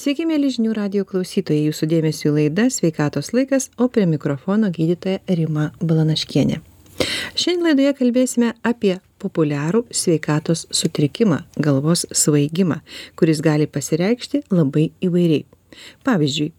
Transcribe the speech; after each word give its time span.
Sveiki, 0.00 0.24
mėly 0.24 0.48
žinių 0.48 0.70
radio 0.72 1.02
klausytojai, 1.04 1.66
jūsų 1.66 1.86
dėmesio 1.90 2.30
laida 2.32 2.70
Sveikatos 2.72 3.34
laikas, 3.36 3.66
o 3.76 3.84
prie 3.92 4.06
mikrofono 4.08 4.70
gydytoja 4.72 5.18
Rima 5.36 5.66
Balanaškienė. 5.76 6.62
Šiandien 7.36 7.66
laidoje 7.66 7.92
kalbėsime 7.98 8.54
apie 8.64 8.94
populiarų 9.20 9.82
sveikatos 9.92 10.64
sutrikimą- 10.72 11.42
galvos 11.66 12.06
svaigimą, 12.16 12.80
kuris 13.14 13.44
gali 13.44 13.66
pasireikšti 13.66 14.42
labai 14.48 14.88
įvairiai. 15.04 15.44
Pavyzdžiui, 16.08 16.50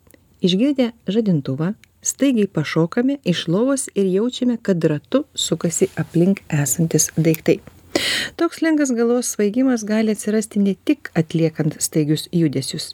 išgirdę 0.46 0.92
žadintuvą, 1.10 1.74
staigiai 2.04 2.46
pašokame 2.46 3.18
iš 3.26 3.48
lovos 3.48 3.90
ir 3.96 4.06
jaučiame, 4.06 4.62
kad 4.62 4.78
ratu 4.86 5.26
sukasi 5.34 5.90
aplink 5.98 6.46
esantis 6.48 7.10
daiktai 7.18 7.58
toks 8.36 8.62
lengvas 8.66 8.92
galvos 8.98 9.32
svaigimas 9.36 9.86
gali 9.88 10.16
atsirasti 10.16 10.60
ne 10.60 10.76
tik 10.90 11.12
atliekant 11.22 11.78
staigius 11.80 12.28
judesius. 12.32 12.92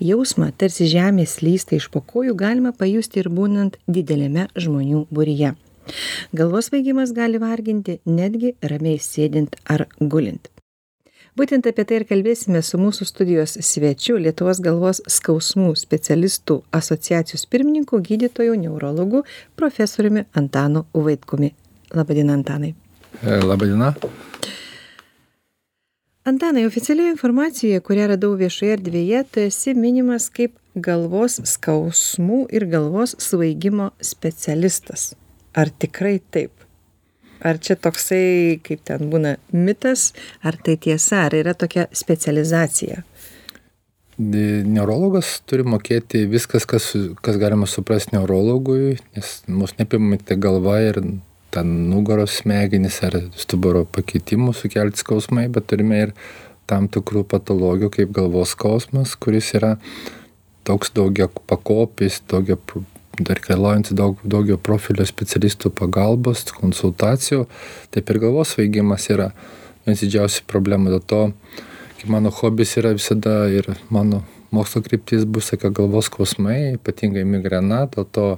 Jausmą 0.00 0.50
tarsi 0.58 0.88
žemė 0.90 1.26
slysta 1.28 1.76
iš 1.78 1.90
po 1.92 2.02
kojų 2.12 2.36
galima 2.38 2.72
pajusti 2.72 3.22
ir 3.22 3.30
būnant 3.32 3.78
dideliame 3.86 4.48
žmonių 4.56 5.06
būryje. 5.10 5.54
Galvos 6.32 6.70
svaigimas 6.70 7.12
gali 7.12 7.40
varginti 7.42 7.98
netgi 8.06 8.54
ramiai 8.62 8.98
sėdint 9.02 9.56
ar 9.66 9.86
gulint. 10.00 10.48
Būtent 11.32 11.64
apie 11.64 11.84
tai 11.88 12.02
ir 12.02 12.04
kalbėsime 12.10 12.60
su 12.60 12.76
mūsų 12.76 13.06
studijos 13.08 13.56
svečiu 13.64 14.18
lietuvos 14.20 14.60
galvos 14.60 15.00
skausmų 15.14 15.72
specialistų 15.80 16.58
asociacijos 16.76 17.46
pirmininku 17.48 18.02
gydytoju 18.04 18.58
neurologu 18.66 19.24
profesoriumi 19.56 20.26
antanu 20.36 20.84
vaitkumi. 20.92 21.54
Laba 21.96 22.16
diena 22.16 22.36
antanai 22.36 22.74
Labą 23.20 23.66
dieną 23.66 23.92
antanai 26.24 26.66
oficialioje 26.66 27.10
informacijoje 27.10 27.80
kurią 27.86 28.06
radau 28.12 28.34
viešoje 28.38 28.74
erdvėje 28.78 29.22
tu 29.34 29.40
esi 29.42 29.74
minimas 29.74 30.28
kaip 30.30 30.54
galvos 30.86 31.40
skausmų 31.50 32.44
ir 32.56 32.66
galvos 32.70 33.16
svaigimo 33.18 33.90
specialistas. 34.00 35.12
Ar 35.52 35.68
tikrai 35.68 36.20
taip? 36.32 36.52
Ar 37.42 37.58
čia 37.58 37.74
toksai 37.74 38.60
kaip 38.64 38.84
ten 38.86 39.10
būna 39.10 39.34
mitas? 39.52 40.12
Ar 40.46 40.56
tai 40.56 40.78
tiesa? 40.78 41.26
Ar 41.26 41.34
yra 41.34 41.56
tokia 41.58 41.88
specializacija? 41.92 43.02
Neurologas 44.22 45.40
turi 45.50 45.66
mokėti 45.66 46.22
viskas, 46.30 46.68
kas, 46.68 46.92
kas 47.24 47.40
galima 47.42 47.66
suprasti 47.66 48.14
neurologui, 48.14 49.00
nes 49.16 49.34
mus 49.50 49.74
nepimami 49.80 50.20
tik 50.22 50.38
galva 50.44 50.78
ir 50.86 51.02
ten 51.52 51.68
nugaros 51.90 52.38
smegenys 52.40 53.02
ar 53.06 53.18
stuburo 53.36 53.84
pakitimų 53.84 54.54
sukelti 54.56 55.02
skausmai, 55.02 55.48
bet 55.52 55.68
turime 55.70 56.00
ir 56.06 56.14
tam 56.70 56.88
tikrų 56.88 57.26
patologijų 57.28 57.90
kaip 57.98 58.12
galvos 58.16 58.54
skausmas, 58.56 59.14
kuris 59.20 59.52
yra 59.58 59.76
toks 60.64 60.92
daugia 60.96 61.28
pakopis, 61.50 62.20
daugia, 62.30 62.56
dar 63.18 63.36
reikalaujantis 63.36 63.96
daug, 63.98 64.20
daugia 64.24 64.56
profilio 64.56 65.04
specialistų 65.08 65.72
pagalbos, 65.76 66.46
konsultacijų. 66.56 67.44
Taip 67.92 68.12
ir 68.14 68.22
galvos 68.22 68.54
svaigimas 68.54 69.08
yra 69.12 69.32
vienas 69.84 70.04
didžiausių 70.04 70.46
problemų. 70.50 70.94
Dėl 70.94 71.04
to, 71.12 71.22
kaip 71.98 72.12
mano 72.14 72.32
hobis 72.32 72.76
yra 72.80 72.94
visada 72.96 73.42
ir 73.52 73.68
mano 73.92 74.22
mokslo 74.54 74.82
kryptis 74.84 75.26
bus, 75.26 75.50
sakė, 75.50 75.72
galvos 75.74 76.08
skausmai, 76.10 76.76
ypatingai 76.76 77.24
migrena, 77.28 77.86
dėl 77.92 78.08
to 78.14 78.28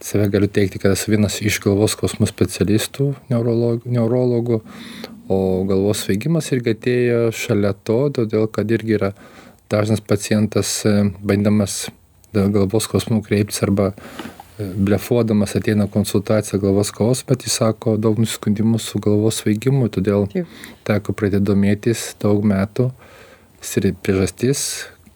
save 0.00 0.28
galiu 0.28 0.48
teikti, 0.48 0.78
kad 0.78 0.92
esu 0.92 1.12
vienas 1.12 1.40
iš 1.42 1.60
galvos 1.64 1.94
skausmų 1.96 2.28
specialistų, 2.28 3.10
neurologų, 3.30 3.90
neurologų, 3.94 4.60
o 5.32 5.38
galvos 5.68 6.04
svaigimas 6.04 6.50
irgi 6.52 6.74
atėjo 6.74 7.20
šalia 7.32 7.72
to, 7.86 7.98
todėl 8.18 8.48
kad 8.52 8.70
irgi 8.74 8.98
yra 8.98 9.12
dažnas 9.72 10.02
pacientas 10.04 10.82
e, 10.84 10.94
bandamas 11.24 11.86
dėl 12.34 12.50
galvos 12.52 12.88
skausmų 12.88 13.22
kreiptis 13.24 13.62
arba 13.64 13.92
e, 13.94 14.66
blefuodamas 14.74 15.56
ateina 15.56 15.86
konsultacija 15.90 16.60
galvos 16.60 16.92
skausmas, 16.92 17.24
bet 17.30 17.46
jis 17.48 17.56
sako 17.62 17.96
daug 17.96 18.20
nusiskundimų 18.20 18.82
su 18.82 19.00
galvos 19.02 19.40
svaigimu, 19.40 19.88
todėl 19.94 20.28
Taip. 20.34 20.50
teko 20.84 21.16
pradėti 21.16 21.48
domėtis 21.48 22.10
daug 22.20 22.44
metų 22.44 22.90
ir 23.80 23.94
priežastis, 24.04 24.60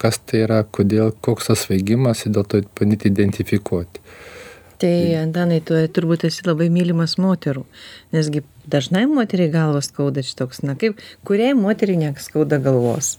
kas 0.01 0.17
tai 0.25 0.47
yra, 0.47 0.63
kodėl, 0.65 1.13
koks 1.21 1.51
tas 1.51 1.67
svaigimas 1.67 2.25
ir 2.25 2.33
dėl 2.33 2.49
to 2.49 2.63
bandyti 2.79 3.13
identifikuoti 3.13 4.01
tai 4.79 5.15
antanai 5.19 5.59
tu 5.65 5.79
turbūt 5.95 6.29
esi 6.29 6.47
labai 6.47 6.69
mylimas 6.73 7.17
moterų 7.21 7.65
nesgi 8.15 8.45
dažnai 8.69 9.05
moteriai 9.09 9.51
galvą 9.53 9.81
skauda 9.85 10.23
šitoks 10.25 10.61
na 10.67 10.75
kaip 10.79 10.99
kuriai 11.29 11.55
moteriai 11.57 11.99
neskauda 12.03 12.59
galvos? 12.63 13.17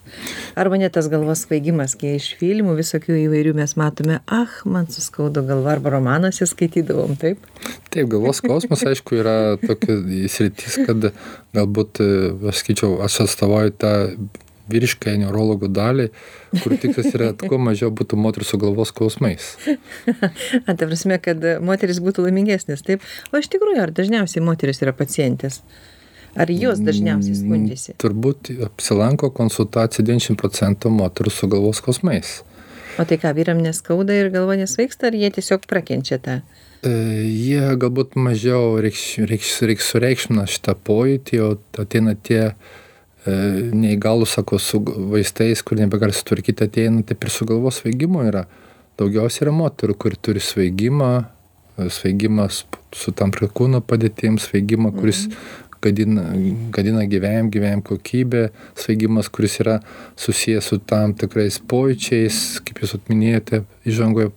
Arba 0.60 0.80
net 0.82 0.94
tas 0.98 1.10
galvos 1.12 1.44
svaigimas 1.46 1.96
kai 2.00 2.16
iš 2.20 2.32
filmų 2.40 2.76
visokių 2.80 3.18
įvairių 3.26 3.56
mes 3.58 3.76
matome 3.80 4.20
ach 4.40 4.60
man 4.70 4.90
suskaudo 4.94 5.44
galva 5.48 5.76
arba 5.78 5.96
romanuose 5.98 6.48
skaitydavom 6.50 7.18
taip? 7.22 7.42
Taip 7.94 8.12
galvos 8.14 8.44
skausmas 8.44 8.86
aišku 8.92 9.20
yra 9.22 9.38
tokia 9.64 9.98
sritis 10.30 10.78
kad 10.86 11.10
galbūt 11.58 12.04
aš 12.52 12.62
sakyčiau 12.62 13.00
aš 13.06 13.24
atstovauju 13.26 13.76
tą 13.82 13.96
vyriškąją 14.70 15.24
neurologų 15.24 15.70
dalį, 15.74 16.08
kur 16.64 16.76
tikslas 16.82 17.14
yra, 17.14 17.30
kuo 17.40 17.60
mažiau 17.62 17.92
būtų 17.96 18.20
moterų 18.20 18.48
su 18.48 18.60
galvos 18.62 18.94
skausmais. 18.94 19.52
A, 20.66 20.74
ta 20.78 20.86
prasme, 20.86 21.20
kad 21.24 21.46
moteris 21.66 22.02
būtų 22.04 22.28
laimingesnės, 22.28 22.84
taip? 22.86 23.06
O 23.34 23.42
iš 23.42 23.50
tikrųjų, 23.54 23.82
ar 23.86 23.96
dažniausiai 23.96 24.44
moteris 24.46 24.84
yra 24.86 24.96
pacientės? 24.96 25.62
Ar 26.38 26.52
jos 26.54 26.82
dažniausiai 26.86 27.34
mm, 27.34 27.40
skundžiasi? 27.42 27.96
Turbūt 28.02 28.52
apsilanko 28.68 29.32
konsultacija 29.34 30.06
90 30.06 30.38
procentų 30.40 30.92
moterų 30.94 31.34
su 31.34 31.50
galvos 31.50 31.82
skausmais. 31.82 32.40
O 33.02 33.06
tai 33.08 33.18
ką, 33.22 33.32
vyram 33.38 33.62
neskauda 33.64 34.14
ir 34.14 34.30
galva 34.34 34.58
nesvaigsta, 34.60 35.10
ar 35.10 35.18
jie 35.18 35.32
tiesiog 35.34 35.66
prakenčia 35.70 36.20
tą? 36.22 36.42
E, 36.86 36.92
jie 37.26 37.64
galbūt 37.82 38.14
mažiau 38.20 38.78
reiks, 38.84 39.18
reiks, 39.30 39.56
reiks 39.66 39.90
sureikšmina 39.94 40.46
šitą 40.52 40.76
pojūtį, 40.86 41.42
o 41.44 41.50
ateina 41.82 42.14
tie 42.14 42.44
E, 42.50 42.89
neįgalūs, 43.28 44.38
sako, 44.38 44.60
su 44.60 44.80
vaistais, 45.12 45.62
kur 45.66 45.80
nebegali 45.80 46.16
sutvarkyti 46.16 46.68
ateina, 46.70 47.04
taip 47.04 47.24
ir 47.24 47.34
su 47.34 47.48
galvos 47.50 47.82
svaigimu 47.82 48.24
yra. 48.30 48.46
Daugiausiai 49.00 49.48
yra 49.48 49.56
moterų, 49.56 49.96
kur 50.00 50.16
turi 50.16 50.40
svaigimą, 50.44 51.12
e, 51.78 51.90
svaigimas 51.90 52.64
su 52.96 53.12
tam 53.12 53.32
prie 53.32 53.48
kūno 53.48 53.82
padėtim, 53.82 54.40
svaigimą, 54.40 54.94
kuris 54.96 55.28
gadina, 55.82 56.32
gadina 56.72 57.06
gyvenimą, 57.06 57.52
gyvenimą 57.52 57.84
kokybę, 57.84 58.50
svaigimas, 58.76 59.30
kuris 59.30 59.60
yra 59.64 59.80
susijęs 60.20 60.72
su 60.72 60.80
tam 60.80 61.14
tikrais 61.14 61.60
pojūčiais, 61.60 62.60
kaip 62.64 62.84
jūs 62.84 62.98
atminėjote 63.00 63.64
įžangoje 63.88 64.32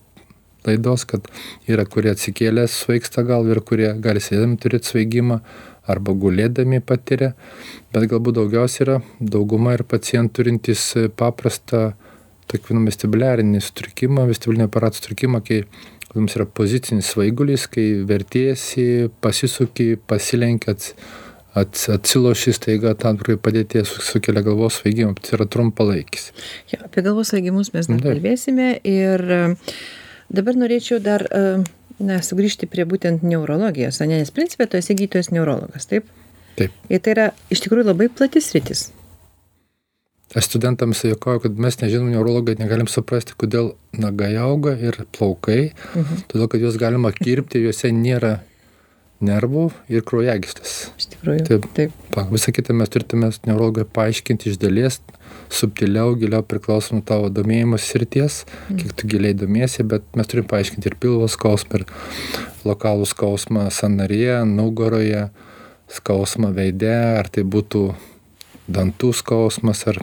laidos, 0.67 1.03
kad 1.07 1.27
yra, 1.67 1.83
kurie 1.85 2.13
atsikėlė 2.13 2.67
svaigsta 2.71 3.23
gal 3.27 3.47
ir 3.51 3.59
kurie 3.63 3.91
gali 3.99 4.23
sėdami 4.23 4.59
turėti 4.59 4.93
svaigimą 4.93 5.41
arba 5.89 6.15
gulėdami 6.15 6.79
patiria, 6.85 7.33
bet 7.93 8.07
galbūt 8.11 8.37
daugiausiai 8.39 8.85
yra 8.85 8.99
dauguma 9.19 9.75
ir 9.77 9.83
pacientų 9.87 10.39
turintys 10.39 10.85
paprastą, 11.19 11.91
tokį 12.51 12.69
vadinamą 12.69 12.91
vestibuliarinį 12.91 13.63
sutrikimą, 13.63 14.27
vestibulinio 14.29 14.69
aparato 14.69 14.99
sutrikimą, 14.99 15.43
kai 15.43 15.63
jums 16.13 16.37
yra 16.37 16.45
pozicinis 16.45 17.11
svaigulis, 17.13 17.67
kai 17.71 17.87
vertėsi, 18.07 19.09
pasisuki, 19.23 19.95
pasilenkėt, 20.09 20.91
ats, 21.57 21.87
atsiloši 21.93 22.55
staiga 22.55 22.93
tam 22.99 23.19
tikrai 23.19 23.39
padėties 23.41 23.91
sukelia 24.07 24.43
galvos 24.45 24.79
svaigimą, 24.81 25.17
tai 25.19 25.37
yra 25.39 25.49
trumpalaikis. 25.49 26.31
Ja, 26.71 26.83
apie 26.87 27.03
galvos 27.05 27.33
svaigimus 27.33 27.73
mes 27.75 27.89
dar 27.89 28.03
kalbėsime 28.05 28.75
ir 28.87 29.25
dabar 30.33 30.59
norėčiau 30.59 31.01
dar 31.03 31.25
uh, 31.29 31.65
na 31.99 32.19
sugrįžti 32.25 32.69
prie 32.69 32.85
būtent 32.89 33.23
neurologijos 33.27 34.01
ane 34.01 34.19
nes 34.21 34.33
principe 34.33 34.67
tu 34.67 34.79
esi 34.79 34.95
gydytojas 34.97 35.31
neurologas 35.35 35.89
taip? 35.89 36.09
Taip. 36.57 36.73
Ir 36.89 37.01
tai 37.01 37.15
yra 37.15 37.29
iš 37.53 37.63
tikrųjų 37.65 37.87
labai 37.89 38.09
plati 38.13 38.41
sritis. 38.43 38.91
Aš 40.37 40.47
studentams 40.49 41.03
juokauju 41.05 41.43
kad 41.43 41.59
mes 41.61 41.77
nežinom 41.81 42.09
neurologai 42.13 42.55
negalim 42.57 42.89
suprasti 42.89 43.35
kodėl 43.37 43.73
nagai 43.93 44.31
auga 44.41 44.73
ir 44.77 45.03
plaukai 45.13 45.73
mhm. 45.93 46.25
todėl 46.31 46.49
kad 46.49 46.65
juos 46.65 46.79
galima 46.81 47.13
kirpti 47.13 47.61
juose 47.61 47.93
nėra 47.93 48.39
nervų 49.25 49.67
ir 49.91 50.03
kraujagyslės. 50.07 50.75
Iš 50.99 51.09
tikrųjų. 51.15 51.43
Taip. 51.49 51.67
taip. 51.77 51.97
Pa, 52.13 52.25
visą 52.29 52.53
kitą 52.55 52.75
mes 52.77 52.91
turėtume 52.93 53.31
neurologai 53.47 53.85
paaiškinti 53.89 54.51
iš 54.51 54.59
dalies, 54.61 54.99
subtiliau, 55.53 56.13
giliau 56.19 56.43
priklauso 56.45 56.97
nuo 56.97 57.05
tavo 57.05 57.29
domėjimos 57.33 57.85
srities, 57.89 58.43
mm. 58.69 58.79
kiek 58.81 58.95
tu 58.97 59.09
giliai 59.11 59.37
domiesi, 59.37 59.85
bet 59.87 60.05
mes 60.17 60.29
turim 60.29 60.47
paaiškinti 60.49 60.91
ir 60.91 60.97
pilvo 61.01 61.29
skausmą, 61.31 61.81
ir 61.83 62.67
lokalų 62.67 63.07
skausmą 63.09 63.67
sanarėje, 63.73 64.41
nugaroje, 64.49 65.27
skausmą 65.93 66.53
veide, 66.55 66.93
ar 67.19 67.29
tai 67.33 67.45
būtų 67.45 67.87
dantų 68.73 69.11
skausmas, 69.17 69.85
ar 69.91 70.01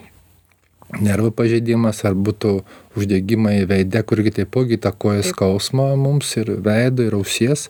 nervų 0.99 1.31
pažeidimas, 1.37 2.02
ar 2.06 2.16
būtų 2.19 2.61
uždegimai 2.99 3.62
veide, 3.70 4.02
kurgi 4.06 4.34
taipogi 4.40 4.78
įtakoja 4.78 5.25
skausmą 5.31 5.93
mums 6.00 6.34
ir 6.40 6.56
veido, 6.64 7.06
ir 7.06 7.16
ausies. 7.19 7.69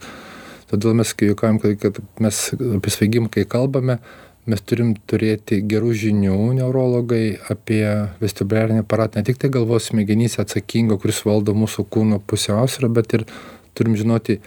Todėl 0.70 0.94
mes, 1.00 1.10
kai 1.18 1.32
juokavim, 1.32 1.58
kad 1.82 1.98
mes 2.22 2.40
apie 2.78 2.92
svaigimą, 2.94 3.30
kai 3.34 3.42
kalbame, 3.50 3.98
mes 4.50 4.62
turim 4.62 4.94
turėti 5.10 5.60
gerų 5.66 5.92
žinių 6.04 6.36
neurologai 6.60 7.40
apie 7.52 7.82
vestibuliarinį 8.22 8.84
aparatą, 8.84 9.20
ne 9.20 9.28
tik 9.28 9.40
tai 9.42 9.50
galvos 9.52 9.90
smegenyse 9.90 10.40
atsakingo, 10.42 10.98
kuris 11.02 11.24
valdo 11.26 11.54
mūsų 11.58 11.86
kūno 11.90 12.20
pusiausvyrą, 12.22 12.90
bet 13.00 13.18
ir 13.18 13.26
turim 13.76 13.98
žinoti 13.98 14.38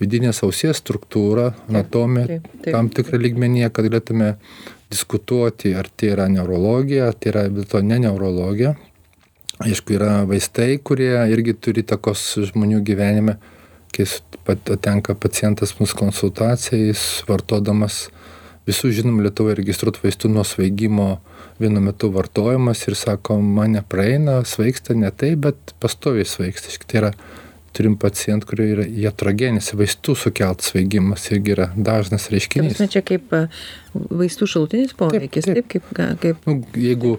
vidinės 0.00 0.42
ausies 0.46 0.80
struktūrą, 0.80 1.50
anatomiją 1.68 2.40
tam 2.68 2.90
tikrą 2.94 3.20
lygmenyje, 3.20 3.70
kad 3.74 3.88
galėtume 3.88 4.34
diskutuoti, 4.92 5.74
ar 5.76 5.88
tai 5.90 6.12
yra 6.14 6.28
neurologija, 6.32 7.10
ar 7.10 7.18
tai 7.18 7.32
yra 7.32 7.44
vis 7.48 7.60
dėlto 7.60 7.82
ne 7.84 8.00
neurologija. 8.06 8.74
Aišku, 9.58 9.96
yra 9.96 10.22
vaistai, 10.28 10.76
kurie 10.78 11.12
irgi 11.32 11.56
turi 11.58 11.82
takos 11.82 12.22
žmonių 12.52 12.78
gyvenime, 12.86 13.36
kai 13.94 14.06
patenka 14.46 15.16
pacientas 15.18 15.74
mūsų 15.78 15.98
konsultacijai, 15.98 16.90
jis 16.92 17.04
vartodamas 17.28 18.06
visų 18.68 18.92
žinomų 18.98 19.26
Lietuvoje 19.26 19.56
registruotų 19.58 20.04
vaistų 20.04 20.30
nuo 20.32 20.44
svaigimo 20.46 21.08
vienu 21.58 21.80
metu 21.82 22.10
vartojimas 22.14 22.84
ir 22.86 22.96
sako, 22.98 23.38
man 23.42 23.78
nepraeina, 23.78 24.42
svaigsta 24.46 24.96
ne 24.96 25.10
taip, 25.10 25.40
bet 25.46 25.74
pastoviai 25.82 26.28
svaigsta. 26.28 26.74
Tai 26.84 27.00
yra 27.02 27.12
turim 27.76 27.96
pacientų, 28.00 28.48
kurie 28.50 28.68
yra 28.74 28.86
jatrogenis, 29.04 29.72
vaistų 29.76 30.14
sukeltas 30.18 30.72
svaigimas 30.72 31.26
irgi 31.32 31.54
yra 31.54 31.68
dažnas 31.76 32.28
reiškinys. 32.32 32.78
Taip, 32.78 32.92
čia 32.94 33.02
kaip 33.06 33.34
vaistų 33.94 34.48
šalutinis 34.50 34.94
poveikis, 34.98 35.46
taip, 35.48 35.60
taip, 35.68 35.84
taip 35.84 35.92
kaip... 35.94 36.18
kaip... 36.22 36.48
Nu, 36.48 36.56
jeigu 36.78 37.16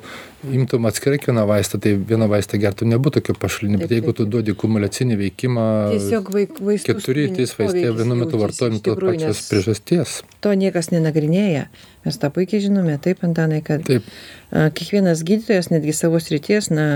imtum 0.55 0.87
atskirai 0.89 1.19
vieną 1.23 1.45
vaistą, 1.49 1.79
tai 1.83 1.93
vieną 1.97 2.29
vaistą 2.31 2.59
gertų 2.61 2.87
nebūtų 2.93 3.19
tokio 3.19 3.35
pašalinio, 3.41 3.79
bet 3.81 3.93
jeigu 3.95 4.13
tu 4.15 4.25
duodi 4.29 4.55
kumulacinį 4.57 5.17
veikimą, 5.19 5.65
tiesiog 5.95 6.31
vaik, 6.35 6.59
vaistų 6.63 6.95
keturi 6.95 7.27
trys 7.35 7.55
vaistai 7.59 7.87
vienu 7.97 8.19
metu 8.19 8.39
vartojami 8.41 8.81
tos 8.85 8.99
pačios 9.03 9.43
priežasties. 9.51 10.19
To 10.45 10.53
niekas 10.55 10.91
nenagrinėja. 10.95 11.67
Mes 12.05 12.19
tą 12.21 12.31
puikiai 12.33 12.63
žinome, 12.63 12.95
taip, 13.03 13.25
Antanai, 13.27 13.59
kad 13.65 13.83
taip. 13.87 14.07
kiekvienas 14.51 15.25
gydytojas, 15.27 15.71
netgi 15.73 15.95
savo 15.97 16.21
srities, 16.23 16.71
na, 16.71 16.87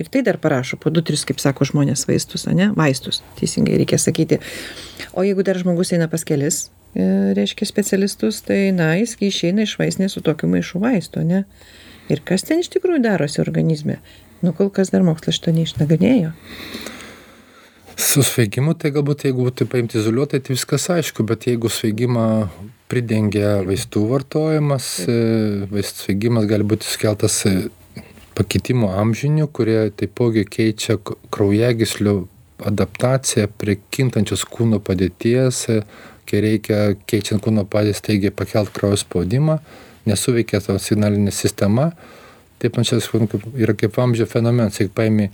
ir 0.00 0.08
tai 0.12 0.22
dar 0.26 0.38
parašo 0.40 0.78
po 0.80 0.90
du 0.90 1.02
tris 1.04 1.26
kaip 1.28 1.40
sako 1.42 1.66
žmonės 1.68 2.06
vaistus 2.08 2.46
ane? 2.50 2.70
Vaistus 2.76 3.22
teisingai 3.38 3.78
reikia 3.80 3.98
sakyti. 4.00 4.40
O 5.12 5.24
jeigu 5.26 5.44
dar 5.46 5.58
žmogus 5.60 5.92
eina 5.94 6.08
pas 6.10 6.24
kelis 6.26 6.68
e, 6.94 7.04
reiškia 7.36 7.68
specialistus 7.68 8.40
tai 8.46 8.70
na 8.76 8.94
jis 9.00 9.16
išeina 9.20 9.66
iš 9.66 9.76
vaistinės 9.80 10.16
su 10.16 10.24
tokiu 10.24 10.50
maišu 10.52 10.82
vaistų 10.82 11.24
ane? 11.24 11.44
Ir 12.10 12.24
kas 12.26 12.46
ten 12.46 12.64
iš 12.64 12.72
tikrųjų 12.74 13.04
darosi 13.04 13.42
organizme? 13.42 14.00
Nu 14.40 14.54
kol 14.56 14.72
kas 14.74 14.90
dar 14.90 15.04
mokslas 15.06 15.36
šito 15.36 15.52
neišnagrinėjo. 15.54 16.32
Su 18.00 18.24
svaigimu 18.24 18.72
tai 18.80 18.94
galbūt 18.94 19.26
jeigu 19.28 19.44
būtų 19.44 19.66
paimti 19.68 19.98
izoliuotai 20.00 20.40
tai 20.40 20.54
viskas 20.54 20.88
aišku 20.94 21.26
bet 21.28 21.44
jeigu 21.50 21.68
svaigimą 21.68 22.24
pridengia 22.90 23.60
vaistų 23.66 24.06
vartojimas 24.10 24.86
e, 25.04 25.18
vaistų 25.70 26.06
svaigimas 26.06 26.48
gali 26.50 26.66
būti 26.66 26.88
sukeltas 26.88 27.36
e, 27.46 27.68
pakitimų 28.38 28.90
amžinių, 29.00 29.48
kurie 29.54 29.78
taipogi 29.96 30.44
keičia 30.48 30.98
kraujagyslių 31.34 32.16
adaptaciją 32.70 33.48
prie 33.60 33.78
kintančios 33.92 34.44
kūno 34.48 34.80
padėties, 34.84 35.66
kai 36.28 36.42
reikia 36.44 36.80
keičiant 37.10 37.42
kūno 37.44 37.64
padėtį 37.68 37.98
staigiai 37.98 38.34
pakelt 38.34 38.72
kraujo 38.76 39.00
spaudimą, 39.00 39.58
nesuveikia 40.08 40.60
ta 40.64 40.78
signalinė 40.78 41.32
sistema. 41.34 41.90
Taip 42.60 42.76
man 42.76 42.84
čia 42.84 43.00
yra 43.56 43.72
kaip 43.78 43.96
amžio 44.02 44.26
fenomenas, 44.28 44.82
jeigu 44.82 44.92
paimi 44.94 45.30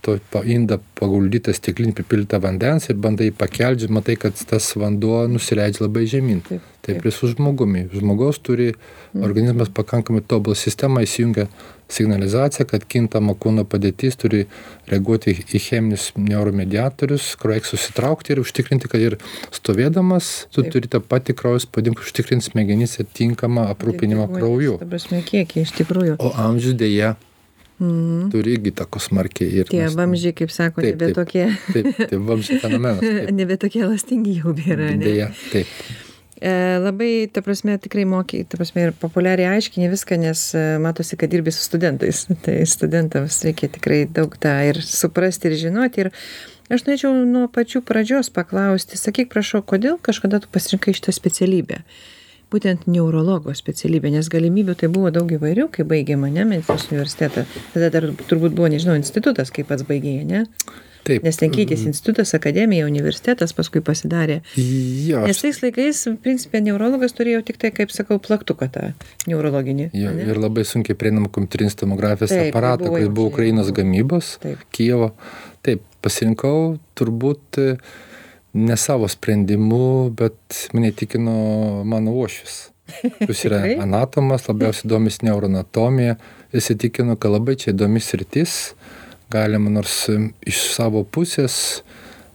to 0.00 0.16
indą 0.48 0.78
paguldytą 0.96 1.52
stiklinį 1.52 1.92
pripildytą 1.98 2.40
vandens 2.40 2.88
ir 2.88 2.96
bandai 3.04 3.28
jį 3.28 3.34
pakelti, 3.36 3.88
matai, 3.92 4.16
kad 4.20 4.38
tas 4.48 4.70
vanduo 4.80 5.26
nusileidžia 5.28 5.84
labai 5.84 6.06
žemyn. 6.08 6.40
Taip, 6.46 6.62
taip. 6.80 6.86
taip 6.86 7.08
ir 7.08 7.14
su 7.14 7.28
žmogumi. 7.34 7.84
Žmogaus 7.92 8.40
turi 8.40 8.70
mm. 8.72 9.26
organizmas 9.26 9.72
pakankamai 9.76 10.24
tobulą 10.24 10.56
sistemą, 10.56 11.04
įsijungia 11.04 11.50
signalizacija, 11.90 12.66
kad 12.70 12.84
kintama 12.90 13.34
kūno 13.38 13.64
padėtis 13.68 14.18
turi 14.20 14.44
reaguoti 14.90 15.34
į 15.40 15.62
cheminius 15.62 16.10
neuromediatorius, 16.18 17.32
kraujas 17.40 17.72
susitraukti 17.74 18.34
ir 18.34 18.42
užtikrinti, 18.42 18.90
kad 18.90 19.02
ir 19.04 19.18
stovėdamas 19.54 20.30
tu 20.54 20.64
Taip. 20.64 20.74
turi 20.74 20.92
tą 20.92 21.02
patį 21.02 21.36
kraujo 21.38 21.64
spaudimą, 21.66 22.00
užtikrinti 22.04 22.50
smegenyse 22.50 23.06
tinkamą 23.16 23.68
aprūpinimą 23.74 24.30
krauju. 24.36 24.78
Prasme, 24.84 25.24
kiekį. 25.26 25.66
O 26.20 26.30
amžius 26.38 26.78
dėja 26.78 27.16
Mm. 27.80 28.28
Turi 28.28 28.52
irgi 28.58 28.74
takos 28.76 29.06
smarkiai. 29.08 29.62
Tie 29.64 29.78
mes... 29.80 29.94
vamžiai, 29.96 30.34
kaip 30.36 30.50
sako, 30.52 30.82
taip, 30.84 30.98
nebe 30.98 31.06
taip, 31.08 31.16
tokie. 31.16 31.46
Taip, 31.72 31.86
tai 32.10 32.18
vamžiai 32.28 32.60
fenomenas. 32.60 33.00
nebe 33.40 33.56
tokie 33.62 33.86
lastingi 33.86 34.34
jau 34.36 34.52
yra. 34.52 34.90
Dėja, 35.00 35.30
taip. 35.48 35.70
E, 36.40 36.78
labai, 36.80 37.28
ta 37.28 37.42
prasme, 37.44 37.74
tikrai 37.76 38.06
mokiai, 38.08 38.46
ta 38.48 38.56
prasme, 38.56 38.86
ir 38.86 38.94
populiariai 38.96 39.58
aiškini 39.58 39.90
viską, 39.92 40.16
nes 40.22 40.44
e, 40.56 40.62
matosi, 40.80 41.18
kad 41.20 41.28
dirbi 41.28 41.52
su 41.52 41.60
studentais. 41.66 42.22
Tai 42.46 42.54
studentams 42.64 43.42
reikia 43.44 43.68
tikrai 43.68 44.06
daug 44.08 44.32
tą 44.40 44.54
ir 44.70 44.80
suprasti 44.80 45.50
ir 45.50 45.58
žinoti. 45.66 46.06
Ir 46.06 46.10
aš 46.72 46.86
norėčiau 46.86 47.12
nuo 47.28 47.44
pačių 47.52 47.84
pradžios 47.84 48.32
paklausti, 48.32 48.96
sakyk, 48.96 49.28
prašau, 49.34 49.60
kodėl 49.60 50.00
kažkada 50.00 50.40
tu 50.40 50.48
pasirinkai 50.48 50.96
šitą 50.96 51.12
specialybę? 51.12 51.82
Būtent 52.50 52.88
neurologo 52.90 53.52
specialybė, 53.54 54.08
nes 54.16 54.32
galimybių 54.32 54.80
tai 54.80 54.88
buvo 54.90 55.12
daug 55.14 55.28
įvairių, 55.36 55.68
kai 55.76 55.84
baigė 55.86 56.16
mane 56.18 56.48
medicinos 56.48 56.88
universitetą. 56.88 57.44
Tada 57.74 57.92
dar 57.92 58.08
turbūt 58.24 58.56
buvo, 58.56 58.72
nežinau, 58.72 58.96
institutas, 58.98 59.52
kaip 59.52 59.68
pats 59.68 59.84
baigė, 59.86 60.22
ne? 60.24 60.46
Taip. 61.06 61.24
Nes 61.24 61.38
ten 61.40 61.52
keitėsi 61.52 61.88
institutas, 61.88 62.34
akademija, 62.36 62.84
universitetas, 62.88 63.54
paskui 63.56 63.80
pasidarė. 63.84 64.40
Jo. 64.56 65.22
Nes 65.28 65.40
tais 65.40 65.60
laikais, 65.62 66.02
principė, 66.24 66.60
neurologas 66.64 67.14
turėjo 67.16 67.40
tik 67.48 67.60
tai, 67.62 67.70
kaip 67.76 67.94
sakau, 67.94 68.18
plaktuką 68.22 68.68
tą 68.72 68.90
neurologinį. 69.30 69.90
Jo, 69.96 70.12
ne? 70.16 70.26
ir 70.28 70.40
labai 70.40 70.66
sunkiai 70.68 70.98
prieinamą 71.00 71.30
kompiuterinės 71.32 71.78
tomografijos 71.80 72.34
Taip, 72.34 72.50
aparatą, 72.52 72.92
kuris 72.92 73.08
buvo 73.08 73.32
Ukrainos 73.32 73.72
gamybos, 73.76 74.34
Taip. 74.44 74.66
Kievo. 74.76 75.14
Taip, 75.64 75.86
pasirinkau 76.04 76.76
turbūt 76.98 77.60
e, 77.60 77.70
ne 78.60 78.76
savo 78.80 79.08
sprendimu, 79.10 80.10
bet 80.16 80.66
mane 80.76 80.92
įtikino 80.92 81.38
mano 81.88 82.16
uošvis. 82.20 82.60
Jis 83.30 83.46
yra 83.48 83.62
anatomas, 83.80 84.48
labiausiai 84.50 84.90
domis 84.92 85.22
neuroanatomija. 85.24 86.18
Jis 86.52 86.72
įtikino, 86.74 87.16
kad 87.20 87.32
labai 87.38 87.56
čia 87.56 87.72
įdomis 87.72 88.12
rytis 88.18 88.56
galima 89.30 89.70
nors 89.72 90.04
iš 90.46 90.62
savo 90.74 91.04
pusės 91.04 91.80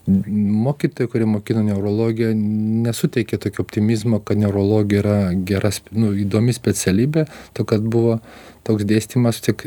mokytojai, 0.06 1.10
kurie 1.10 1.26
mokino 1.26 1.62
neurologiją, 1.66 2.30
nesuteikė 2.86 3.40
tokio 3.42 3.64
optimizmo, 3.64 4.20
kad 4.22 4.38
neurologija 4.38 5.02
yra 5.02 5.16
geras, 5.48 5.80
nu, 5.90 6.12
įdomi 6.14 6.54
specialybė, 6.54 7.26
to 7.58 7.66
kad 7.66 7.82
buvo 7.82 8.20
toks 8.66 8.86
dėstymas 8.86 9.42
tik 9.42 9.66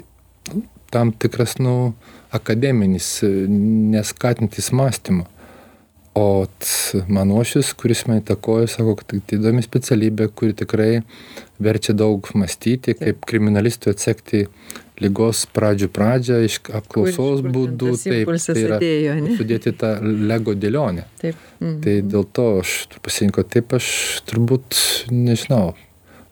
tam 0.94 1.12
tikras, 1.12 1.58
nu, 1.60 1.94
akademinis, 2.32 3.20
neskatintis 3.26 4.72
mąstymo. 4.72 5.28
O 6.18 6.48
mano 7.08 7.44
šis, 7.46 7.70
kuris 7.78 8.02
mane 8.10 8.24
įtakojo, 8.24 8.68
sako, 8.68 8.96
kad 9.00 9.12
tai 9.30 9.38
įdomi 9.38 9.62
specialybė, 9.64 10.32
kuri 10.36 10.56
tikrai 10.58 10.90
verčia 11.62 11.94
daug 11.96 12.26
mąstyti, 12.36 12.96
kaip 12.98 13.22
kriminalistui 13.30 13.94
atsekti 13.94 14.48
ligos 15.04 15.44
pradžių 15.56 15.90
pradžią 15.96 16.40
iš 16.46 16.60
apklausos 16.76 17.44
kur, 17.44 17.52
būdų, 17.56 17.92
taip, 18.02 18.32
tai 18.46 18.56
yra 18.62 18.80
atėjo, 18.80 19.16
sudėti 19.40 19.74
tą 19.80 19.92
lego 20.04 20.56
dėlionę. 20.58 21.06
Taip. 21.22 21.38
Mhm. 21.60 21.76
Tai 21.86 21.96
dėl 22.14 22.26
to 22.36 22.48
aš 22.62 22.76
pasirinkau 23.06 23.46
taip, 23.48 23.76
aš 23.78 23.90
turbūt 24.30 24.80
nežinau, 25.14 25.76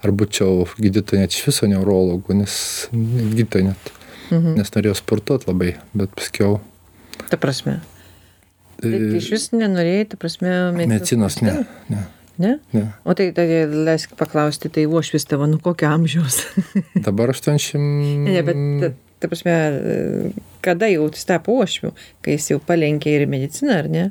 ar 0.04 0.16
būčiau 0.16 0.68
gydytoja 0.78 1.26
net 1.26 1.36
iš 1.36 1.48
viso 1.50 1.70
neurologų, 1.72 2.40
nes 2.42 2.58
gydytoja 2.94 3.72
net, 3.72 3.94
mhm. 4.32 4.58
nes 4.60 4.74
norėjau 4.76 4.98
sportuoti 5.00 5.52
labai, 5.52 5.76
bet 5.98 6.14
paskiau. 6.18 6.60
Ta 7.28 7.40
prasme. 7.42 7.80
Tai 8.78 8.94
iš 9.18 9.32
vis 9.34 9.50
nenorėjai, 9.56 10.12
ta 10.12 10.20
prasme, 10.22 10.52
medicinos. 10.76 11.40
Medicinos, 11.40 11.42
ne. 11.42 11.56
ne. 11.90 12.06
Ne? 12.38 12.58
ne. 12.76 12.86
O 13.06 13.16
tai, 13.18 13.32
tai 13.36 13.48
leisk 13.72 14.14
paklausti, 14.20 14.70
tai 14.74 14.86
uošvis 14.90 15.26
tavo, 15.30 15.48
nu 15.50 15.60
kokio 15.64 15.90
amžiaus? 15.90 16.40
Dabar 17.08 17.34
80. 17.34 17.82
Ne, 18.28 18.38
bet, 18.46 18.62
ta, 18.82 18.92
ta 19.24 19.32
prasme, 19.32 19.58
kada 20.66 20.90
jau 20.92 21.10
jis 21.10 21.28
tapo 21.30 21.58
uošviu, 21.58 21.94
kai 22.26 22.38
jis 22.38 22.52
jau 22.54 22.62
palenkė 22.64 23.18
ir 23.18 23.28
mediciną, 23.32 23.82
ar 23.82 23.92
ne? 23.92 24.08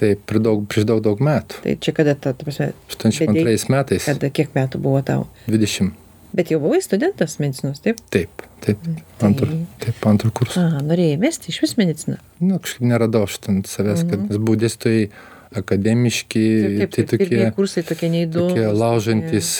Taip, 0.00 0.22
prieš 0.26 0.42
daug, 0.42 0.62
prieš 0.66 0.86
daug, 0.88 1.02
daug 1.04 1.20
metų. 1.22 1.62
Tai 1.62 1.74
čia 1.84 1.94
kada, 1.94 2.16
ta, 2.18 2.32
ta 2.34 2.46
prasme? 2.48 2.72
82 2.90 3.74
metais. 3.74 4.06
Kada, 4.08 4.32
kiek 4.34 4.54
metų 4.56 4.80
buvo 4.82 5.02
tau? 5.06 5.28
20. 5.46 5.92
Bet 6.32 6.48
jau 6.48 6.58
buvai 6.62 6.80
studentas 6.80 7.36
medicinos, 7.42 7.82
taip? 7.84 8.00
Taip, 8.12 8.42
taip. 8.64 8.80
Tai... 8.80 8.94
Antrų, 9.28 9.58
taip, 9.84 10.06
antrų 10.08 10.30
kursų. 10.38 10.62
A, 10.62 10.80
norėjai 10.86 11.18
mesti 11.20 11.52
iš 11.52 11.60
vis 11.66 11.76
mediciną? 11.76 12.16
Na, 12.40 12.54
nu, 12.54 12.60
kažkaip 12.64 12.88
neradau 12.88 13.26
aš 13.28 13.36
ten 13.44 13.60
savęs, 13.68 14.06
mhm. 14.06 14.08
kad 14.08 14.24
nes 14.30 14.40
buvau 14.40 14.56
dėstytojai 14.62 15.10
akademiški, 15.58 16.44
taip, 16.62 16.92
taip, 16.94 17.08
tai 17.10 17.18
tokie, 17.18 17.40
kursai 17.56 17.84
tokie 17.86 18.10
neįdomus. 18.12 18.52
Tokie 18.54 18.68
laužantis 18.76 19.50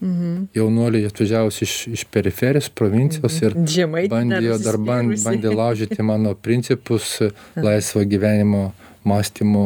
mhm. 0.00 0.48
jaunuoliai 0.56 1.08
atvažiavus 1.10 1.62
iš, 1.66 1.74
iš 1.98 2.04
periferijos, 2.12 2.70
provincijos 2.70 3.40
ir 3.42 3.56
Žemai, 3.76 4.06
bandė, 4.12 4.56
dar 4.64 4.80
bandė, 4.82 5.20
bandė 5.24 5.54
laužyti 5.54 6.06
mano 6.06 6.34
principus 6.34 7.18
laisvo 7.68 8.04
gyvenimo 8.08 8.70
mąstymo 9.08 9.64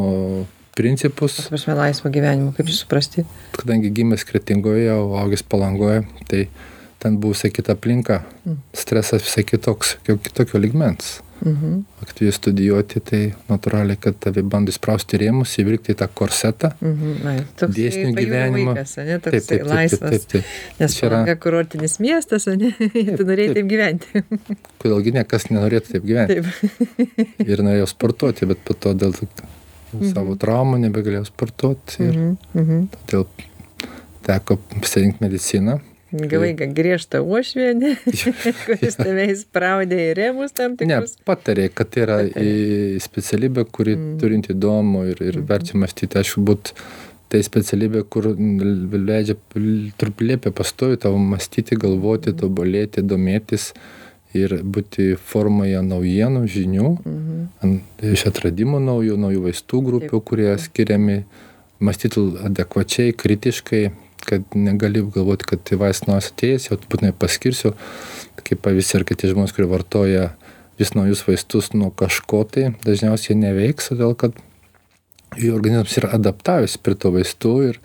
principus. 0.76 1.42
Prasme, 1.50 1.74
laisvo 1.76 2.12
gyvenimo, 2.12 2.52
kaip 2.56 2.70
jūs 2.70 2.84
suprasti? 2.84 3.26
Kadangi 3.58 3.90
gimęs 3.92 4.24
kretingoje, 4.28 4.88
o 4.94 5.18
augęs 5.20 5.44
palangoje, 5.44 6.06
tai 6.30 6.46
ten 7.02 7.18
buvo 7.20 7.34
visai 7.34 7.50
kita 7.52 7.74
aplinka, 7.76 8.22
stresas 8.76 9.26
visai 9.26 9.44
kitoks, 9.48 9.98
kitokio 10.06 10.62
ligmens. 10.62 11.18
Mhm. 11.18 11.31
Aktyviai 12.02 12.34
studijuoti, 12.34 13.00
tai 13.02 13.20
natūraliai, 13.48 13.98
kad 13.98 14.18
tave 14.22 14.44
bando 14.46 14.70
įsprausti 14.70 15.18
rėmus, 15.18 15.56
įvilkti 15.58 15.96
tą 15.98 16.06
korsetą. 16.06 16.70
Mhm. 16.78 17.40
Dėsnių 17.62 18.12
gyvenimo. 18.14 18.74
Vaikas, 18.76 18.94
ne, 19.02 19.18
toks 19.22 19.34
taip, 19.34 19.48
taip, 19.48 19.64
laisvas. 19.66 20.14
Taip, 20.14 20.28
taip, 20.30 20.46
taip. 20.46 20.78
Nes 20.78 20.96
čia 20.98 21.08
yra 21.08 21.36
kurortinis 21.42 21.98
miestas, 22.02 22.46
ne, 22.46 22.70
tu 23.18 23.26
norėjai 23.26 23.50
taip, 23.50 23.58
taip 23.58 23.70
gyventi. 23.72 24.24
Kodėlgi 24.84 25.16
niekas 25.18 25.48
nenorėtų 25.50 25.96
taip 25.96 26.06
gyventi. 26.06 26.42
Taip. 26.46 27.38
ir 27.50 27.64
norėjau 27.66 27.90
sportuoti, 27.90 28.50
bet 28.52 28.62
po 28.62 28.78
to 28.78 28.94
dėl 28.94 29.16
mhm. 29.18 30.12
savo 30.12 30.38
traumų 30.38 30.78
nebegalėjau 30.86 31.26
sportuoti. 31.32 32.04
Ir 32.06 32.12
mhm. 32.12 32.36
mhm. 32.54 32.86
todėl 33.02 33.26
teko 34.22 34.60
pasirinkti 34.78 35.26
mediciną. 35.26 35.80
Gavai 36.12 36.52
griežtą 36.54 37.22
uošvienę, 37.24 37.94
kuris 38.66 38.98
tave 38.98 39.28
įspraudė 39.32 40.00
į 40.10 40.16
rėmus 40.18 40.52
tam 40.56 40.76
tikrus. 40.76 41.14
Ne, 41.16 41.24
patarė, 41.28 41.70
kad 41.72 41.88
tai 41.94 42.04
yra 42.04 42.18
specialybė, 43.00 43.64
kuri 43.72 43.96
mm. 43.96 44.18
turinti 44.20 44.52
įdomu 44.52 45.06
ir, 45.08 45.22
ir 45.24 45.40
mm. 45.40 45.46
verčia 45.48 45.80
mąstyti. 45.80 46.20
Aišku, 46.20 46.44
būt 46.50 46.74
tai 47.32 47.40
specialybė, 47.46 48.04
kur 48.12 48.28
leidžia, 48.36 49.38
truputį 49.96 50.28
liepia 50.28 50.52
pastovi 50.52 51.00
tavo 51.00 51.16
mąstyti, 51.16 51.80
galvoti, 51.80 52.34
mm. 52.34 52.40
tobulėti, 52.44 53.06
domėtis 53.08 53.70
ir 54.36 54.58
būti 54.64 55.14
formoje 55.16 55.80
naujienų, 55.84 56.44
žinių, 56.48 56.90
mm 57.04 57.16
-hmm. 57.62 57.80
iš 58.12 58.26
atradimų 58.30 58.80
naujų, 58.80 59.16
naujų 59.20 59.42
vaistų 59.48 59.82
grupių, 59.88 60.16
Taip. 60.18 60.28
kurie 60.28 60.52
skiriami, 60.58 61.24
mąstyti 61.80 62.20
adekvačiai, 62.48 63.12
kritiškai, 63.12 63.90
kad 64.28 64.56
negali 64.56 65.02
galvoti, 65.14 65.48
kad 65.52 65.64
tai 65.68 65.78
vaistas 65.80 66.30
atėjęs, 66.32 66.70
jau 66.70 66.78
būtinai 66.84 67.12
paskirsiu, 67.16 67.74
kaip 68.42 68.62
pavyzdys 68.64 68.98
ir 68.98 69.06
kiti 69.08 69.32
žmonės, 69.32 69.54
kurie 69.56 69.68
vartoja 69.70 70.30
vis 70.80 70.94
naujus 70.96 71.24
vaistus 71.26 71.72
nuo 71.76 71.90
kažko, 71.94 72.44
tai 72.48 72.70
dažniausiai 72.86 73.36
neveiks, 73.38 73.90
todėl 73.92 74.16
kad 74.18 74.38
jų 75.38 75.54
organizmas 75.56 75.96
yra 76.00 76.12
adaptavęs 76.18 76.78
prie 76.82 76.96
to 76.98 77.12
vaistų 77.14 77.54
ir 77.70 77.80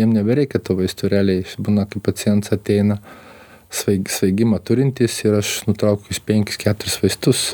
jiem 0.00 0.14
nebereikia 0.14 0.60
to 0.62 0.76
vaistų 0.78 1.10
realiai. 1.12 1.44
Būna, 1.60 1.86
kai 1.90 2.02
pacientas 2.04 2.54
ateina 2.56 3.00
svaig, 3.72 4.08
svaigimą 4.10 4.60
turintis 4.64 5.18
ir 5.24 5.38
aš 5.40 5.60
nutraukiu 5.68 6.16
5-4 6.28 6.98
vaistus. 7.04 7.52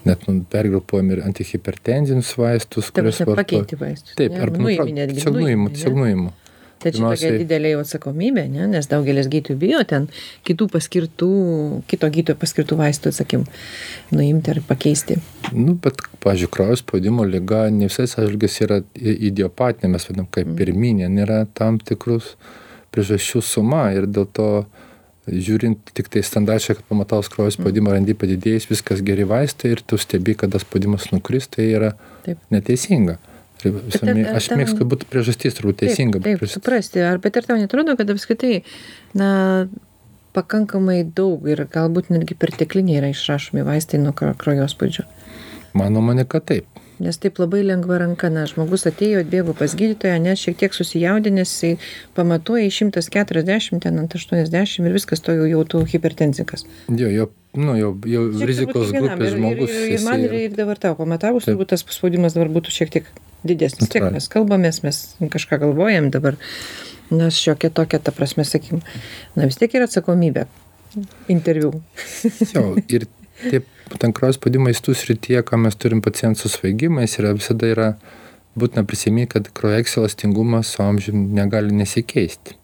Net 0.00 0.22
nu, 0.24 0.38
pergrupuojam 0.48 1.10
ir 1.12 1.20
antihipertenzinius 1.26 2.30
vaistus, 2.40 2.86
kuriuos 2.94 3.18
vartoju. 3.20 3.36
Pakeiti 3.42 3.76
vaistus. 3.76 4.14
Taip, 4.16 4.38
ar 4.40 4.52
nuimu, 4.56 4.86
tiesiog 4.96 5.36
nuimu, 5.36 5.72
tiesiog 5.74 5.98
nuimu. 5.98 6.30
Tai 6.80 6.92
čia 6.96 7.02
tokia 7.04 7.30
didelė 7.42 7.74
jau 7.74 7.82
atsakomybė, 7.82 8.46
ne? 8.48 8.64
nes 8.72 8.86
daugelis 8.88 9.28
gydytojų 9.28 9.58
bijo 9.60 9.80
ten 9.88 10.06
kitų 10.48 10.70
paskirtų, 10.72 11.30
kito 11.90 12.08
gydytojo 12.08 12.38
paskirtų 12.40 12.78
vaistų, 12.80 13.12
sakim, 13.12 13.44
nuimti 14.14 14.54
ar 14.54 14.62
pakeisti. 14.64 15.18
Nu, 15.52 15.76
bet, 15.76 16.00
pažiūrėjau, 16.24 16.54
kraujo 16.56 16.78
spaudimo 16.80 17.26
lyga 17.28 17.66
ne 17.74 17.90
visais 17.90 18.16
atžvilgiais 18.16 18.56
yra 18.64 18.80
idiopatinė, 18.96 19.92
mes 19.92 20.08
vadinam 20.08 20.30
kaip 20.32 20.48
mm. 20.48 20.56
pirminė, 20.56 21.10
nėra 21.12 21.42
tam 21.52 21.76
tikrus 21.84 22.32
priežasčių 22.94 23.42
suma 23.44 23.90
ir 23.96 24.08
dėl 24.08 24.28
to 24.32 24.50
žiūrint 25.30 25.92
tik 25.94 26.08
tai 26.10 26.22
standarčią, 26.24 26.78
kad 26.78 26.86
pamataus 26.88 27.28
kraujo 27.30 27.52
spaudimą 27.54 27.92
randi 27.94 28.16
padidėjus, 28.18 28.70
viskas 28.70 29.02
geri 29.04 29.26
vaistai 29.28 29.74
ir 29.74 29.82
tu 29.84 29.98
stebi, 30.00 30.34
kada 30.38 30.58
spaudimas 30.62 31.10
nukris, 31.12 31.48
tai 31.52 31.68
yra 31.74 31.92
Taip. 32.24 32.40
neteisinga. 32.54 33.18
Tai 33.60 33.72
visuomet, 33.76 34.26
aš 34.32 34.50
mėgstu 34.56 34.86
būti 34.88 35.08
priežastis, 35.10 35.56
turbūt 35.58 35.82
teisinga. 35.82 36.22
Taip, 36.24 36.40
taip 36.42 36.52
suprasti. 36.52 37.02
Ar 37.04 37.20
bet 37.22 37.36
ar 37.36 37.48
tau 37.48 37.58
netrodo, 37.60 37.96
kad 37.98 38.10
apskritai, 38.12 38.62
na, 39.18 39.30
pakankamai 40.36 41.02
daug 41.04 41.46
ir 41.50 41.64
galbūt 41.70 42.12
netgi 42.14 42.36
pertekliniai 42.38 43.00
yra 43.00 43.10
išrašomi 43.12 43.64
vaistai 43.66 44.00
nuo 44.02 44.14
kraujospūdžio? 44.14 45.06
Mano 45.78 46.02
mane, 46.04 46.26
kad 46.28 46.46
taip. 46.50 46.66
Nes 47.00 47.16
taip 47.16 47.38
labai 47.40 47.62
lengva 47.64 47.96
ranka, 48.02 48.28
na, 48.32 48.44
žmogus 48.48 48.84
atėjo, 48.90 49.22
atbėgo 49.24 49.54
pas 49.56 49.72
gydytoją, 49.72 50.18
nes 50.20 50.40
šiek 50.40 50.58
tiek 50.60 50.74
susijaudinęs, 50.76 51.54
pamatuoja 52.16 52.68
į 52.68 52.72
140, 52.92 53.80
ten 53.86 54.00
ant 54.02 54.16
80 54.16 54.84
ir 54.84 54.96
viskas 54.96 55.24
to 55.24 55.36
jau 55.38 55.48
jau 55.48 55.62
tų 55.74 55.84
hipertenzikas. 55.94 56.66
Jo, 56.92 57.08
jo 57.08 57.30
nu 57.56 57.74
jau 57.78 57.90
jau 58.06 58.24
rizikos 58.46 58.92
grupės 58.94 59.34
žmogus. 59.34 59.72
Ir, 59.72 59.94
ir, 59.96 60.04
man 60.06 60.24
ir, 60.26 60.34
ir 60.46 60.54
dabar 60.54 60.78
tau 60.82 60.94
pamatavus, 60.98 61.48
turbūt 61.48 61.72
tas 61.72 61.82
spaudimas 61.82 62.36
dabar 62.36 62.52
būtų 62.52 62.74
šiek 62.74 62.92
tiek 62.94 63.08
didesnis. 63.46 63.90
Tiek 63.90 64.06
mes 64.12 64.28
kalbamės, 64.30 64.82
mes 64.84 65.00
kažką 65.32 65.60
galvojam 65.64 66.10
dabar, 66.14 66.38
nes 67.10 67.38
šiokia 67.40 67.72
tokia, 67.74 68.02
ta 68.02 68.14
prasme, 68.14 68.46
sakykim, 68.46 68.84
na 69.38 69.48
vis 69.50 69.58
tiek 69.58 69.74
yra 69.74 69.88
atsakomybė 69.90 70.46
interviu. 71.32 71.72
jo, 72.54 72.74
ir 72.88 73.08
tie 73.42 73.62
būtent 73.90 74.16
kraujo 74.16 74.36
spaudimo 74.36 74.70
įstų 74.72 74.94
srityje, 74.96 75.42
ką 75.46 75.58
mes 75.64 75.76
turim 75.80 76.02
pacientų 76.04 76.44
su 76.44 76.52
svaigimais, 76.52 77.18
yra 77.18 77.34
visada 77.36 77.70
yra 77.70 77.90
būtina 78.58 78.84
prisiminti, 78.86 79.34
kad 79.34 79.50
kraujo 79.56 79.82
elastingumas 80.02 80.74
su 80.74 80.82
amžiumi 80.84 81.28
negali 81.38 81.74
nesikeisti. 81.74 82.56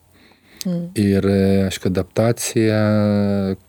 Mm. 0.67 0.87
Ir, 0.99 1.27
e, 1.31 1.43
aišku, 1.69 1.91
adaptacija, 1.93 2.79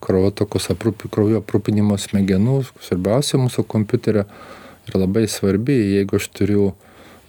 kraujotokos 0.02 0.72
kraujo 1.14 1.44
aprūpinimo 1.44 1.98
smegenų, 2.02 2.62
svarbiausia 2.82 3.38
mūsų 3.42 3.68
kompiuterio 3.70 4.24
yra 4.88 5.04
labai 5.04 5.28
svarbi. 5.30 5.76
Jeigu 5.98 6.18
aš 6.18 6.30
turiu 6.34 6.72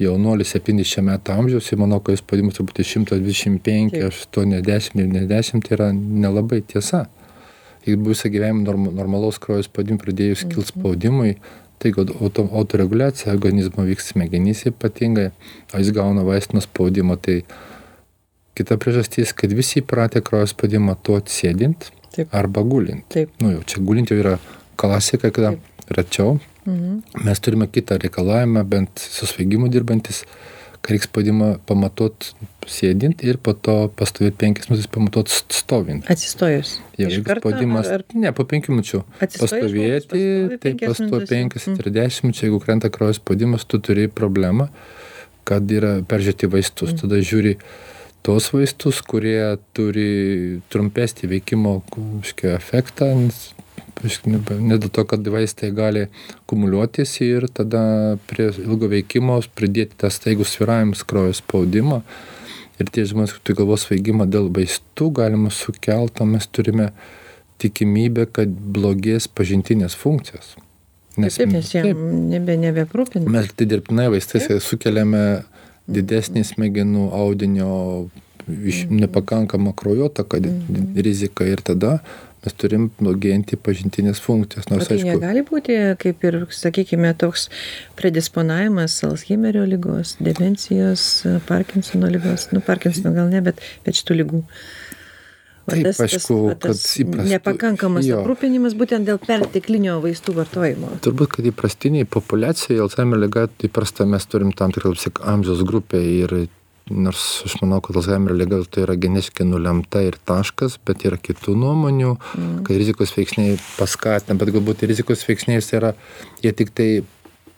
jaunuolį 0.01 0.47
70 0.47 1.05
metų 1.11 1.35
amžiaus, 1.35 1.69
ir 1.73 1.83
manau, 1.83 2.01
kad 2.01 2.17
jis 2.17 2.23
spaudimas 2.23 2.57
turbūt 2.57 2.81
125, 2.81 3.99
80, 4.09 4.97
90, 4.97 5.67
tai 5.67 5.77
yra 5.77 5.91
nelabai 5.93 6.63
tiesa. 6.63 7.05
Jeigu 7.89 8.11
bus 8.11 8.27
gyvenimo 8.29 8.67
norm, 8.67 8.91
normalaus 8.93 9.39
kraujo 9.41 9.65
spaudimui 9.65 10.03
pradėjus 10.03 10.45
kilti 10.45 10.61
mhm. 10.61 10.73
spaudimui, 10.75 11.31
tai 11.79 11.93
auto, 11.97 12.45
autoreguliacija 12.61 13.33
organizmo 13.33 13.87
vyks 13.87 14.13
smegenyse 14.13 14.73
ypatingai, 14.75 15.31
o 15.73 15.81
jis 15.81 15.93
gauna 15.97 16.25
vaistinio 16.27 16.63
spaudimo, 16.65 17.17
tai 17.17 17.41
kita 18.59 18.77
priežastis, 18.83 19.33
kad 19.39 19.55
visi 19.55 19.81
įpratę 19.83 20.23
kraujo 20.27 20.51
spaudimą 20.51 20.99
tuot 21.07 21.31
sėdint 21.31 21.89
Taip. 22.15 22.29
arba 22.35 22.65
gulint. 22.67 23.07
Taip. 23.15 23.33
Nu 23.43 23.55
jau 23.55 23.65
čia 23.71 23.83
gulint 23.87 24.11
jau 24.11 24.19
yra 24.19 24.37
klasika, 24.81 25.31
kada 25.31 25.55
Taip. 25.55 25.93
rečiau. 25.97 26.39
Mhm. 26.67 27.25
Mes 27.25 27.41
turime 27.41 27.71
kitą 27.71 27.97
reikalavimą, 28.03 28.65
bent 28.69 28.99
su 28.99 29.27
svaigimu 29.31 29.71
dirbantis, 29.73 30.25
kad 30.83 30.95
reikia 30.95 31.09
spaudimą 31.09 31.49
pamatuot 31.69 32.31
sėdint 32.69 33.23
ir 33.27 33.39
po 33.43 33.55
to 33.55 33.77
pastovėti 33.99 34.37
penkias 34.41 34.69
minutės 34.71 34.91
pamatuot 34.93 35.33
stovint. 35.33 36.09
Atsistojus. 36.13 36.77
Jau 37.01 37.11
jeigu 37.11 37.39
spaudimas, 37.41 37.91
ar, 37.91 38.05
ar... 38.05 38.17
ne, 38.19 38.33
po 38.37 38.47
penkių 38.49 38.75
minučių. 38.77 39.03
Pastovėti, 39.21 40.23
tai 40.63 40.75
pasto 40.81 41.21
penkias 41.31 41.69
ir 41.73 41.91
dešimt 41.99 42.29
minučių, 42.29 42.47
jeigu 42.49 42.63
krenta 42.65 42.93
kraujo 42.95 43.19
spaudimas, 43.19 43.67
tu 43.69 43.81
turi 43.85 44.09
problemą, 44.13 44.69
kad 45.49 45.71
yra 45.73 45.99
peržiūrėti 46.09 46.51
vaistus. 46.53 46.93
Mhm. 46.93 47.03
Tada 47.05 47.23
žiūri, 47.25 47.55
tuos 48.27 48.51
vaistus, 48.53 49.01
kurie 49.07 49.41
turi 49.77 50.61
trumpesnį 50.73 51.33
veikimo 51.37 51.79
efektą, 52.53 53.15
ne 54.03 54.79
dėl 54.79 54.91
to, 54.91 55.05
kad 55.09 55.27
vaistai 55.33 55.71
gali 55.75 56.07
kumuliuotis 56.51 57.17
ir 57.25 57.49
tada 57.53 58.19
prie 58.31 58.51
ilgo 58.63 58.91
veikimo 58.91 59.41
pridėti 59.59 59.99
tą 59.99 60.11
staigų 60.13 60.47
sviravimus 60.47 61.05
kraujo 61.09 61.35
spaudimą. 61.39 62.03
Ir 62.79 62.93
tie 62.95 63.03
žmonės, 63.11 63.35
kurie 63.35 63.57
galvos 63.59 63.89
svaigimą 63.89 64.29
dėl 64.31 64.47
vaistų 64.55 65.11
galima 65.19 65.51
sukelti, 65.51 66.27
mes 66.31 66.47
turime 66.47 66.93
tikimybę, 67.59 68.29
kad 68.31 68.49
blogės 68.49 69.27
pažintinės 69.27 69.99
funkcijos. 69.99 70.55
Nes, 71.19 71.35
taip, 71.35 71.51
nes 71.51 71.73
jam 71.75 71.89
nebe, 72.31 72.55
nebeprūpina. 72.55 73.27
Mes 73.35 73.51
tai 73.59 73.67
dirbtinai 73.67 74.07
vaistais 74.13 74.47
sukeliame 74.63 75.43
didesnį 75.91 76.45
smegenų 76.47 77.09
audinio 77.17 77.73
iš 78.49 78.85
mhm. 78.85 79.01
nepakankama 79.03 79.73
kraujotaka 79.77 80.39
mhm. 80.39 80.95
rizika 80.97 81.45
ir 81.45 81.61
tada 81.65 81.99
mes 82.45 82.57
turim 82.59 82.89
blogėjantį 83.01 83.59
pažintinės 83.67 84.21
funkcijas. 84.25 84.69
Nors, 84.71 84.89
tai 84.89 84.99
aišku, 84.99 85.15
negali 85.15 85.45
būti 85.47 85.79
kaip 86.03 86.27
ir, 86.29 86.41
sakykime, 86.55 87.13
toks 87.19 87.49
predisponavimas 87.99 88.97
Alzheimerio 89.09 89.65
lygos, 89.69 90.17
demencijos, 90.23 91.09
Parkinsono 91.49 92.11
lygos, 92.13 92.51
nu, 92.55 92.63
Parkinsono 92.65 93.15
gal 93.17 93.33
ne, 93.33 93.43
bet, 93.51 93.65
bet 93.87 93.99
šitų 94.01 94.23
lygų. 94.23 94.45
Taip, 95.69 95.85
tas, 95.85 95.99
aišku, 96.01 96.37
tas, 96.57 96.79
tas 96.81 96.85
kad 96.95 97.03
įprastų, 97.03 97.29
nepakankamas 97.35 98.07
jo. 98.07 98.23
aprūpinimas 98.23 98.73
būtent 98.79 99.05
dėl 99.05 99.19
perteklinio 99.21 99.99
vaistų 100.01 100.33
vartojimo. 100.39 100.95
Turbūt, 101.05 101.35
kad 101.35 101.49
įprastiniai 101.51 102.09
populiacijai 102.09 102.81
Alzheimer 102.81 103.21
lyga 103.21 103.45
įprasta 103.69 104.07
mes 104.09 104.25
turim 104.33 104.55
tam 104.57 104.73
tikrą 104.73 104.95
amžiaus 105.35 105.61
grupę 105.69 106.01
ir 106.01 106.35
nors 106.91 107.43
aš 107.47 107.59
manau, 107.63 107.81
kad 107.85 107.97
Alzheimerio 107.99 108.37
liga 108.39 108.61
tai 108.71 108.85
yra 108.87 108.97
genetiškai 109.01 109.47
nulemta 109.49 110.03
ir 110.07 110.19
taškas, 110.29 110.79
bet 110.87 111.05
yra 111.09 111.19
kitų 111.21 111.55
nuomonių, 111.59 112.15
mm. 112.17 112.57
kad 112.67 112.81
rizikos 112.81 113.15
veiksniai 113.17 113.59
paskatina, 113.77 114.39
bet 114.41 114.53
galbūt 114.57 114.87
rizikos 114.89 115.25
veiksniai 115.29 115.63
yra, 115.79 115.95
jie 116.45 116.55
tik 116.57 116.75
tai 116.77 116.89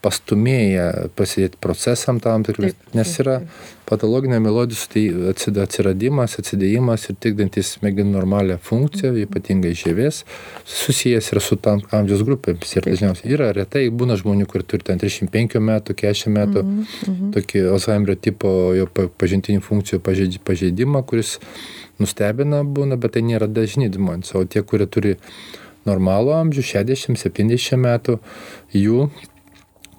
pastumėja 0.00 1.10
prasidėti 1.16 1.58
procesam 1.60 2.20
tam 2.24 2.44
tikras, 2.46 2.72
nes 2.96 3.12
yra 3.20 3.40
patologinė 3.90 4.38
melodijų 4.40 5.32
atsiradimas, 5.34 6.36
atsidėjimas 6.40 7.08
ir 7.10 7.18
tikdantis 7.20 7.74
smegenų 7.76 8.14
normalią 8.14 8.56
funkciją, 8.62 9.12
ypatingai 9.24 9.72
žievės, 9.76 10.22
susijęs 10.68 11.32
yra 11.34 11.42
su 11.44 11.58
tam 11.60 11.82
amžiaus 11.96 12.22
grupėmis. 12.26 12.76
Ir 12.76 12.86
dažniausiai 12.86 13.34
yra 13.34 13.50
retai, 13.56 13.88
būna 13.90 14.16
žmonių, 14.20 14.46
kurie 14.50 14.66
turi 14.70 14.86
ten 14.86 15.02
35 15.02 15.60
metų, 15.70 15.96
40 16.04 16.36
metų, 16.36 16.62
mm 16.62 16.84
-hmm. 16.84 17.32
tokį 17.36 17.64
Alzheimerio 17.74 18.16
tipo 18.16 18.52
jo 18.78 18.86
pažintinių 18.94 19.60
funkcijų 19.66 20.00
pažeidimą, 20.46 21.02
kuris 21.02 21.38
nustebina 21.98 22.62
būna, 22.64 22.96
bet 22.96 23.18
tai 23.18 23.22
nėra 23.26 23.50
dažni 23.50 23.90
žmonės. 23.92 24.34
O 24.34 24.44
tie, 24.44 24.62
kurie 24.62 24.86
turi 24.86 25.16
normalų 25.88 26.32
amžių, 26.36 26.62
60-70 26.62 27.76
metų, 27.76 28.18
jų 28.72 29.10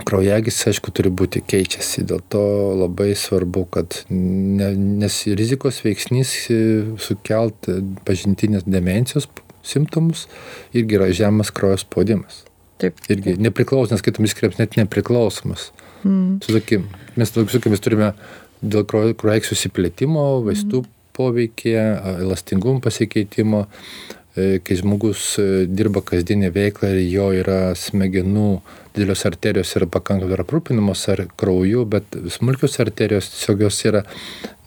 kraujagys, 0.05 0.59
aišku, 0.69 0.91
turi 0.95 1.11
būti 1.13 1.41
keičiasi. 1.45 2.05
Dėl 2.09 2.21
to 2.31 2.41
labai 2.79 3.11
svarbu, 3.17 3.65
kad 3.73 4.01
ne, 4.11 4.71
nes 4.75 5.17
rizikos 5.39 5.81
veiksnys 5.85 6.33
e, 6.53 6.59
sukelt 7.01 7.69
pažintinės 8.07 8.67
demencijos 8.67 9.29
simptomus 9.65 10.25
irgi 10.73 10.97
yra 10.97 11.11
žemas 11.15 11.53
kraujo 11.53 11.81
spaudimas. 11.83 12.43
Taip. 12.81 12.97
Irgi 13.13 13.35
nepriklausomas, 13.41 14.01
kitomis 14.05 14.33
kreps 14.37 14.57
net 14.61 14.77
nepriklausomas. 14.79 15.69
Mm. 16.01 16.39
Susakim, 16.45 16.87
mes, 17.15 17.29
sakykim, 17.29 17.75
mes 17.75 17.83
turime 17.83 18.13
dėl 18.61 18.87
kraujagys 18.89 19.53
susiplėtimo, 19.53 20.25
vaistų 20.47 20.81
mm. 20.81 20.95
poveikį, 21.17 21.77
elastingumo 22.25 22.81
pasikeitimo, 22.81 23.67
E, 23.67 24.20
kai 24.35 24.75
žmogus 24.79 25.35
e, 25.39 25.65
dirba 25.67 25.99
kasdienę 26.07 26.51
veiklą 26.55 26.93
ir 26.93 27.01
jo 27.11 27.27
yra 27.35 27.73
smegenų 27.75 28.61
didelios 28.95 29.25
arterijos 29.27 29.73
yra 29.75 29.89
pakankamai 29.91 30.39
aprūpinamos 30.39 31.03
ar 31.11 31.25
krauju, 31.39 31.83
bet 31.91 32.15
smulkios 32.31 32.79
arterijos 32.79 33.27
tiesiog 33.33 33.65
jos 33.67 33.81
yra 33.91 34.05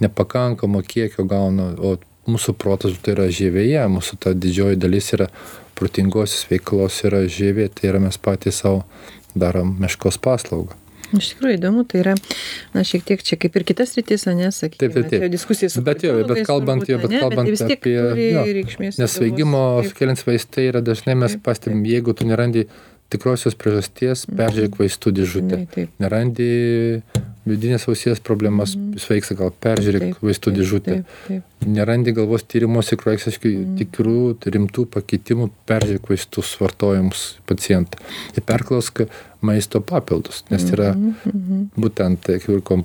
nepakankamo 0.04 0.85
kiekio 0.85 1.25
gauna, 1.28 1.73
o 1.80 1.97
mūsų 2.28 2.56
protas 2.61 3.00
tai 3.00 3.16
yra 3.16 3.30
žievėje, 3.33 3.83
mūsų 3.97 4.21
ta 4.21 4.37
didžioji 4.37 4.80
dalis 4.80 5.12
yra 5.16 5.30
protingosios 5.78 6.44
veiklos 6.52 7.00
yra 7.09 7.25
žievė, 7.25 7.71
tai 7.73 7.92
yra 7.94 8.04
mes 8.04 8.21
patys 8.21 8.61
savo 8.64 8.85
darom 9.35 9.76
meškos 9.80 10.21
paslaugą. 10.21 10.83
Iš 11.18 11.30
tikrųjų 11.35 11.59
įdomu, 11.59 11.85
tai 11.88 12.00
yra, 12.02 12.14
na, 12.75 12.85
šiek 12.87 13.04
tiek 13.09 13.23
čia 13.25 13.38
kaip 13.40 13.56
ir 13.59 13.66
kitas 13.68 13.94
rytis, 13.99 14.26
ne, 14.30 14.50
sakykime, 14.54 15.04
taip. 15.11 15.26
diskusija 15.33 15.71
su 15.73 15.85
Bet 15.85 16.04
jo, 16.06 16.16
bet 16.28 16.42
kalbant, 16.49 16.87
jo, 16.88 16.99
bet 17.02 17.14
kalbant 17.21 17.50
apie... 17.66 17.94
Jo, 17.94 18.44
nes 18.99 19.14
svaigimo 19.18 19.62
sukeliantis 19.88 20.26
vaistai 20.28 20.68
yra 20.73 20.83
dažnai 20.85 21.16
mes 21.18 21.38
pastebim, 21.44 21.85
jeigu 21.88 22.16
tu 22.16 22.26
nerandi 22.28 22.66
tikrosios 23.12 23.56
priežasties, 23.59 24.26
mhm. 24.26 24.40
peržiūrėk 24.40 24.80
vaistų 24.80 25.14
dėžutę. 25.21 25.87
Nerandi 26.02 26.50
vidinės 27.48 27.88
ausies 27.90 28.22
problemas, 28.24 28.74
mm. 28.76 29.00
sveiksta 29.02 29.36
gal 29.38 29.52
peržiūrėk 29.64 30.22
vaistų 30.24 30.54
dėžutę. 30.58 30.96
Nerandi 31.64 32.12
galvos 32.16 32.44
tyrimuose, 32.48 32.96
kroeksiškai 33.00 33.52
mm. 33.52 33.76
tikrų 33.80 34.18
rimtų 34.56 34.86
pakitimų, 34.94 35.50
peržiūrėk 35.68 36.10
vaistus 36.12 36.54
vartojimus 36.60 37.26
pacientą. 37.48 38.00
Ir 38.36 38.44
perklausk 38.48 39.04
maisto 39.44 39.80
papildus, 39.84 40.42
nes 40.48 40.64
yra 40.72 40.92
mm 40.94 41.14
-hmm. 41.24 41.64
būtent 41.76 42.30
kom, 42.64 42.84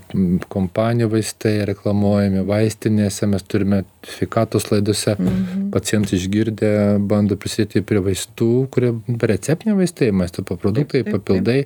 kompanijų 0.55 1.09
vaistai 1.13 1.53
reklamuojami 1.69 2.43
vaistinėse, 2.47 3.27
mes 3.31 3.43
turime 3.47 3.83
sveikatos 4.03 4.71
laidose, 4.71 5.15
mm 5.17 5.27
-hmm. 5.27 5.69
pacientai 5.71 6.19
išgirdę 6.19 6.71
bando 6.99 7.35
prisidėti 7.35 7.81
prie 7.81 7.99
vaistų, 7.99 8.67
kurie 8.71 8.93
receptiniai 9.21 9.77
vaistai, 9.77 10.11
maisto 10.11 10.43
produktai, 10.43 11.03
papildai, 11.03 11.63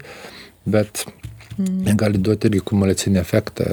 bet 0.66 1.06
Mm. 1.58 1.98
gali 2.00 2.22
duoti 2.24 2.50
irgi 2.50 2.62
kumulacinį 2.70 3.20
efektą. 3.22 3.68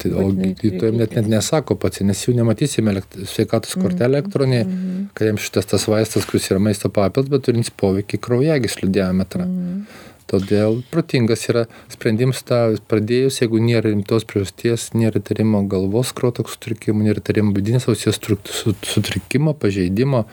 Tai, 0.00 0.10
o 0.20 0.26
gydytojai 0.32 0.92
net, 0.96 1.14
net 1.18 1.30
nesako 1.32 1.78
pats, 1.80 2.02
nes 2.06 2.24
jų 2.26 2.36
nematysime 2.40 2.94
sveikatos 3.24 3.76
kortelę 3.78 4.18
elektroninė, 4.18 4.64
mm. 4.64 5.06
kad 5.16 5.30
jiems 5.30 5.46
šitas 5.46 5.70
tas 5.72 5.86
vaistas, 5.90 6.26
kuris 6.28 6.50
yra 6.50 6.60
maisto 6.62 6.90
papildas, 6.92 7.32
bet 7.32 7.46
turins 7.48 7.72
poveikį 7.72 8.20
kraujagyslių 8.26 8.90
diametrą. 8.98 9.48
Mm. 9.48 9.80
Todėl 10.26 10.80
protingas 10.90 11.44
yra 11.46 11.68
sprendimas 11.92 12.42
tą 12.46 12.58
pradėjus, 12.90 13.38
jeigu 13.44 13.60
nėra 13.62 13.92
rimtos 13.92 14.26
priežasties, 14.26 14.88
nėra 14.98 15.22
tarimo 15.22 15.62
galvos 15.70 16.10
krotok 16.18 16.50
sutrikimo, 16.50 17.04
nėra 17.06 17.22
tarimo 17.22 17.54
vidinės 17.54 17.86
ausies 17.92 18.18
sutrikimo, 18.18 19.54
pažeidimo, 19.54 20.24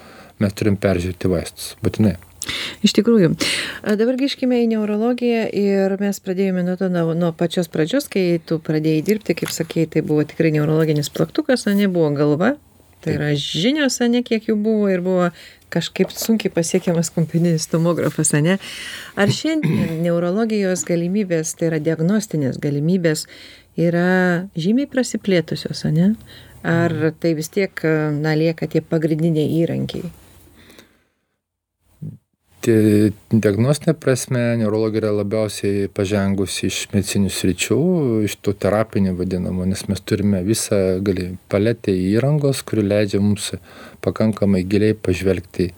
mes 0.41 0.57
turim 0.57 0.81
peržiūrėti 0.81 1.29
vaistus. 1.29 1.75
Būtinai. 1.85 2.17
Iš 2.83 2.95
tikrųjų. 2.97 3.31
Dabar 3.83 4.17
grįžkime 4.19 4.63
į 4.63 4.69
neurologiją 4.73 5.47
ir 5.47 5.95
mes 6.01 6.19
pradėjome 6.23 6.65
nuo 6.67 6.75
to, 6.79 6.89
nuo, 6.91 7.15
nuo 7.17 7.31
pačios 7.37 7.71
pradžios, 7.71 8.09
kai 8.11 8.41
tu 8.43 8.59
pradėjai 8.63 9.05
dirbti, 9.07 9.37
kaip 9.39 9.53
sakėjai, 9.53 9.91
tai 9.95 10.05
buvo 10.05 10.25
tikrai 10.27 10.53
neurologinis 10.55 11.11
plaktukas, 11.13 11.67
o 11.67 11.75
ne 11.77 11.89
buvo 11.91 12.11
galva. 12.17 12.55
Tai 13.03 13.17
yra 13.17 13.33
žinios, 13.35 13.97
ne 14.07 14.21
kiek 14.23 14.45
jų 14.47 14.55
buvo 14.63 14.87
ir 14.87 15.01
buvo 15.03 15.27
kažkaip 15.73 16.13
sunkiai 16.13 16.53
pasiekiamas 16.53 17.09
kompiuterinis 17.11 17.65
tomografas, 17.71 18.31
ne? 18.45 18.59
Ar 19.19 19.33
šiandien 19.33 19.97
neurologijos 20.05 20.85
galimybės, 20.87 21.55
tai 21.59 21.71
yra 21.71 21.81
diagnostinės 21.83 22.61
galimybės, 22.63 23.25
yra 23.75 24.47
žymiai 24.55 24.87
prasiplėtusios, 24.91 25.83
ne? 25.91 26.13
Ar 26.63 27.11
tai 27.19 27.33
vis 27.35 27.51
tiek, 27.51 27.83
na, 28.23 28.37
lieka 28.39 28.69
tie 28.71 28.79
pagrindiniai 28.79 29.49
įrankiai? 29.59 30.13
Tie 32.63 33.11
diagnostinė 33.31 33.95
prasme 33.99 34.41
neurologija 34.59 35.03
yra 35.03 35.11
labiausiai 35.19 35.87
pažengusi 35.93 36.69
iš 36.69 36.77
medicininių 36.93 37.31
sričių, 37.33 37.79
iš 38.27 38.37
tų 38.43 38.55
terapinių 38.65 39.15
vadinamų, 39.19 39.67
nes 39.73 39.83
mes 39.89 40.03
turime 40.03 40.43
visą 40.47 40.79
gali, 41.05 41.33
paletę 41.51 41.95
įrangos, 41.95 42.63
kuri 42.67 42.85
leidžia 42.87 43.21
mums 43.23 43.51
pakankamai 44.03 44.63
giliai 44.67 44.95
pažvelgti 44.95 45.71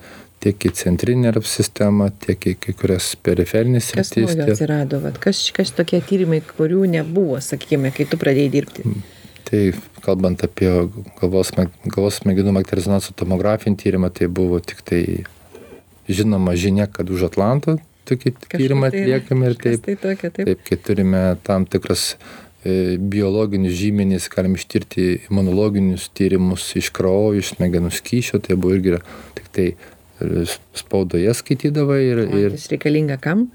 tiek 0.45 0.67
į 0.67 0.71
centrinę 0.77 1.31
nervų 1.31 1.49
sistemą, 1.49 2.11
tiek 2.21 2.51
į 2.51 2.55
kai 2.61 2.75
kurias 2.77 3.13
periferinės 3.25 3.89
sritis. 3.91 4.13
Kas 4.13 4.37
tiek... 4.37 4.53
atsirado, 4.53 5.01
vat, 5.01 5.17
kas, 5.21 5.41
kas 5.55 5.73
tokie 5.73 6.03
tyrimai, 6.05 6.43
kurių 6.45 6.85
nebuvo, 6.99 7.39
sakykime, 7.41 7.89
kai 7.95 8.05
tu 8.09 8.19
pradėjai 8.21 8.51
dirbti? 8.53 8.85
Mm. 8.85 9.05
Tai 9.45 9.61
kalbant 10.05 10.41
apie 10.45 10.69
galvos, 11.19 11.51
galvos 11.85 12.19
smegenų 12.21 12.53
magnetinio 12.55 12.99
tomografinį 13.17 13.81
tyrimą, 13.81 14.09
tai 14.13 14.29
buvo 14.29 14.57
tik 14.61 14.81
tai 14.85 15.01
žinoma 16.07 16.55
žinia, 16.59 16.87
kad 16.91 17.09
už 17.09 17.29
Atlanto 17.31 17.77
tokį 18.05 18.33
tyrimą 18.51 18.91
tai 18.93 19.03
atliekame 19.03 19.51
ir 19.51 19.55
taip, 19.59 19.85
tai 19.85 19.95
tokia, 19.97 20.29
taip. 20.29 20.49
taip, 20.49 20.63
kai 20.67 20.77
turime 20.77 21.21
tam 21.45 21.65
tikras 21.69 22.03
e, 22.13 22.97
biologinius 23.01 23.77
žymenys, 23.79 24.29
galim 24.33 24.57
ištirti 24.59 25.07
imunologinius 25.31 26.09
tyrimus 26.17 26.67
iš 26.77 26.91
kraujo, 26.95 27.39
iš 27.41 27.55
smegenų 27.55 27.91
skyšio, 27.95 28.41
tai 28.45 28.57
buvo 28.59 28.77
irgi 28.77 28.99
tik 29.39 29.49
tai 29.55 29.67
spaudoje 30.75 31.33
skaitydavai 31.35 31.99
ir... 32.05 32.21
ir 32.23 32.53
jis 32.55 32.69
reikalinga 32.71 33.17
kam 33.21 33.45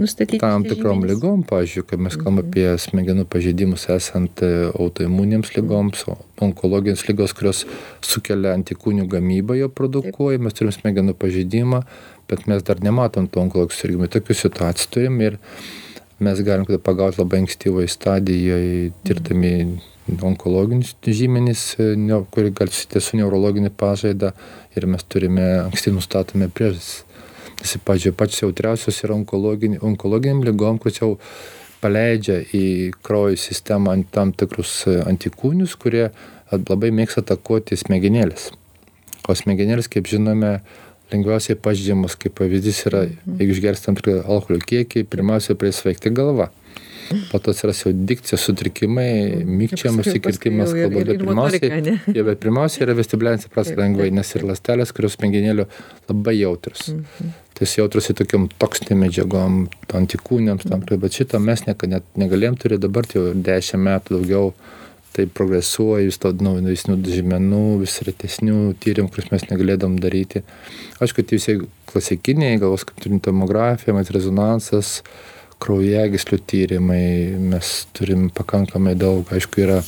nustatyti? 0.00 0.40
Tam 0.40 0.64
tikrom 0.64 1.04
lygom, 1.08 1.42
pavyzdžiui, 1.48 1.84
kai 1.90 1.98
mes 2.00 2.16
kalbame 2.16 2.42
mhm. 2.42 2.52
apie 2.52 2.84
smegenų 2.86 3.26
pažeidimus 3.32 3.86
esant 3.92 4.40
e, 4.44 4.52
autoimunėms 4.72 5.52
lygoms, 5.58 6.06
onkologijos 6.42 7.04
lygos, 7.10 7.36
kurios 7.36 7.64
sukelia 8.04 8.54
antikūnių 8.56 9.08
gamybą 9.12 9.58
jo 9.60 9.68
produkuoja, 9.72 10.40
mes 10.40 10.56
turim 10.56 10.72
smegenų 10.74 11.16
pažeidimą, 11.20 11.82
bet 12.30 12.46
mes 12.50 12.64
dar 12.66 12.80
nematom 12.84 13.28
to 13.28 13.42
onkologijos 13.44 13.82
sirgimų. 13.82 14.08
Tokių 14.16 14.38
situacijų 14.40 14.94
turim 14.96 15.20
ir 15.24 15.36
mes 16.24 16.40
galim 16.40 16.64
pagauti 16.80 17.20
labai 17.20 17.44
ankstyvoje 17.44 17.92
stadijoje, 17.92 18.88
tirdami 19.04 19.52
onkologinius 20.06 20.94
žymenis, 21.02 21.74
e, 21.78 21.94
kurie 22.30 22.52
gali 22.54 22.72
susitė 22.72 23.02
su 23.02 23.18
neurologinė 23.18 23.72
pažaida 23.74 24.32
ir 24.76 24.86
mes 24.86 25.04
turime 25.08 25.46
anksti 25.64 25.94
nustatome 25.94 26.48
priežastis. 26.48 27.04
Nes, 27.56 27.72
pažiūrėjau, 27.88 28.16
pačios 28.20 28.42
jautriausios 28.44 28.98
yra 29.02 29.16
onkologin, 29.16 29.78
onkologiniam 29.82 30.42
lygom, 30.44 30.78
kur 30.78 30.92
jau 30.92 31.14
paleidžia 31.80 32.42
į 32.54 32.92
kraujo 33.04 33.38
sistemą 33.40 33.94
ant 33.96 34.10
tam 34.12 34.32
tikrus 34.36 34.82
e, 34.86 34.98
antikūnius, 35.06 35.76
kurie 35.80 36.10
labai 36.52 36.92
mėgsta 36.94 37.24
atakuoti 37.24 37.78
smegenėlės. 37.80 38.50
O 39.26 39.34
smegenėlės, 39.34 39.88
kaip 39.90 40.06
žinome, 40.06 40.60
lengviausiai 41.12 41.58
pažydžiamas, 41.58 42.14
kaip 42.20 42.36
pavyzdys 42.38 42.84
yra, 42.90 43.06
mhm. 43.08 43.40
jeigu 43.40 43.56
išgersi 43.56 43.88
tam 43.88 43.98
tikrą 43.98 44.20
alkoholio 44.22 44.62
kiekį, 44.62 45.06
pirmiausia, 45.10 45.58
pradės 45.58 45.82
veikti 45.86 46.12
galva. 46.14 46.50
Po 47.30 47.40
to 47.42 47.54
atsiras 47.54 47.82
jau 47.84 47.92
dikcijos 47.94 48.44
sutrikimai, 48.48 49.44
mykčiamas 49.46 50.10
įkirtimas, 50.12 50.72
kalba, 50.74 51.02
bet 51.06 51.20
pirmiausiai, 51.22 51.96
jie, 52.16 52.22
bet 52.26 52.40
pirmiausiai 52.42 52.86
yra 52.86 52.96
vestibulianis 52.98 53.48
įprastas 53.48 53.78
lengvai, 53.78 54.08
nes 54.14 54.32
ir 54.34 54.46
lastelės, 54.48 54.94
kurios 54.96 55.18
smegenėlio 55.18 55.68
labai 56.08 56.38
jautrus. 56.38 56.88
Mhm. 56.94 57.34
Tai 57.56 57.68
jautrus 57.72 58.10
į 58.12 58.18
tokiam 58.18 58.48
toksinėm 58.60 59.06
medžiagom, 59.06 59.60
antikūniams, 59.96 60.66
tam, 60.68 60.82
mhm. 60.82 61.04
bet 61.04 61.20
šitą 61.20 61.40
mes 61.42 61.64
net 61.68 61.86
negalėjom 62.20 62.58
turėti 62.60 62.84
dabar, 62.88 63.08
tai 63.08 63.22
jau 63.22 63.36
dešimt 63.46 63.86
metų 63.86 64.18
daugiau 64.18 64.50
tai 65.16 65.24
progresuoja, 65.32 66.04
vis 66.04 66.18
to 66.20 66.32
naujesnių 66.44 66.98
žymenų, 67.08 67.62
vis 67.80 67.96
retesnių 68.04 68.74
tyrimų, 68.82 69.08
kuriuos 69.12 69.32
mes 69.32 69.46
negalėdom 69.48 69.96
daryti. 70.02 70.42
Aišku, 71.00 71.24
tai 71.24 71.38
visi 71.38 71.56
klasikiniai, 71.88 72.58
galvos 72.60 72.84
kaip 72.84 73.00
turim 73.00 73.22
tomografija, 73.24 73.94
mat 73.96 74.12
rezonansas, 74.12 74.98
kraujagyslių 75.62 76.38
tyrimai, 76.50 77.06
mes 77.52 77.72
turim 77.96 78.28
pakankamai 78.34 78.94
daug, 78.98 79.28
aišku, 79.32 79.62
yra 79.64 79.80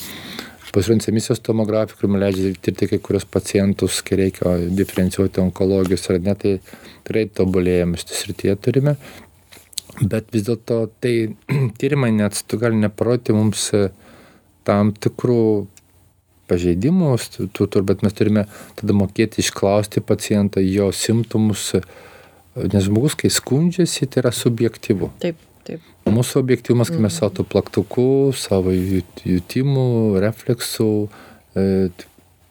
pasirinks 0.72 1.08
emisijos 1.08 1.40
tomografija, 1.44 1.96
kur 1.98 2.10
man 2.12 2.22
leidžia 2.22 2.52
tirti 2.62 2.88
kai 2.90 2.98
kurios 3.02 3.24
pacientus, 3.28 4.02
kai 4.06 4.20
reikia 4.22 4.56
diferencijuoti 4.78 5.42
onkologijos 5.42 6.06
ar 6.12 6.20
ne, 6.22 6.34
tai 6.38 6.52
tikrai 7.06 7.24
tobulėjame 7.40 7.98
šitą 8.00 8.18
srityje 8.18 8.56
turime. 8.64 8.94
Bet 9.98 10.28
vis 10.34 10.44
dėlto 10.46 10.84
tai 11.02 11.14
tyrimai 11.80 12.12
net 12.14 12.42
tu 12.46 12.60
gali 12.60 12.78
neparodyti 12.78 13.34
mums 13.34 13.68
e, 13.74 13.88
tam 14.68 14.92
tikrų 14.94 15.66
pažeidimų, 16.48 17.10
bet 17.88 18.04
mes 18.06 18.16
turime 18.16 18.46
tada 18.78 18.96
mokėti 18.96 19.42
išklausti 19.42 20.00
pacientą 20.04 20.62
jo 20.64 20.88
simptomus, 20.96 21.74
nes 22.56 22.86
žmogus, 22.86 23.18
kai 23.18 23.28
skundžiasi, 23.32 24.08
tai 24.08 24.24
yra 24.24 24.32
subjektyvu. 24.34 25.12
Taip. 25.24 25.47
Taip. 25.68 25.88
Mūsų 26.08 26.40
objektyvumas, 26.40 26.88
kai 26.88 27.00
mes 27.04 27.16
savo 27.20 27.34
tų 27.36 27.44
plaktukų, 27.52 28.10
savo 28.40 28.72
jutimų, 28.72 29.88
refleksų, 30.24 30.92
e, 31.52 31.64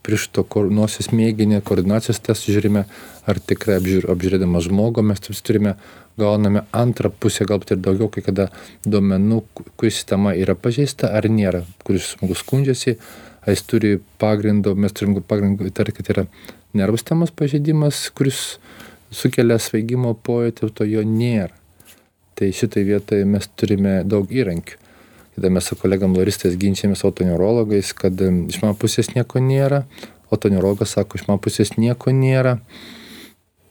piršto 0.06 0.46
nosies 0.70 1.10
mėginį, 1.10 1.64
koordinacijos 1.66 2.22
testų 2.22 2.54
žiūrime, 2.54 2.86
ar 3.28 3.42
tikrai 3.42 3.80
apžiūr, 3.82 4.06
apžiūrėdama 4.14 4.62
žmogų, 4.62 5.02
mes 5.10 5.20
turime, 5.42 5.76
gauname 6.18 6.64
antrą 6.72 7.10
pusę, 7.10 7.50
galbūt 7.50 7.74
ir 7.74 7.82
daugiau, 7.82 8.08
kai 8.14 8.22
kada 8.30 8.48
duomenų, 8.86 9.42
kuri 9.76 9.92
sistema 9.92 10.38
yra 10.38 10.54
pažeista 10.56 11.10
ar 11.18 11.26
nėra, 11.26 11.66
kuris 11.90 12.14
žmogus 12.14 12.46
skundžiasi, 12.46 13.00
ar 13.42 13.58
jis 13.58 13.66
turi 13.66 13.96
pagrindo, 14.22 14.78
mes 14.78 14.94
turim 14.94 15.18
pagrindo 15.26 15.66
įtarti, 15.66 15.98
kad 15.98 16.14
yra 16.14 16.30
nervų 16.78 17.02
sistemos 17.02 17.34
pažeidimas, 17.34 18.08
kuris 18.14 18.60
sukelia 19.10 19.58
svaigimo 19.58 20.14
pojūtį, 20.22 20.76
to 20.78 20.86
jo 20.86 21.02
nėra 21.02 21.56
tai 22.38 22.52
šitoj 22.54 22.86
vietoj 22.88 23.26
mes 23.30 23.50
turime 23.58 24.02
daug 24.06 24.30
įrankių 24.32 24.84
kada 25.38 25.50
mes 25.54 25.68
su 25.70 25.78
kolegom 25.78 26.16
loristais 26.18 26.56
ginčijamės 26.58 27.04
otoneurologais 27.06 27.94
kad 27.98 28.22
iš 28.22 28.62
mano 28.64 28.74
pusės 28.78 29.12
nieko 29.14 29.42
nėra 29.44 29.84
otoneurologas 30.34 30.96
sako 30.98 31.20
iš 31.20 31.28
mano 31.28 31.42
pusės 31.44 31.76
nieko 31.78 32.14
nėra 32.14 32.58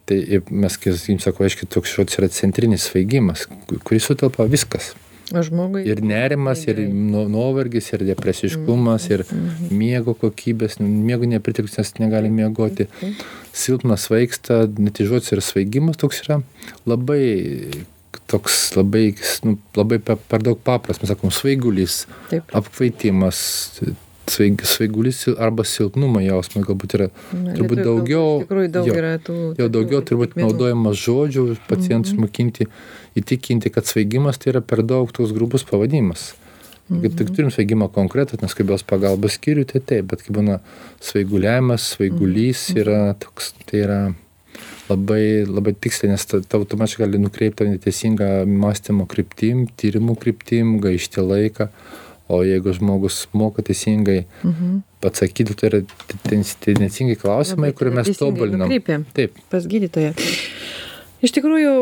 tai 0.06 0.44
mes 0.50 0.78
kai 0.78 0.94
jums 0.94 1.26
sakau 1.26 1.48
aiškiai 1.48 1.66
toks 1.74 1.96
žodis 1.96 2.20
yra 2.20 2.30
centrinis 2.30 2.86
svaigimas 2.86 3.48
kuris 3.82 4.06
sutelpa 4.06 4.46
viskas 4.50 4.94
O 5.34 5.40
žmogui. 5.42 5.80
Ir 5.90 5.98
nerimas, 6.06 6.60
ir 6.70 6.78
nuovargis, 6.86 7.88
ir 7.96 8.04
depresiškumas, 8.06 9.08
ir 9.10 9.24
mhm. 9.24 9.72
miego 9.74 10.14
kokybės, 10.14 10.78
miego 10.78 11.26
nepritiklis, 11.26 11.74
nes 11.80 11.90
negali 11.98 12.30
miegoti. 12.30 12.86
Silpnas 13.50 14.06
vaiksta, 14.12 14.62
net 14.78 15.02
žodis 15.02 15.34
ir 15.34 15.42
svaigimas 15.42 15.98
toks 15.98 16.22
yra 16.22 16.38
labai 16.86 17.24
toks 18.30 18.70
labai, 18.76 19.14
nu, 19.44 19.56
labai 19.76 19.98
per, 19.98 20.18
per 20.30 20.42
daug 20.44 20.58
paprastas, 20.62 21.02
mes 21.04 21.12
sakom, 21.12 21.32
svaigulys, 21.34 22.04
Taip. 22.30 22.50
apkvaitimas, 22.56 23.38
svaig, 24.30 24.62
svaigulys 24.66 25.22
arba 25.38 25.64
silpnumo 25.66 26.22
jausmas, 26.24 26.66
galbūt 26.66 26.96
yra 26.98 27.10
Na, 27.32 27.54
turbūt 27.56 27.82
daugiau. 27.84 28.40
Tikrai 28.44 28.66
daug 28.72 28.90
jo, 28.90 28.96
yra 28.98 29.12
tų. 29.22 29.36
Jau 29.60 29.68
daugiau 29.72 30.02
turbūt 30.06 30.36
naudojamas 30.40 30.98
žodžių 31.02 31.46
pacientus 31.68 32.12
mm 32.12 32.18
-hmm. 32.18 32.26
mokinti, 32.26 32.68
įtikinti, 33.16 33.72
kad 33.72 33.86
svaigimas 33.86 34.38
tai 34.38 34.52
yra 34.54 34.60
per 34.60 34.82
daug 34.82 35.12
toks 35.12 35.32
grubus 35.36 35.64
pavadinimas. 35.64 36.34
Mm 36.88 37.00
-hmm. 37.00 37.16
Tik 37.16 37.30
turim 37.34 37.50
svaigimo 37.50 37.88
konkretų, 37.88 38.42
nes 38.42 38.54
kaip 38.54 38.68
jos 38.70 38.82
pagalbos 38.82 39.38
skyrių, 39.38 39.64
tai 39.64 39.80
taip, 39.80 40.04
bet 40.06 40.22
kai 40.22 40.34
būna 40.34 40.60
svaiguliavimas, 41.00 41.82
svaigulys 41.96 42.70
-hmm. 42.70 42.80
yra 42.80 43.14
toks, 43.18 43.54
tai 43.66 43.80
yra 43.80 44.14
labai 44.90 45.44
labai 45.46 45.74
tiksliai 45.74 46.12
nes 46.12 46.26
ta 46.28 46.40
tau 46.40 46.64
automatiškai 46.64 47.04
gali 47.04 47.20
nukreipt 47.22 47.58
tave 47.60 47.74
neteisinga 47.74 48.30
mąstymo 48.46 49.06
kryptim 49.10 49.66
tyrimų 49.80 50.18
kryptim 50.22 50.76
gaišti 50.84 51.24
laiką. 51.24 51.70
O 52.26 52.40
jeigu 52.42 52.72
žmogus 52.74 53.20
moka 53.38 53.62
teisingai 53.62 54.24
mhm. 54.42 54.80
atsakyti 55.06 55.54
tai 55.54 55.68
yra 55.68 55.80
tendencingai 56.26 57.14
klausimai 57.20 57.70
kur 57.70 57.92
mes 57.94 58.10
tobulinam. 58.18 58.66
taip. 59.14 59.38
pas 59.52 59.68
gydytoją. 59.70 60.10
Iš 61.24 61.32
tikrųjų, 61.32 61.74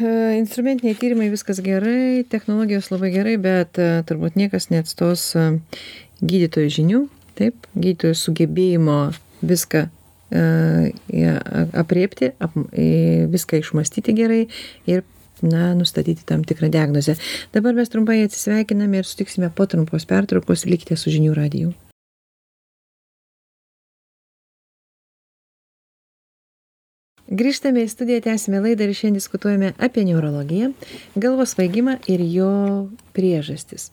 e, 0.00 0.12
instrumentiniai 0.38 0.96
tyrimai 0.96 1.26
viskas 1.28 1.58
gerai, 1.60 2.22
technologijos 2.30 2.88
labai 2.88 3.10
gerai, 3.12 3.34
bet 3.42 3.76
e, 3.76 3.88
turbūt 4.08 4.38
niekas 4.40 4.70
neatstos 4.72 5.26
e, 5.36 5.44
gydytojų 6.22 6.72
žinių, 6.78 7.02
taip, 7.36 7.68
gydytojų 7.76 8.16
sugebėjimo 8.22 9.00
viską 9.44 9.88
aprėpti, 10.32 12.32
ap, 12.38 12.56
viską 13.32 13.62
išmastyti 13.62 14.14
gerai 14.18 14.44
ir 14.86 15.06
na, 15.42 15.72
nustatyti 15.78 16.26
tam 16.26 16.44
tikrą 16.44 16.70
diagnozę. 16.70 17.16
Dabar 17.54 17.74
mes 17.74 17.88
trumpai 17.88 18.22
atsisveikiname 18.26 19.02
ir 19.02 19.08
sutiksime 19.08 19.50
po 19.54 19.66
trumpos 19.66 20.08
pertraukos, 20.08 20.66
likite 20.66 20.98
su 20.98 21.14
žinių 21.14 21.36
radiju. 21.38 21.74
Grįžtame 27.28 27.84
į 27.84 27.90
studiją 27.92 28.22
tęsiame 28.24 28.60
laidą 28.64 28.86
ir 28.88 28.94
šiandien 28.96 29.18
diskutuojame 29.18 29.72
apie 29.84 30.04
neurologiją 30.08 30.70
galvos 31.16 31.52
svaigimą 31.54 31.98
ir 32.08 32.24
jo 32.24 32.52
priežastis. 33.16 33.90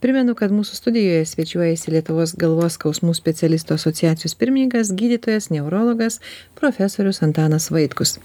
Primenu 0.00 0.34
kad 0.38 0.54
mūsų 0.54 0.78
studijoje 0.78 1.26
svečiuojasi 1.28 1.92
lietuvos 1.92 2.34
galvos 2.40 2.78
skausmų 2.80 3.14
specialistų 3.18 3.76
asociacijos 3.76 4.36
pirmininkas 4.40 4.94
gydytojas 4.96 5.50
neurologas 5.52 6.20
profesorius 6.58 7.22
antanas 7.26 7.68
vaitkus. 7.74 8.16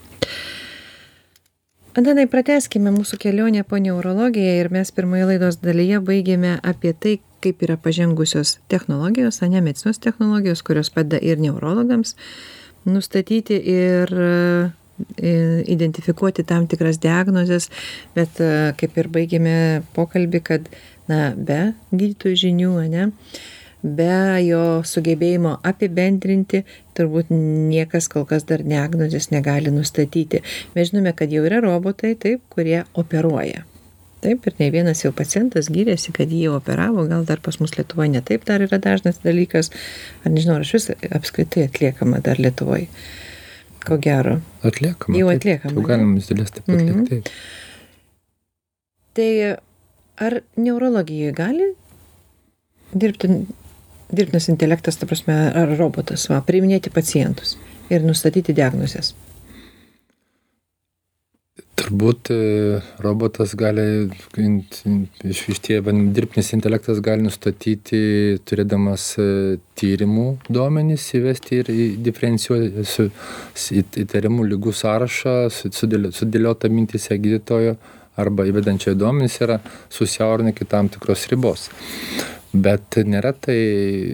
Antanai 1.94 2.26
pratęskime 2.26 2.90
mūsų 2.90 3.20
kelionę 3.22 3.62
po 3.70 3.78
neurologiją 3.78 4.56
ir 4.64 4.72
mes 4.74 4.90
pirmoje 4.96 5.28
laidos 5.30 5.60
dalyje 5.62 6.00
baigėme 6.02 6.56
apie 6.64 6.96
tai 6.96 7.20
kaip 7.44 7.62
yra 7.68 7.76
pažengusios 7.78 8.58
technologijos 8.72 9.44
ane 9.46 9.62
medicinos 9.62 10.00
technologijos 10.02 10.64
kurios 10.66 10.90
padeda 10.90 11.20
ir 11.22 11.44
neurologams 11.44 12.16
nustatyti 12.90 13.58
ir 13.74 14.14
e, 14.14 15.34
identifikuoti 15.74 16.46
tam 16.48 16.68
tikras 16.70 17.00
diagnozes, 17.04 17.70
bet 18.16 18.40
e, 18.44 18.52
kaip 18.80 19.00
ir 19.02 19.10
baigėme 19.14 19.58
pokalbį, 19.98 20.44
kad 20.52 20.70
na, 21.10 21.34
be 21.36 21.74
gydytojų 21.92 22.40
žinių, 22.46 22.72
ne, 22.94 23.10
be 23.84 24.16
jo 24.46 24.64
sugebėjimo 24.88 25.58
apibendrinti, 25.68 26.64
turbūt 26.96 27.34
niekas 27.34 28.08
kol 28.12 28.28
kas 28.30 28.48
dar 28.48 28.64
diagnozės 28.64 29.32
negali 29.34 29.74
nustatyti. 29.74 30.44
Mes 30.78 30.94
žinome, 30.94 31.16
kad 31.18 31.34
jau 31.34 31.44
yra 31.50 31.60
robotai, 31.64 32.16
taip, 32.16 32.46
kurie 32.54 32.84
operuoja 32.94 33.66
taip 34.24 34.48
ir 34.48 34.56
ne 34.60 34.70
vienas 34.74 35.04
jau 35.04 35.12
pacientas 35.16 35.70
gyrėsi 35.74 36.14
kad 36.16 36.32
jį 36.32 36.48
operavo 36.56 37.06
gal 37.10 37.26
dar 37.28 37.42
pas 37.44 37.60
mus 37.62 37.76
lietuvoj 37.78 38.10
ne 38.14 38.22
taip 38.26 38.48
dar 38.48 38.64
yra 38.66 38.80
dažnas 38.82 39.20
dalykas. 39.26 39.72
Ar 40.24 40.34
nežinau 40.34 40.58
ar 40.60 40.66
išvis 40.68 40.90
apskritai 41.12 41.68
atliekama 41.68 42.22
dar 42.26 42.42
lietuvoj 42.42 42.88
ko 43.84 44.00
gero. 44.04 44.40
Atliekama 44.64 45.20
jau 45.20 45.30
atliekama 45.34 45.76
jau 45.76 45.88
galima 45.88 46.22
iš 46.22 46.32
dalies 46.32 46.56
taip 46.56 46.70
atlikt 46.70 46.96
mhm. 46.96 47.06
taip. 47.12 47.34
Tai 49.14 49.32
ar 50.28 50.40
neurologijoj 50.58 51.36
gali 51.38 51.74
dirbti 52.94 53.30
dirbtinas 54.14 54.50
intelektas 54.52 55.00
ta 55.02 55.08
prasme 55.10 55.36
ar 55.58 55.76
robotas 55.78 56.28
va 56.30 56.42
priiminėti 56.46 56.92
pacientus 56.94 57.56
ir 57.90 58.06
nustatyti 58.06 58.54
diagnozes 58.56 59.14
turbūt 61.94 62.32
e, 62.34 62.82
robotas 63.04 63.54
gali 63.56 64.10
išvištie 65.24 65.80
dirbtinis 66.14 66.54
intelektas 66.56 67.00
gali 67.06 67.24
nustatyti 67.24 68.40
turėdamas 68.46 69.18
e, 69.22 69.58
tyrimų 69.78 70.40
duomenis 70.50 71.06
įvesti 71.14 71.62
ir 71.62 71.70
diferencijuoti 72.02 72.86
su 72.86 73.10
įtariamų 73.78 74.48
lygų 74.54 74.74
sąrašą 74.74 75.36
sudėliotą 75.54 76.72
mintyse 76.74 77.18
gydytojo 77.18 77.78
arba 78.18 78.46
įvedančiojo 78.50 78.98
duomenys 78.98 79.40
yra 79.42 79.60
susiaurinę 79.94 80.54
iki 80.54 80.66
tam 80.66 80.90
tikros 80.90 81.28
ribos. 81.32 81.70
Bet 82.54 83.00
nėra 83.06 83.34
tai 83.34 83.58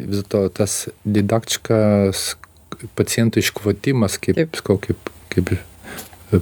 vis 0.07 0.21
dėlto 0.21 0.45
tas 0.55 0.85
didaktiškas 1.03 2.35
pacientų 2.95 3.43
iškvotimas, 3.43 4.15
kaip, 4.23 4.61
kaip, 4.63 5.11
kaip 5.33 5.51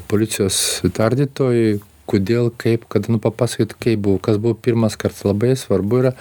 policijos 0.10 0.58
tardytojai, 0.98 1.80
kodėl, 2.08 2.52
kaip, 2.60 2.86
kada, 2.92 3.12
nu 3.12 3.20
papasakot, 3.24 3.76
kaip 3.84 4.04
buvo, 4.06 4.22
kas 4.24 4.40
buvo 4.42 4.56
pirmas 4.56 4.96
kartas, 5.00 5.26
labai 5.28 5.56
svarbu 5.60 6.02
yra, 6.04 6.14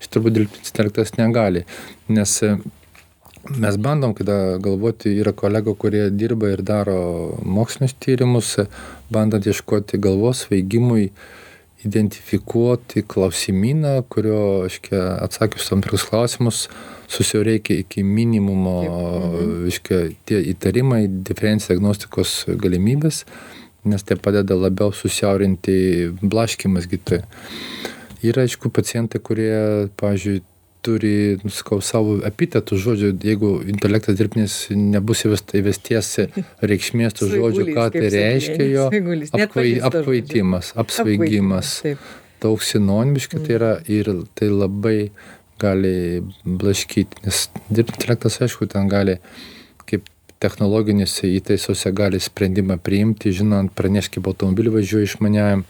šis 0.00 0.12
turbūt 0.14 0.36
dirbtinis 0.38 0.72
intelektas 0.72 1.14
negali, 1.18 1.64
nes 2.12 2.34
e, 2.44 2.54
mes 3.52 3.78
bandom, 3.80 4.14
kada 4.16 4.58
galvoti, 4.64 5.12
yra 5.20 5.34
kolego, 5.36 5.76
kurie 5.76 6.06
dirba 6.12 6.52
ir 6.54 6.64
daro 6.64 6.98
mokslinius 7.44 7.96
tyrimus, 8.00 8.54
bandant 9.12 9.46
ieškoti 9.48 10.00
galvos 10.00 10.46
vaigimui, 10.50 11.10
identifikuoti 11.84 13.04
klausimyną, 13.08 13.96
kurio, 14.12 14.40
aiškiai, 14.66 15.02
atsakius 15.24 15.68
tam 15.70 15.82
tikrus 15.84 16.06
klausimus, 16.08 16.62
susiaureikia 17.10 17.82
iki 17.82 18.04
minimumo, 18.06 18.76
mhm. 18.84 19.50
reiškia, 19.66 20.00
tie 20.28 20.40
įtarimai, 20.54 21.04
diferencijos 21.08 21.74
diagnostikos 21.74 22.36
galimybės, 22.60 23.24
nes 23.84 24.06
tai 24.06 24.16
padeda 24.16 24.56
labiau 24.56 24.94
susiaurinti 24.96 25.76
blaškymas 26.22 26.88
gydytojui. 26.88 27.24
Yra, 28.24 28.46
aišku, 28.46 28.70
pacientai, 28.72 29.20
kurie, 29.20 29.52
pavyzdžiui, 30.00 30.40
turi, 30.84 31.14
nu, 31.42 31.52
sakau, 31.52 31.80
savo 31.84 32.18
epitetų 32.28 32.78
žodžių, 32.84 33.12
jeigu 33.24 33.52
intelektas 33.72 34.18
dirbtinis 34.18 34.56
nebus 34.74 35.24
įvesties 35.26 36.10
reikšmės 36.64 37.16
tų 37.18 37.30
žodžių, 37.32 37.68
ką 37.76 37.86
tai 37.96 38.10
reiškia 38.14 38.68
jo 38.68 38.88
apkvai, 39.38 39.68
apkvaitimas, 39.90 40.74
apsvaigimas, 40.80 41.78
daug 42.44 42.62
sinonimiškai 42.62 43.42
tai 43.46 43.58
yra 43.58 43.72
ir 43.88 44.12
tai 44.36 44.52
labai 44.52 44.98
gali 45.62 46.22
blaškyti, 46.44 47.24
nes 47.24 47.48
dirbtinis 47.70 48.00
intelektas, 48.02 48.40
aišku, 48.44 48.68
ten 48.70 48.90
gali 48.90 49.18
kaip 49.18 49.53
technologinėse 50.44 51.28
įtaisuose 51.38 51.92
gali 51.96 52.20
sprendimą 52.22 52.76
priimti, 52.84 53.32
žinant, 53.34 53.72
pranešti, 53.76 54.18
kaip 54.18 54.28
automobilį 54.30 54.74
važiuoja 54.78 55.08
išmaniajam, 55.08 55.64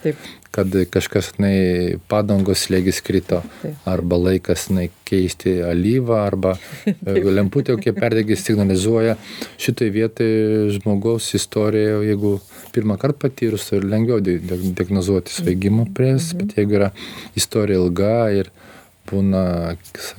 kad 0.55 0.75
kažkas 0.95 1.33
nai, 1.43 1.97
padangos 2.11 2.65
slėgis 2.67 3.01
krito, 3.05 3.41
Taip. 3.63 3.87
arba 3.91 4.19
laikas 4.29 4.69
nai, 4.75 4.89
keisti 5.09 5.57
alyvą, 5.67 6.21
arba 6.29 6.57
lemputė, 7.39 7.75
kokie 7.75 7.95
perdegis 7.97 8.45
signalizuoja. 8.47 9.17
Šitai 9.63 9.91
vietai 9.95 10.29
žmogaus 10.77 11.33
istorija, 11.39 12.01
jeigu 12.07 12.37
pirmą 12.75 12.99
kartą 13.03 13.27
patyrus, 13.29 13.69
tai 13.71 13.83
lengviau 13.83 14.21
diagnozuoti 14.23 15.35
svaigimo 15.35 15.89
pries, 15.95 16.33
mhm. 16.33 16.43
bet 16.43 16.61
jeigu 16.61 16.79
yra 16.81 16.93
istorija 17.39 17.83
ilga 17.83 18.19
ir 18.43 18.53
būna, 19.11 19.47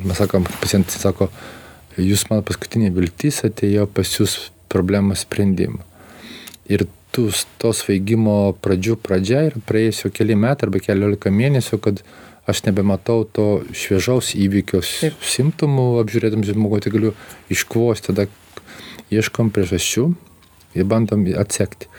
mes 0.06 0.20
sakom, 0.20 0.46
pacientai 0.62 1.00
sako, 1.00 1.30
jūs 2.01 2.27
man 2.31 2.43
paskutinė 2.45 2.91
viltis 2.95 3.43
atėjo 3.47 3.88
pas 3.91 4.12
jūs 4.17 4.38
problemos 4.71 5.23
sprendimą. 5.23 5.81
Ir 6.67 6.88
tų, 7.15 7.29
to 7.62 7.71
svaigimo 7.75 8.55
pradžių 8.63 8.97
pradžia 8.99 9.45
ir 9.49 9.60
praėjus 9.67 10.03
jau 10.03 10.12
keli 10.13 10.36
metai 10.39 10.67
arba 10.67 10.81
keliolika 10.84 11.31
mėnesių, 11.31 11.79
kad 11.84 12.01
aš 12.49 12.65
nebematau 12.67 13.23
to 13.25 13.47
šviežaus 13.73 14.34
įvykio 14.38 14.81
simptomų, 14.86 15.88
apžiūrėtam 16.03 16.43
žmogui, 16.45 16.81
tai 16.84 16.93
galiu 16.93 17.13
iškvosti, 17.53 18.12
tada 18.12 18.27
ieškom 19.13 19.49
priežasčių 19.53 20.10
ir 20.75 20.89
bandom 20.89 21.25
atsekti. 21.39 21.89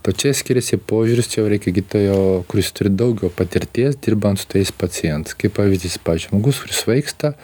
To 0.00 0.14
čia 0.16 0.32
skiriasi 0.32 0.78
požiūris, 0.80 1.28
čia 1.28 1.42
reikia 1.44 1.74
gydytojo, 1.76 2.20
kuris 2.48 2.70
turi 2.72 2.88
daugiau 2.88 3.28
patirties 3.36 3.98
dirbant 4.00 4.40
su 4.40 4.46
tais 4.48 4.70
pacientais. 4.72 5.36
Kaip 5.36 5.58
pavyzdys, 5.58 5.98
pažiūrėjau, 6.00 6.30
žmogus, 6.30 6.60
kuris 6.62 6.80
vaiksta, 6.88 7.34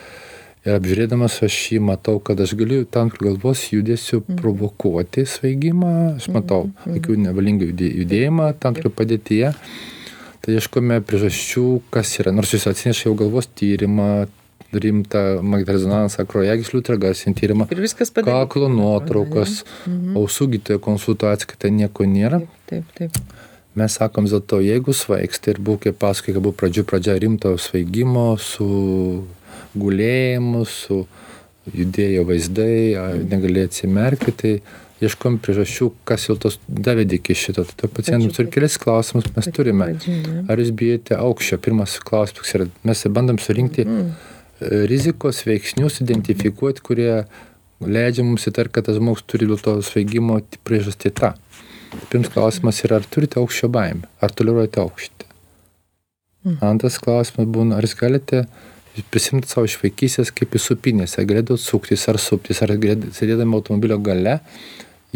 ir 0.66 0.76
apžiūrėdamas 0.76 1.38
aš 1.46 1.56
jį 1.72 1.80
matau, 1.88 2.16
kad 2.22 2.40
aš 2.42 2.56
galiu 2.58 2.84
tam 2.84 3.10
galvos 3.14 3.68
judesiu 3.72 4.20
mhm. 4.22 4.38
provokuoti 4.40 5.26
svaigimą, 5.28 5.92
aš 6.16 6.30
matau 6.34 6.66
mhm. 6.66 6.78
Mhm. 6.84 6.96
akių 7.00 7.18
nevalingą 7.26 7.70
judėjimą 7.72 8.50
tam 8.62 8.78
tikrą 8.78 8.94
padėtyje. 9.02 9.52
Tai 10.46 10.54
ieškome 10.54 11.00
priežasčių, 11.02 11.66
kas 11.90 12.12
yra. 12.20 12.30
Nors 12.34 12.52
jis 12.54 12.68
atsineša 12.70 13.08
jau 13.08 13.16
galvos 13.18 13.48
tyrimą, 13.58 14.28
rimtą 14.76 15.22
magnetorezonansą, 15.46 16.26
kraujagyslių 16.28 16.82
tragarsinį 16.86 17.34
tyrimą, 17.38 17.66
kaklo 18.26 18.68
nuotraukas, 18.70 19.62
mhm. 19.86 20.16
ausų 20.20 20.50
gytojo 20.56 20.82
konsultaciją, 20.82 21.50
kad 21.52 21.66
ten 21.66 21.78
nieko 21.80 22.06
nėra. 22.10 22.42
Taip, 22.70 22.86
taip. 22.98 23.14
taip. 23.14 23.44
Mes 23.76 23.92
sakom, 23.98 24.24
dėl 24.24 24.40
to, 24.40 24.62
jeigu 24.64 24.94
svaigsti 24.96 25.52
ir 25.52 25.58
būkė 25.60 25.92
paskui, 26.00 26.32
kad 26.32 26.40
buvo 26.40 26.56
pradžių 26.56 26.86
pradžia 26.88 27.18
rimto 27.20 27.50
svaigimo 27.60 28.30
su 28.40 28.68
gulėjimu, 29.80 30.64
su 30.68 31.04
judėjo 31.74 32.26
vaizdai, 32.28 33.22
negalėjo 33.26 33.70
atsimerkti, 33.70 34.34
tai 34.40 34.52
ieškom 35.04 35.40
priežasčių, 35.44 35.90
kas 36.08 36.28
jau 36.28 36.36
tos 36.40 36.58
davedė 36.66 37.18
iki 37.18 37.36
šito. 37.36 37.66
Tai 37.76 37.90
pacientams 37.92 38.36
turi 38.36 38.52
kelias 38.54 38.78
klausimus 38.80 39.28
mes 39.34 39.50
turime. 39.54 39.90
Ar 40.48 40.62
jūs 40.62 40.72
bijote 40.76 41.18
aukščio? 41.18 41.58
Pirmas 41.64 41.98
klausimas 42.06 42.54
yra, 42.56 42.68
mes 42.86 43.04
bandom 43.18 43.40
surinkti 43.42 43.84
mm. 43.84 44.06
rizikos 44.92 45.42
veiksnius, 45.48 46.00
identifikuoti, 46.04 46.84
kurie 46.86 47.10
leidžia 47.84 48.24
mums 48.24 48.48
įtarti, 48.48 48.72
kad 48.78 48.88
tas 48.88 48.96
žmogus 48.96 49.26
turi 49.28 49.48
dėl 49.50 49.60
to 49.60 49.76
svaigimo 49.84 50.40
priežastį 50.64 51.12
tą. 51.18 51.34
Pirmas 52.08 52.32
klausimas 52.32 52.80
yra, 52.86 53.00
ar 53.00 53.10
turite 53.10 53.40
aukščio 53.40 53.68
baimę, 53.72 54.08
ar 54.22 54.32
toleruojate 54.32 54.80
aukštį. 54.80 55.28
Mm. 56.46 56.56
Antras 56.64 56.96
klausimas 57.02 57.48
būna, 57.52 57.76
ar 57.76 57.84
jūs 57.84 57.96
galite 57.98 58.46
prisimti 59.10 59.50
savo 59.50 59.66
iš 59.68 59.76
vaikystės 59.82 60.32
kaip 60.34 60.56
į 60.56 60.62
supinėse, 60.62 61.24
galėdavot 61.28 61.60
suktis 61.60 62.06
ar 62.10 62.20
suptis, 62.22 62.62
ar 62.64 62.72
sėdėdami 62.76 63.56
automobilio 63.58 63.98
gale, 64.02 64.40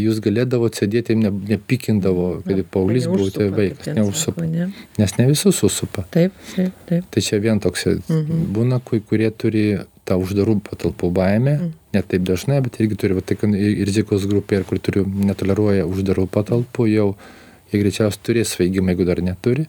jūs 0.00 0.20
galėdavot 0.24 0.76
sėdėti, 0.76 1.16
ne, 1.18 1.32
nepikindavo, 1.52 2.28
kad 2.46 2.60
paauglys 2.72 3.08
buvote 3.10 3.48
vaikas, 3.54 3.92
neužsupa. 3.96 4.46
Ne? 4.48 4.70
Nes 5.00 5.16
ne 5.18 5.26
visus 5.30 5.58
susupa. 5.60 6.04
Taip, 6.14 6.36
taip, 6.54 6.76
taip. 6.88 7.08
Tai 7.10 7.24
čia 7.24 7.40
vien 7.42 7.60
toks 7.62 7.86
mhm. 7.90 8.46
būna, 8.54 8.80
kurie 8.84 9.30
turi 9.32 9.64
tą 10.08 10.16
uždarų 10.20 10.58
patalpų 10.66 11.12
baimę, 11.14 11.56
mhm. 11.58 11.74
ne 11.96 12.04
taip 12.12 12.24
dažnai, 12.28 12.60
bet 12.64 12.80
irgi 12.82 12.98
turi, 12.98 13.18
va, 13.18 13.24
tai 13.24 13.36
rizikos 13.86 14.26
grupė, 14.30 14.62
kur 14.68 14.80
turiu, 14.82 15.04
netoleruoja 15.30 15.86
uždarų 15.90 16.26
patalpų, 16.32 16.88
jau 16.90 17.12
jie 17.70 17.82
greičiausiai 17.84 18.26
turės 18.26 18.56
svaigimą, 18.56 18.94
jeigu 18.94 19.06
dar 19.06 19.22
neturi. 19.22 19.68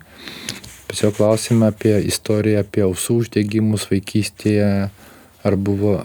Tiesiog 0.91 1.13
klausime 1.15 1.69
apie 1.71 1.93
istoriją, 2.03 2.65
apie 2.65 2.81
ausų 2.83 3.21
uždegimus 3.21 3.85
vaikystėje, 3.87 4.89
ar 5.47 5.55
buvo 5.55 6.01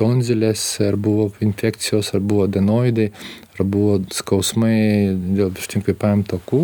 tonzilės, 0.00 0.62
ar 0.84 0.96
buvo 0.96 1.28
infekcijos, 1.44 2.14
ar 2.16 2.22
buvo 2.24 2.46
adenoidai, 2.48 3.10
ar 3.56 3.68
buvo 3.68 3.98
skausmai 4.16 5.12
dėl 5.12 5.52
viršutinių 5.52 5.86
kvėpavimo 5.90 6.24
takų. 6.32 6.62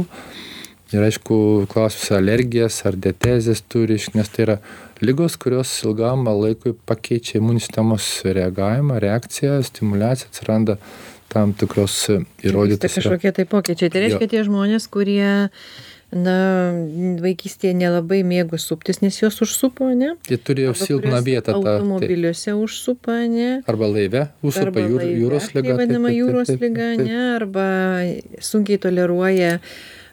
Ir 0.92 1.04
aišku, 1.06 1.36
klausimas 1.72 2.10
alergijas 2.16 2.82
ar 2.88 2.96
dietezės 3.00 3.62
turi, 3.68 3.96
nes 4.16 4.28
tai 4.32 4.44
yra 4.44 4.56
lygos, 5.04 5.38
kurios 5.40 5.70
ilgam 5.84 6.26
laikui 6.28 6.74
pakeičia 6.88 7.38
imuninės 7.40 7.68
sistemos 7.68 8.08
reagavimą, 8.24 8.98
reakciją, 9.04 9.60
stimulaciją, 9.68 10.28
atsiranda 10.32 10.76
tam 11.32 11.54
tikros 11.56 11.96
įrodytos. 12.44 12.84
Tai 12.84 12.92
kažkokie 12.98 13.32
tai 13.36 13.48
pokyčiai. 13.48 13.92
Tai 13.92 14.04
reiškia 14.04 14.26
jo. 14.26 14.32
tie 14.34 14.44
žmonės, 14.48 14.88
kurie 14.92 15.28
na 16.12 16.36
vaikystėje 17.24 17.72
nelabai 17.76 18.20
mėgo 18.26 18.60
suptis, 18.60 19.00
nes 19.04 19.16
jos 19.16 19.40
užsupo, 19.44 19.88
ne? 19.96 20.12
Jie 20.28 20.38
turėjo 20.38 20.74
silpną 20.76 21.22
vietą. 21.24 21.56
Automobiliuose 21.56 22.54
užsupa, 22.58 23.22
ne? 23.32 23.62
Arba 23.70 23.88
laive 23.88 24.26
užsupa 24.44 24.68
arba 24.68 24.84
jūr, 24.84 25.08
jūros 25.24 25.50
lyga. 25.56 25.78
Vadinama 25.80 26.12
jūros 26.12 26.52
lyga, 26.58 26.92
ne? 27.00 27.18
Arba 27.38 27.66
sunkiai 28.44 28.80
toleruoja 28.82 29.58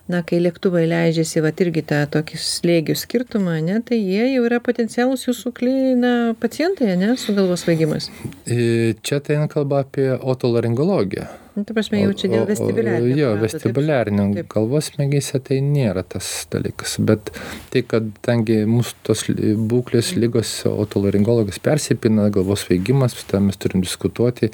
na 0.09 0.23
kai 0.25 0.39
lėktuvai 0.41 0.87
leidžiasi 0.89 1.43
vat 1.45 1.59
irgi 1.61 1.83
tą 1.91 1.99
tokį 2.15 2.39
slėgių 2.41 2.95
skirtumą 2.97 3.59
ane 3.59 3.77
tai 3.85 3.99
jie 3.99 4.25
jau 4.33 4.45
yra 4.47 4.57
potencialūs 4.65 5.27
jūsų 5.27 5.53
kli 5.59 5.75
na 5.99 6.13
pacientai 6.41 6.95
ane 6.95 7.13
su 7.21 7.35
galvos 7.37 7.65
svaigimais 7.65 8.09
čia 8.47 9.21
tai 9.21 9.37
eina 9.37 9.45
kalba 9.51 9.83
apie 9.85 10.09
otolaringologiją 10.17 11.27
nu 11.59 11.67
ta 11.67 11.75
prasme 11.75 12.01
jau 12.01 12.15
čia 12.15 12.31
dėl 12.31 12.47
vestibuliarinio 12.49 13.19
jo 13.19 13.31
vestibuliarinio 13.43 14.27
galvos 14.51 14.91
smegenyse 14.93 15.41
tai 15.45 15.59
nėra 15.65 16.05
tas 16.15 16.29
dalykas 16.53 16.97
bet 17.05 17.33
tai 17.73 17.83
kad 17.83 18.07
tangi 18.25 18.61
mūsų 18.69 18.99
tos 19.09 19.25
būklės 19.71 20.13
ligos 20.19 20.53
otolaringologas 20.71 21.59
persipina 21.63 22.29
galvos 22.33 22.65
svaigimas 22.65 23.17
tą 23.29 23.43
mes 23.43 23.59
turim 23.59 23.83
diskutuoti 23.85 24.53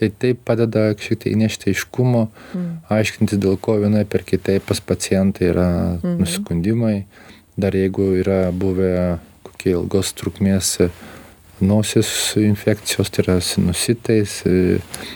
tai 0.00 0.10
tai 0.16 0.32
padeda 0.34 0.90
šiek 0.96 1.18
tiek 1.20 1.34
įnešti 1.34 1.74
aiškumo, 1.74 2.22
mm. 2.30 2.68
aiškintis, 2.94 3.40
dėl 3.42 3.58
ko 3.60 3.76
vienai 3.82 4.06
per 4.08 4.24
kitai 4.24 4.56
pas 4.64 4.80
pacientai 4.80 5.50
yra 5.50 5.68
mm. 5.98 6.14
nusiskundimai. 6.22 6.94
Dar 7.60 7.76
jeigu 7.76 8.06
yra 8.22 8.46
buvę 8.56 9.18
kokie 9.44 9.74
ilgos 9.74 10.14
trukmės 10.16 10.78
nosis 11.60 12.10
infekcijos, 12.40 13.10
tai 13.12 13.24
yra 13.24 13.38
sinusitais, 13.44 14.40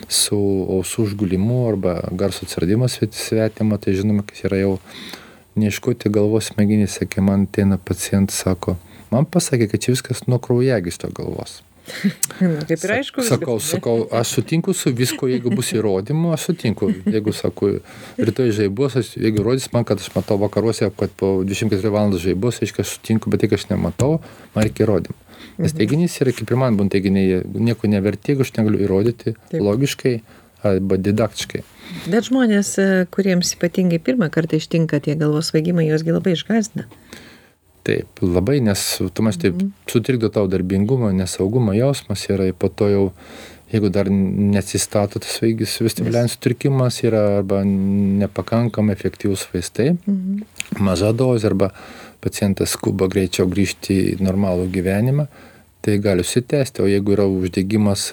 su 0.08 0.38
ausų 0.78 1.08
užgulimu 1.08 1.60
arba 1.68 1.98
garso 2.12 2.46
atsiradimas 2.46 2.98
svetima, 3.00 3.78
tai 3.78 3.96
žinoma, 3.98 4.24
kad 4.28 4.46
yra 4.48 4.62
jau 4.62 4.72
neiškoti 5.60 6.10
galvos 6.12 6.50
smegenys, 6.52 6.98
kai 7.10 7.22
man 7.24 7.46
ateina 7.48 7.78
pacientas, 7.78 8.42
sako, 8.44 8.76
man 9.12 9.28
pasakė, 9.28 9.70
kad 9.70 9.84
čia 9.86 9.94
viskas 9.94 10.26
nuo 10.26 10.40
kraujagyslo 10.42 11.12
galvos. 11.14 11.62
Kaip 12.68 12.84
ir 12.84 12.92
aišku. 12.96 13.22
Sakau, 13.28 13.58
sakau, 13.60 13.96
aš 14.14 14.38
sutinku 14.38 14.72
su 14.76 14.92
visko, 14.96 15.28
jeigu 15.28 15.52
bus 15.54 15.72
įrodymų, 15.76 16.32
aš 16.36 16.48
sutinku. 16.48 16.88
Jeigu, 17.04 17.34
sakau, 17.36 17.74
rytoj 18.16 18.54
žaibos, 18.56 18.96
aš, 19.00 19.12
jeigu 19.20 19.44
rodys 19.44 19.68
man, 19.74 19.84
kad 19.88 20.00
aš 20.00 20.08
matau 20.16 20.38
vakaruose, 20.40 20.88
kad 20.96 21.12
po 21.20 21.36
24 21.44 21.92
valandas 21.92 22.24
žaibos, 22.24 22.62
aiškiai 22.64 22.86
aš 22.86 22.96
sutinku, 22.96 23.32
bet 23.32 23.44
tik 23.44 23.56
aš 23.58 23.68
nematau, 23.72 24.16
man 24.56 24.66
reikia 24.66 24.88
įrodymų. 24.88 25.23
Nes 25.58 25.70
mhm. 25.70 25.78
teiginys 25.80 26.16
yra, 26.22 26.32
kaip 26.34 26.50
ir 26.50 26.60
man 26.60 26.78
būna 26.78 26.94
teiginiai, 26.94 27.42
nieko 27.44 27.90
neverti, 27.90 28.32
jeigu 28.32 28.46
aš 28.46 28.54
negaliu 28.58 28.82
įrodyti 28.86 29.36
Taip. 29.36 29.60
logiškai 29.62 30.14
arba 30.64 30.98
didaktiškai. 30.98 31.60
Bet 32.08 32.30
žmonės, 32.30 32.74
e, 32.80 32.88
kuriems 33.12 33.52
ypatingai 33.58 34.00
pirmą 34.02 34.30
kartą 34.32 34.56
ištinka 34.58 35.02
tie 35.04 35.14
galvos 35.20 35.52
svaigimai, 35.52 35.86
juosgi 35.90 36.16
labai 36.16 36.34
išgazdina 36.38 36.88
taip 37.84 38.22
labai 38.24 38.62
nes 38.64 38.82
automatiškai 39.04 39.42
taip 39.42 39.58
mhm. 39.58 39.72
sutrikdo 39.92 40.30
tau 40.32 40.48
darbingumą 40.48 41.10
nesaugumo 41.12 41.74
jausmas 41.76 42.22
yra 42.32 42.46
po 42.56 42.70
to 42.72 42.88
jau 42.88 43.02
jeigu 43.74 43.90
dar 43.90 44.08
neatsistato 44.10 45.18
tas 45.18 45.36
vaigis 45.42 45.74
vestibuliarinis 45.82 46.36
sutrikimas 46.36 47.00
yra 47.06 47.22
arba 47.40 47.62
nepakankamai 47.66 48.94
efektyvūs 48.94 49.46
vaistai, 49.52 49.94
mhm. 49.96 50.44
maža 50.84 51.12
dozė 51.16 51.50
arba 51.52 51.72
pacientas 52.24 52.74
skuba 52.78 53.08
greičiau 53.12 53.46
grįžti 53.50 53.98
į 54.14 54.16
normalų 54.24 54.70
gyvenimą, 54.74 55.28
tai 55.84 55.98
gali 56.00 56.24
užsitęsti, 56.24 56.82
o 56.82 56.88
jeigu 56.88 57.14
yra 57.16 57.28
uždegimas 57.28 58.08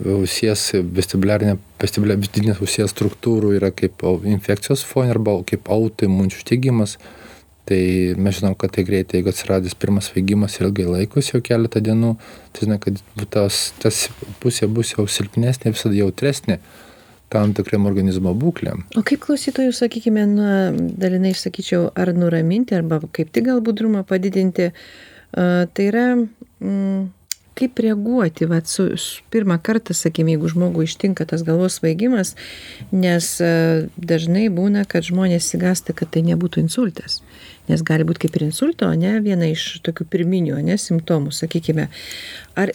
ausies 0.00 0.70
vestibuliarinė, 0.96 1.58
vestibuliarinės 1.80 2.60
ausies 2.64 2.92
struktūrų 2.94 3.54
yra 3.58 3.70
kaip 3.76 4.02
infekcijos 4.26 4.84
fonė 4.88 5.14
arba 5.14 5.36
kaip 5.46 5.68
autoimuninis 5.70 6.40
uždegimas, 6.40 6.96
tai 7.70 8.14
mes 8.18 8.38
žinom 8.40 8.56
kad 8.58 8.72
tai 8.74 8.84
greitai 8.88 9.20
jeigu 9.20 9.30
atsiradęs 9.30 9.76
pirmas 9.78 10.08
svaigimas 10.10 10.56
ir 10.58 10.66
ilgai 10.66 10.88
laikosi 10.88 11.36
jau 11.36 11.42
keletą 11.44 11.82
dienų 11.86 12.16
tai 12.50 12.66
žinai 12.66 12.78
kad 12.82 13.02
tas 13.30 13.60
tas 13.82 14.08
pusė 14.42 14.66
bus 14.66 14.94
jau 14.96 15.04
silpnesnė 15.06 15.74
visada 15.76 15.94
jautresnė 15.94 16.58
tam 17.30 17.54
tikriem 17.56 17.86
organizmo 17.88 18.32
būklėm. 18.36 18.84
O 18.98 19.04
kaip 19.06 19.22
klausytojų, 19.26 19.74
sakykime, 19.76 20.26
na, 20.30 20.50
dalinai 20.74 21.32
sakyčiau, 21.38 21.88
ar 21.94 22.12
nuraminti, 22.16 22.76
arba 22.78 23.00
kaip 23.14 23.30
tik 23.34 23.46
gal 23.46 23.62
budrumą 23.64 24.02
padidinti, 24.06 24.70
uh, 24.72 25.64
tai 25.70 25.88
yra, 25.92 26.06
mm, 26.18 27.08
kaip 27.60 27.82
reaguoti, 27.84 28.48
va, 28.50 28.62
su, 28.64 28.88
su, 28.98 29.22
pirmą 29.30 29.60
kartą, 29.62 29.94
sakykime, 29.96 30.34
jeigu 30.34 30.50
žmogų 30.54 30.88
ištinka 30.88 31.26
tas 31.30 31.44
galvos 31.46 31.78
svaigimas, 31.78 32.34
nes 32.90 33.32
uh, 33.44 33.86
dažnai 33.96 34.48
būna, 34.50 34.86
kad 34.90 35.06
žmonės 35.06 35.54
įgasta, 35.58 35.94
kad 35.94 36.10
tai 36.16 36.26
nebūtų 36.26 36.66
insultas 36.66 37.20
nes 37.70 37.82
gali 37.86 38.06
būt 38.06 38.20
kaip 38.24 38.36
ir 38.38 38.48
insulto 38.48 38.88
ane 38.90 39.18
viena 39.24 39.48
iš 39.50 39.80
tokių 39.86 40.06
pirminių 40.12 40.58
ane 40.60 40.76
simptomų 40.80 41.34
sakykime 41.36 41.88
ar 42.58 42.72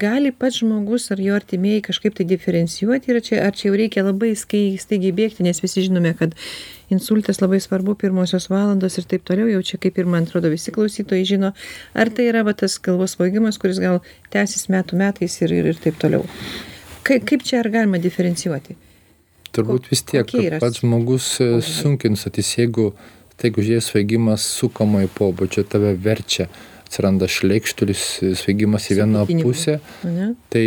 gali 0.00 0.32
pats 0.32 0.60
žmogus 0.60 1.10
ar 1.14 1.20
jo 1.20 1.34
artimieji 1.34 1.82
kažkaip 1.88 2.14
tai 2.18 2.26
diferencijuoti 2.28 3.10
ir 3.12 3.20
čia 3.24 3.40
ar 3.46 3.56
čia 3.56 3.68
jau 3.68 3.78
reikia 3.78 4.04
labai 4.06 4.32
skai 4.38 4.76
staigiai 4.80 5.14
bėgti 5.16 5.46
nes 5.46 5.60
visi 5.62 5.84
žinome 5.86 6.14
kad 6.18 6.36
insultas 6.94 7.40
labai 7.42 7.60
svarbu 7.60 7.96
pirmosios 8.00 8.48
valandos 8.52 8.98
ir 8.98 9.08
taip 9.10 9.24
toliau 9.28 9.48
jau 9.52 9.62
čia 9.70 9.80
kaip 9.82 9.98
ir 9.98 10.10
man 10.10 10.28
atrodo 10.28 10.52
visi 10.52 10.74
klausytojai 10.74 11.24
žino 11.32 11.52
ar 11.94 12.10
tai 12.10 12.28
yra 12.32 12.44
va 12.46 12.54
tas 12.54 12.78
galvos 12.78 13.16
svaigimas 13.16 13.58
kuris 13.62 13.80
gal 13.82 14.00
tęsis 14.34 14.68
metų 14.72 15.00
metais 15.00 15.40
ir 15.42 15.52
ir 15.52 15.72
ir 15.72 15.80
taip 15.86 15.98
toliau. 16.00 16.24
Kai 17.04 17.20
kaip 17.20 17.44
čia 17.44 17.60
ar 17.60 17.68
galima 17.68 18.00
diferencijuoti? 18.00 18.76
Turbūt 19.54 19.90
vis 19.90 20.02
tiek 20.02 20.30
pats 20.60 20.80
žmogus 20.80 21.26
e, 21.40 21.50
sunkiai 21.62 22.14
nustatys 22.14 22.56
jeigu 22.58 22.94
tai 23.36 23.50
jeigu 23.50 23.64
žievės 23.66 23.90
svaigimas 23.90 24.46
sukamojo 24.58 25.10
pobūdžio 25.18 25.66
tave 25.68 25.92
verčia 25.98 26.48
atsiranda 26.84 27.28
šleikštulis 27.30 28.08
svaigimas 28.40 28.90
į 28.92 29.00
vieną 29.02 29.28
pusę 29.42 29.80
tai 30.52 30.66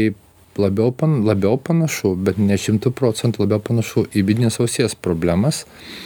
labiau, 0.57 0.91
pan, 0.91 1.21
labiau 1.25 1.57
panašu, 1.61 2.13
bet 2.27 2.39
ne 2.41 2.57
šimtų 2.59 2.91
procentų 2.97 3.43
labiau 3.43 3.61
panašu 3.63 4.05
į 4.17 4.23
vidinės 4.27 4.59
ausies 4.63 4.95
problemas. 4.95 5.63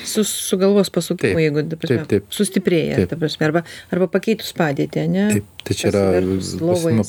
Su, 0.08 0.24
su 0.28 0.60
galvos 0.62 0.91
pasukimu, 0.93 1.38
taip, 1.38 1.41
jeigu 1.45 1.63
prasme, 1.71 1.97
taip, 2.04 2.10
taip, 2.12 2.30
sustiprėja, 2.36 3.00
taip. 3.02 3.15
Prasme, 3.21 3.47
arba, 3.50 3.63
arba 3.93 4.10
pakeitus 4.12 4.52
padėtį, 4.58 5.08
ne? 5.12 5.26
Taip, 5.38 5.50
tai 5.67 5.78
čia 5.80 5.91
yra, 5.93 6.06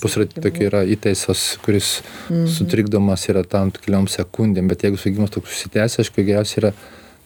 pusratį 0.01 0.47
tokia 0.47 0.69
yra 0.71 0.83
įtaisos, 0.95 1.45
kuris 1.65 1.93
mm 2.01 2.35
-hmm. 2.37 2.51
sutrikdomas 2.57 3.29
yra 3.33 3.45
tam 3.45 3.75
keliom 3.75 4.09
sekundėm, 4.11 4.71
bet 4.71 4.87
jeigu 4.87 5.01
svaigimas 5.01 5.35
toks 5.35 5.57
susitęsia, 5.57 6.03
aišku, 6.05 6.23
geriausia 6.23 6.61
yra 6.63 6.75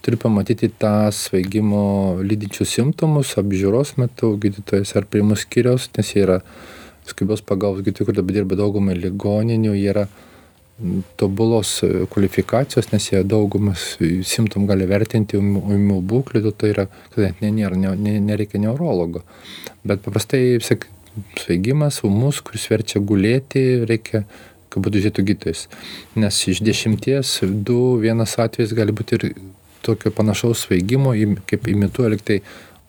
turi 0.06 0.18
pamatyti 0.22 0.70
tą 0.78 1.10
svaigimo 1.10 1.82
lydinčius 2.22 2.76
simptomus 2.76 3.34
apžiūros 3.40 3.96
metu 3.98 4.36
gydytojas 4.38 4.94
ar 4.98 5.08
priėmimo 5.10 5.34
skyriaus, 5.40 5.88
nes 5.98 6.12
jie 6.14 6.22
yra 6.22 6.36
skubios 7.06 7.42
pagalbos 7.42 7.82
gydytojai, 7.82 8.06
kur 8.06 8.18
dabar 8.20 8.38
dirba 8.38 8.58
daugumai 8.60 8.94
ligoninių, 8.98 9.74
jie 9.74 9.90
yra 9.90 10.06
tobulos 11.16 11.80
kvalifikacijos, 12.12 12.90
nes 12.92 13.10
jie 13.10 13.22
daugumas 13.26 13.96
simptomų 14.30 14.70
gali 14.70 14.88
vertinti 14.90 15.40
ūmių 15.40 16.00
būklių, 16.10 16.42
dėl 16.44 16.54
to 16.54 16.70
yra, 16.70 16.86
kad 17.14 17.40
ne, 17.42 17.50
nėra, 17.58 17.78
ne, 17.80 18.18
nereikia 18.20 18.60
neurologo. 18.62 19.24
Bet 19.86 20.04
paprastai, 20.04 20.60
sak, 20.62 20.86
svaigimas, 21.40 22.02
ūmus, 22.06 22.42
kuris 22.44 22.68
verčia 22.70 23.00
gulėti, 23.00 23.64
reikia 23.88 24.26
kad 24.76 24.84
būtų 24.84 25.00
žiūrėtų 25.06 25.26
gydytojas. 25.30 25.66
Nes 26.20 26.38
iš 26.52 26.60
dešimties, 26.64 27.38
du, 27.66 27.96
vienas 28.02 28.36
atvejis 28.42 28.76
gali 28.76 28.92
būti 28.92 29.16
ir 29.16 29.30
tokio 29.86 30.12
panašaus 30.14 30.66
svaigimo, 30.66 31.14
kaip 31.50 31.68
imituoja 31.70 32.14
liktai 32.16 32.40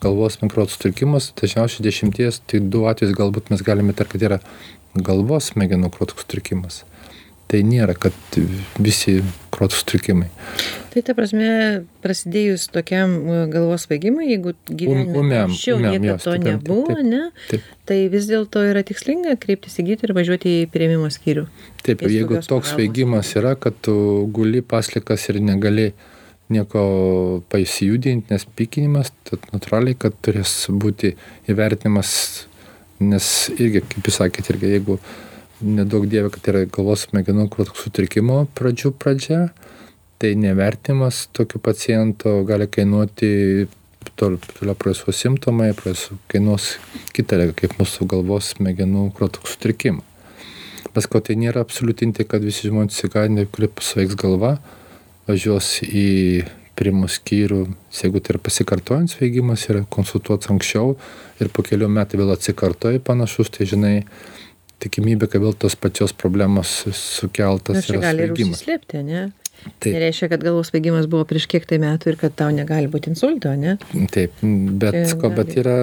galvos 0.03 0.37
mikrotų 0.43 0.75
sutrikimas, 0.75 1.31
dažniausiai 1.39 1.85
dešimties, 1.87 2.41
tai 2.49 2.61
du 2.61 2.85
atvejus 2.89 3.15
galbūt 3.17 3.49
mes 3.53 3.63
galime 3.65 3.95
tarti, 3.97 4.17
kad 4.17 4.27
yra 4.29 4.39
galvos 4.97 5.51
smegenų 5.53 5.91
krotų 5.93 6.21
sutrikimas. 6.21 6.83
Tai 7.47 7.61
nėra, 7.63 7.93
kad 7.95 8.15
visi 8.83 9.21
krotų 9.55 9.77
sutrikimai. 9.79 10.25
Tai 10.91 11.03
ta 11.07 11.13
prasme, 11.15 11.47
prasidėjus 12.03 12.65
tokiam 12.73 13.13
uh, 13.21 13.37
galvos 13.47 13.85
svaigimui, 13.85 14.25
jeigu 14.33 14.51
gyvenime 14.67 15.37
anksčiau 15.45 15.79
niekada 15.79 16.17
to 16.25 16.33
nebuvo, 16.41 16.89
taip, 16.89 17.05
ne, 17.07 17.21
taip. 17.47 17.69
tai 17.87 18.01
vis 18.11 18.27
dėlto 18.27 18.65
yra 18.67 18.83
tikslinga 18.87 19.37
kreiptis 19.39 19.79
į 19.79 19.87
gydytoją 19.87 20.09
ir 20.09 20.15
važiuoti 20.17 20.53
į 20.57 20.67
prieimimo 20.73 21.07
skyrių. 21.13 21.45
Taip, 21.87 22.03
jeigu 22.03 22.41
toks 22.43 22.73
svaigimas 22.75 23.31
yra, 23.39 23.55
kad 23.55 23.79
tu 23.85 23.95
guli 24.35 24.59
paslikas 24.59 25.29
ir 25.31 25.39
negali 25.39 25.93
nieko 26.53 26.81
pasijudinti, 27.51 28.31
nes 28.31 28.45
pykinimas, 28.57 29.11
tad 29.27 29.43
natūraliai, 29.51 29.97
kad 29.99 30.15
turės 30.23 30.53
būti 30.71 31.13
įvertinimas, 31.51 32.11
nes 33.03 33.31
irgi, 33.57 33.83
kaip 33.83 34.07
jūs 34.07 34.19
sakėte, 34.21 34.53
irgi 34.55 34.75
jeigu 34.77 34.99
nedaug 35.61 36.05
dievė, 36.09 36.31
kad 36.33 36.47
yra 36.51 36.63
galvos 36.69 37.07
smegenų 37.07 37.49
sutrikimo 37.75 38.45
pradžių 38.57 38.93
pradžia, 38.99 39.41
tai 40.21 40.33
nevertimas 40.39 41.27
tokio 41.35 41.59
paciento 41.61 42.39
gali 42.47 42.67
kainuoti 42.69 43.67
toliau 44.17 44.75
praeisuo 44.77 45.13
simptomai, 45.13 45.73
praeisuo 45.77 46.17
kainuos 46.31 46.77
kitą 47.13 47.41
ligą, 47.41 47.55
kaip 47.61 47.75
mūsų 47.81 48.07
galvos 48.09 48.53
smegenų 48.55 49.09
krotų 49.17 49.43
sutrikimą. 49.51 50.05
Paskau 50.95 51.21
tai 51.21 51.35
nėra 51.37 51.61
absoliutinti, 51.61 52.25
kad 52.25 52.41
visi 52.45 52.71
žmonės 52.71 52.95
įsigalinę, 52.95 53.45
kurie 53.51 53.69
pasveiks 53.69 54.17
galva, 54.17 54.55
važiuos 55.27 55.77
į 55.83 56.07
priėmimo 56.77 57.09
skyrių, 57.09 57.63
jeigu 57.97 58.21
tai 58.21 58.35
yra 58.35 58.41
pasikartojantis 58.45 59.17
svaigimas, 59.17 59.65
yra 59.71 59.83
konsultuotas 59.93 60.51
anksčiau 60.53 60.93
ir 61.41 61.49
po 61.53 61.65
kelių 61.65 61.89
metų 61.89 62.21
vėl 62.21 62.33
atsikartoja 62.35 63.01
panašus, 63.03 63.49
tai 63.55 63.65
žinai, 63.69 63.95
tikimybė, 64.83 65.29
kad 65.31 65.41
vėl 65.41 65.55
tos 65.57 65.77
pačios 65.79 66.13
problemos 66.13 66.83
sukeltas 66.93 67.89
yra 67.89 68.03
gali 68.09 68.27
svaigimas. 68.27 68.37
ir 68.37 68.53
užsislėpti, 68.53 69.03
ne? 69.07 69.23
Tai 69.83 69.91
nereiškia, 69.93 70.29
kad 70.31 70.43
galvos 70.45 70.69
svaigimas 70.71 71.07
buvo 71.11 71.25
prieš 71.27 71.47
kiek 71.51 71.65
tai 71.67 71.79
metų 71.81 72.13
ir 72.13 72.17
kad 72.21 72.35
tau 72.39 72.53
negali 72.55 72.89
būti 72.91 73.11
insulto, 73.11 73.51
ne? 73.59 73.75
Taip, 74.13 74.39
bet, 74.41 74.97
ko, 75.19 75.31
bet 75.33 75.53
yra, 75.59 75.75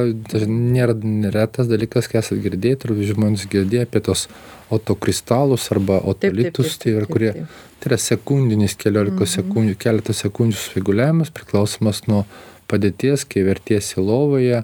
nėra 0.48 0.96
retas 1.34 1.68
dalykas, 1.70 2.08
kai 2.10 2.22
esate 2.22 2.40
girdėję, 2.44 2.78
ir 2.80 3.04
žmonės 3.12 3.46
girdėjo 3.52 3.84
apie 3.86 4.02
tos 4.08 4.26
otokristalus 4.74 5.68
arba 5.74 6.00
otolitus, 6.00 6.78
tai 6.80 6.96
yra, 6.96 7.08
kurie 7.10 7.32
tai 7.34 7.92
yra 7.92 8.00
sekundinis 8.00 8.78
keliolikos 8.80 9.28
mhm. 9.28 9.36
sekundžių, 9.36 9.76
keletos 9.84 10.24
sekundžių 10.24 10.60
svaiguliavimas 10.62 11.32
priklausomas 11.34 12.04
nuo 12.08 12.24
padėties, 12.70 13.26
kai 13.28 13.44
vertiesi 13.44 14.00
lovoje 14.00 14.62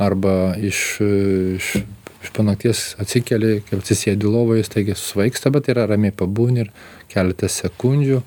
arba 0.00 0.54
iš, 0.58 0.80
iš, 1.58 1.74
iš 2.24 2.32
panakties 2.34 2.82
atsikeli, 3.02 3.58
kai 3.68 3.78
atsisėdi 3.78 4.28
lovoje, 4.30 4.64
staigiai 4.66 4.96
susvaigsta, 4.98 5.52
bet 5.54 5.68
yra 5.72 5.86
ramiai 5.90 6.14
pabūni 6.16 6.64
ir 6.64 6.72
keletą 7.12 7.50
sekundžių 7.52 8.22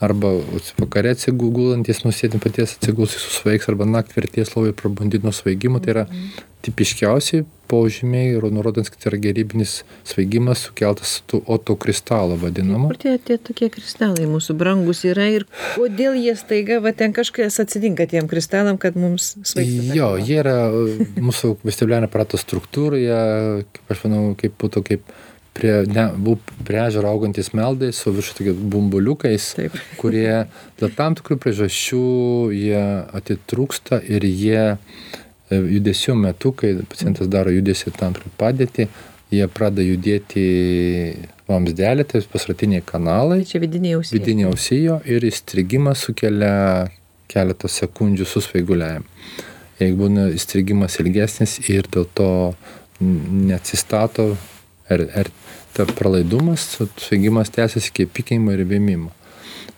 arba 0.00 0.32
vakare 0.80 1.14
atsigulantis 1.14 2.04
nusėdi 2.06 2.40
paties 2.42 2.76
atsiguls 2.78 3.16
jis 3.16 3.26
susveiks 3.28 3.68
arba 3.72 3.88
naktį 3.88 4.20
verties 4.20 4.54
lovoj 4.56 4.76
prabundi 4.76 5.20
nuo 5.22 5.32
svaigimo. 5.36 5.82
Tai 5.84 5.94
yra 5.94 6.04
mhm. 6.08 6.44
tipiškiausi 6.66 7.44
požymiai 7.70 8.34
nurodant 8.50 8.90
kad 8.90 8.98
tai 8.98 9.10
yra 9.12 9.20
gerybinis 9.22 9.80
svaigimas 10.08 10.64
sukeltas 10.66 11.20
tų 11.30 11.42
otokristalų 11.54 12.38
vadinamų 12.42 12.90
kur 12.90 13.00
tie 13.04 13.14
tie 13.22 13.38
tokie 13.38 13.70
kristalai 13.72 14.26
mūsų 14.30 14.56
brangūs 14.60 15.04
yra 15.10 15.28
ir 15.36 15.46
kodėl 15.76 16.18
jie 16.18 16.34
staiga 16.40 16.80
va 16.84 16.92
ten 16.96 17.14
kažkas 17.16 17.60
atsitinka 17.62 18.08
tiem 18.10 18.30
kristalam 18.30 18.80
kad 18.82 18.98
mums 18.98 19.32
svaigsta 19.46 19.96
jo 19.98 20.12
jie 20.18 20.40
yra 20.42 20.56
mūsų 21.28 21.56
vestibuliarinio 21.62 22.10
aparato 22.10 22.40
struktūroje 22.40 23.20
kaip 23.70 23.94
aš 23.94 24.06
manau 24.08 24.24
kaip 24.40 24.58
būtų 24.60 24.86
kaip 24.90 25.18
prie, 25.52 25.72
ne, 25.86 26.06
buvo 26.16 26.38
prie 26.66 26.80
ežero 26.86 27.10
augantis 27.10 27.52
meldai 27.56 27.90
su 27.96 28.12
virš 28.14 28.32
tokiais 28.38 28.58
bumbuliukais, 28.72 29.50
Taip. 29.58 29.78
kurie 30.00 30.44
dėl 30.80 30.94
tam 30.96 31.16
tikrų 31.18 31.38
priežasčių 31.44 32.04
jie 32.54 32.84
atitrūksta 33.18 34.00
ir 34.06 34.26
jie 34.26 34.62
e, 34.70 34.76
judesių 35.58 36.16
metu, 36.20 36.54
kai 36.56 36.76
pacientas 36.88 37.30
daro 37.32 37.52
judesi 37.54 37.92
tam 37.96 38.16
tikrą 38.16 38.32
padėtį, 38.40 38.88
jie 39.34 39.46
pradeda 39.52 39.86
judėti 39.86 40.46
vamsdelė, 41.50 42.06
tai 42.06 42.22
pasratiniai 42.30 42.82
kanalai. 42.86 43.42
Tai 43.42 43.52
čia 43.52 43.62
vidiniai 43.62 43.98
ausijo. 43.98 44.18
Vidiniai 44.18 44.50
ausijo 44.50 44.98
ir 45.06 45.26
įstrigimas 45.26 46.06
sukelia 46.06 46.90
keletą 47.30 47.70
sekundžių 47.70 48.26
susvaiguliavimą. 48.26 49.06
Jeigu 49.80 49.96
būna 49.96 50.26
įstrigimas 50.36 50.98
ilgesnis 51.00 51.56
ir 51.72 51.86
dėl 51.88 52.04
to 52.14 52.30
neatsistato 53.00 54.34
ar, 54.90 55.06
ar 55.22 55.30
ta 55.76 55.86
pralaidumas, 55.86 56.66
svaigimas 56.98 57.52
tęsiasi 57.54 57.92
iki 57.92 58.06
pykinimo 58.10 58.54
ir 58.56 58.66
vėmimo. 58.68 59.14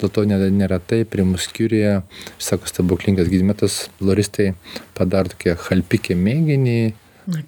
Dėl 0.00 0.10
to 0.10 0.24
neretai 0.26 1.02
prie 1.06 1.24
muskiurėje, 1.26 2.00
sako 2.42 2.70
stebuklingas 2.70 3.28
gydymetas, 3.30 3.86
loristai 4.02 4.52
padaro 4.96 5.30
tokie 5.30 5.54
halpikė 5.68 6.16
mėginį, 6.18 6.80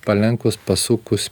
palenkus, 0.04 0.56
pasukus, 0.56 1.30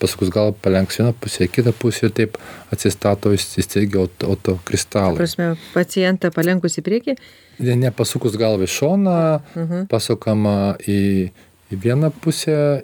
pasukus 0.00 0.32
gal 0.34 0.54
palenks 0.62 0.98
vieną 0.98 1.12
pusę, 1.20 1.46
kitą 1.48 1.72
pusę 1.72 2.08
ir 2.08 2.14
taip 2.16 2.38
atsistato 2.74 3.32
įsteigia 3.36 4.02
autokristalą. 4.26 5.20
Prasme, 5.20 5.52
pacientą 5.74 6.32
palenkus 6.34 6.80
į 6.80 6.86
priekį? 6.86 7.16
Ne, 7.62 7.76
ne 7.86 7.92
pasukus 7.94 8.36
galvą 8.40 8.66
į 8.66 8.72
šoną, 8.72 9.20
uh 9.36 9.62
-huh. 9.62 9.86
pasukama 9.92 10.76
į, 10.82 11.30
į 11.70 11.78
vieną 11.84 12.10
pusę 12.10 12.82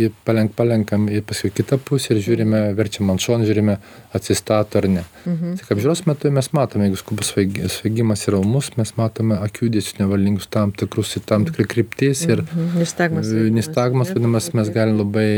į 0.00 0.10
palenk 0.26 0.54
palenkam 0.58 1.06
į 1.12 1.22
paskui 1.26 1.52
kitą 1.54 1.78
pusę 1.84 2.14
ir 2.14 2.22
žiūrime 2.24 2.62
verčiam 2.78 3.10
ant 3.12 3.22
šono 3.22 3.48
žiūrime 3.48 3.78
atsistato 4.16 4.80
ar 4.80 4.88
ne. 4.88 5.04
Mhm. 5.24 5.56
tik 5.60 5.72
apžiūros 5.76 6.04
metu 6.08 6.32
mes 6.34 6.50
matome 6.56 6.88
jeigu 6.88 7.00
skubus 7.00 7.34
svaigimas 7.34 8.26
yra 8.28 8.40
ūmus 8.42 8.72
mes 8.80 8.94
matome 9.00 9.38
akių 9.40 9.68
judesius 9.68 9.98
nevalingus 10.00 10.50
tam 10.50 10.72
tikrus 10.72 11.16
į 11.20 11.24
tam 11.30 11.48
tikrą 11.48 11.68
kryptis 11.74 12.26
ir 12.28 12.44
mhm. 12.46 12.78
nistagmas 12.82 13.34
nistagmas 13.60 14.14
vadinamas 14.14 14.52
mes 14.56 14.72
galim 14.74 15.00
labai 15.00 15.30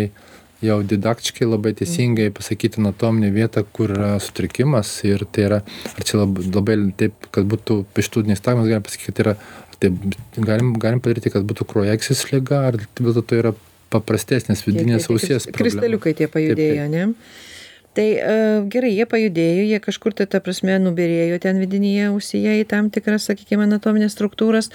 jau 0.63 0.79
didaktiškai 0.87 1.47
labai 1.49 1.73
teisingai 1.79 2.31
pasakyti 2.35 2.81
anatominę 2.81 3.33
vietą, 3.35 3.65
kur 3.77 3.93
yra 3.97 4.15
sutrikimas 4.23 4.93
ir 5.09 5.25
tai 5.35 5.47
yra, 5.49 5.61
ar 5.97 6.07
čia 6.07 6.21
labai, 6.23 6.47
labai 6.55 6.77
taip, 6.99 7.29
kad 7.35 7.49
būtų 7.51 7.83
pištūdinis 7.97 8.43
tagmas, 8.45 8.71
galim 8.71 8.87
pasakyti, 8.87 9.09
kad 9.09 9.19
tai 9.19 9.27
yra, 9.27 9.35
tai 9.83 10.47
galim, 10.51 10.73
galim 10.83 11.03
padaryti, 11.03 11.35
kad 11.35 11.47
būtų 11.49 11.67
krojeksis 11.73 12.29
lyga, 12.31 12.63
ar 12.71 12.79
vis 12.79 12.89
dėlto 13.03 13.27
tai 13.27 13.43
yra 13.43 13.55
paprastesnės 13.93 14.65
vidinės 14.67 15.09
ausies. 15.13 15.49
Kristaliukai 15.55 16.15
tie 16.19 16.29
pajudėjo, 16.33 16.89
taip, 16.89 16.93
taip. 16.93 17.17
ne? 17.17 17.51
Tai 17.93 18.09
uh, 18.17 18.59
gerai, 18.73 18.95
jie 18.97 19.05
pajudėjo, 19.09 19.65
jie 19.69 19.81
kažkur 19.85 20.15
tai, 20.17 20.27
ta 20.31 20.41
prasme, 20.45 20.79
nuberėjo 20.81 21.37
ten 21.45 21.61
vidinėje 21.61 22.09
ausyje 22.09 22.61
į 22.63 22.69
tam 22.71 22.89
tikras, 22.93 23.29
sakykime, 23.29 23.67
anatominės 23.69 24.17
struktūras. 24.17 24.73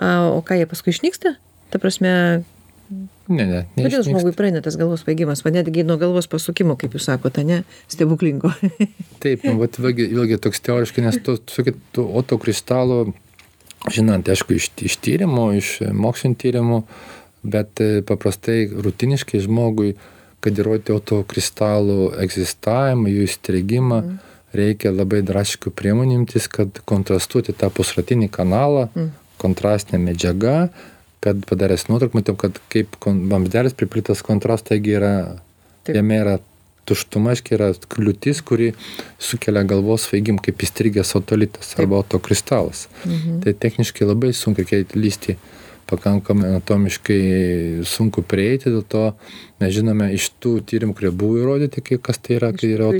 Uh, 0.00 0.34
o 0.34 0.40
ką 0.46 0.58
jie 0.58 0.66
paskui 0.70 0.94
išnyksta? 0.94 1.36
Ta 1.70 1.82
prasme, 1.82 2.42
Ne, 3.30 3.44
ne. 3.46 3.58
Kodėl 3.76 4.02
žmogui 4.02 4.32
praeina 4.34 4.58
tas 4.64 4.74
galvos 4.74 5.04
svaigimas, 5.04 5.44
va 5.46 5.52
netgi 5.54 5.84
nuo 5.86 5.94
galvos 6.00 6.26
pasukimo, 6.26 6.74
kaip 6.74 6.96
jūs 6.96 7.04
sakote, 7.06 7.44
ne, 7.46 7.60
stebuklingo. 7.86 8.50
Taip, 9.22 9.44
nu, 9.46 9.52
vat, 9.60 9.78
vėlgi, 9.78 10.08
vėlgi 10.10 10.40
toks 10.42 10.64
teoriškai, 10.66 11.04
nes 11.06 11.20
tu, 11.22 11.36
sakėt, 11.52 11.78
tu 11.94 12.08
otokristalo, 12.18 13.12
žinant, 13.86 14.26
aišku, 14.34 14.58
iš, 14.58 14.72
iš 14.82 14.98
tyrimų, 15.06 15.46
iš 15.60 15.70
mokslinio 15.94 16.40
tyrimų, 16.42 16.80
uh, 16.82 17.19
bet 17.42 17.80
e, 17.80 18.00
paprastai 18.06 18.64
rutiniškai 18.70 19.40
žmogui, 19.44 19.94
kad 20.40 20.56
įrodyti 20.56 20.94
autokristalų 20.94 22.12
egzistavimą, 22.22 23.10
jų 23.12 23.26
įstrigimą, 23.28 24.00
mm. 24.00 24.36
reikia 24.56 24.92
labai 24.92 25.20
drastiškų 25.26 25.72
priemonių 25.76 26.22
imtis, 26.22 26.48
kad 26.52 26.80
kontrastuoti 26.88 27.52
tą 27.56 27.68
pusratinį 27.74 28.30
kanalą, 28.32 28.88
mm. 28.94 29.10
kontrastinė 29.40 30.00
medžiaga, 30.10 30.70
kad 31.24 31.44
padaręs 31.48 31.88
nuotrauką, 31.90 32.16
matėm, 32.20 32.38
kad 32.40 32.56
kaip 32.72 32.96
vamzdelis 33.04 33.76
priplitas 33.76 34.24
kontrastą, 34.24 34.72
taigi 34.72 34.96
yra, 34.96 35.14
Taip. 35.84 35.98
jame 35.98 36.16
yra 36.22 36.38
tuštuma, 36.88 37.34
aiškiai 37.34 37.58
yra 37.58 37.70
kliūtis, 37.92 38.40
kuri 38.46 38.72
sukelia 39.20 39.62
galvos 39.68 40.08
svaigimą 40.08 40.40
kaip 40.46 40.64
įstrigęs 40.64 41.12
otolitas 41.20 41.74
Taip. 41.74 41.84
arba 41.84 42.00
autokristalas. 42.00 42.86
Mhm. 43.04 43.42
Tai 43.44 43.56
techniškai 43.66 44.08
labai 44.08 44.32
sunku 44.36 44.64
reikia 44.64 44.84
lysti 44.96 45.36
pakankamai 45.90 46.48
anatomiškai 46.54 47.20
sunku 47.88 48.22
prieiti, 48.26 48.70
dėl 48.72 48.84
to 48.86 49.02
mes 49.60 49.74
žinome 49.74 50.08
iš 50.16 50.30
tų 50.40 50.54
tyrimų, 50.70 50.94
kurie 50.96 51.12
buvo 51.12 51.40
įrodyti, 51.42 51.82
kas 52.02 52.20
tai 52.22 52.38
yra, 52.38 52.50
kai 52.56 52.72
yra 52.76 52.90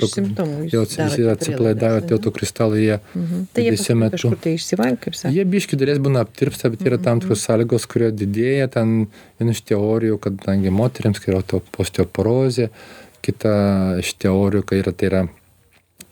atsipalaidavę 1.33 2.05
tie 2.05 2.17
autokristalai, 2.19 2.83
jie 2.85 2.97
mhm. 3.01 3.49
tai 3.57 3.67
visi 3.71 3.97
metu. 3.99 4.33
Tai 4.45 4.55
išsivalgia, 4.59 5.01
kaip 5.07 5.19
sakė. 5.19 5.35
Jie 5.39 5.49
biški 5.55 5.81
dalies 5.81 6.03
būna 6.03 6.25
aptirpsta, 6.27 6.73
bet 6.75 6.85
yra 6.87 7.01
tam 7.01 7.19
mhm. 7.19 7.27
tikros 7.27 7.47
sąlygos, 7.49 7.89
kurie 7.91 8.13
didėja, 8.15 8.71
ten 8.77 8.97
viena 9.41 9.57
iš 9.57 9.65
teorijų, 9.71 10.21
kadangi 10.27 10.75
moteriams, 10.75 11.23
kai 11.23 11.35
yra 11.35 11.45
osteoporozė, 11.81 12.71
kita 13.25 13.53
iš 14.01 14.17
teorijų, 14.21 14.67
kai 14.67 14.83
yra 14.83 14.97
tai 14.97 15.11
yra 15.11 15.27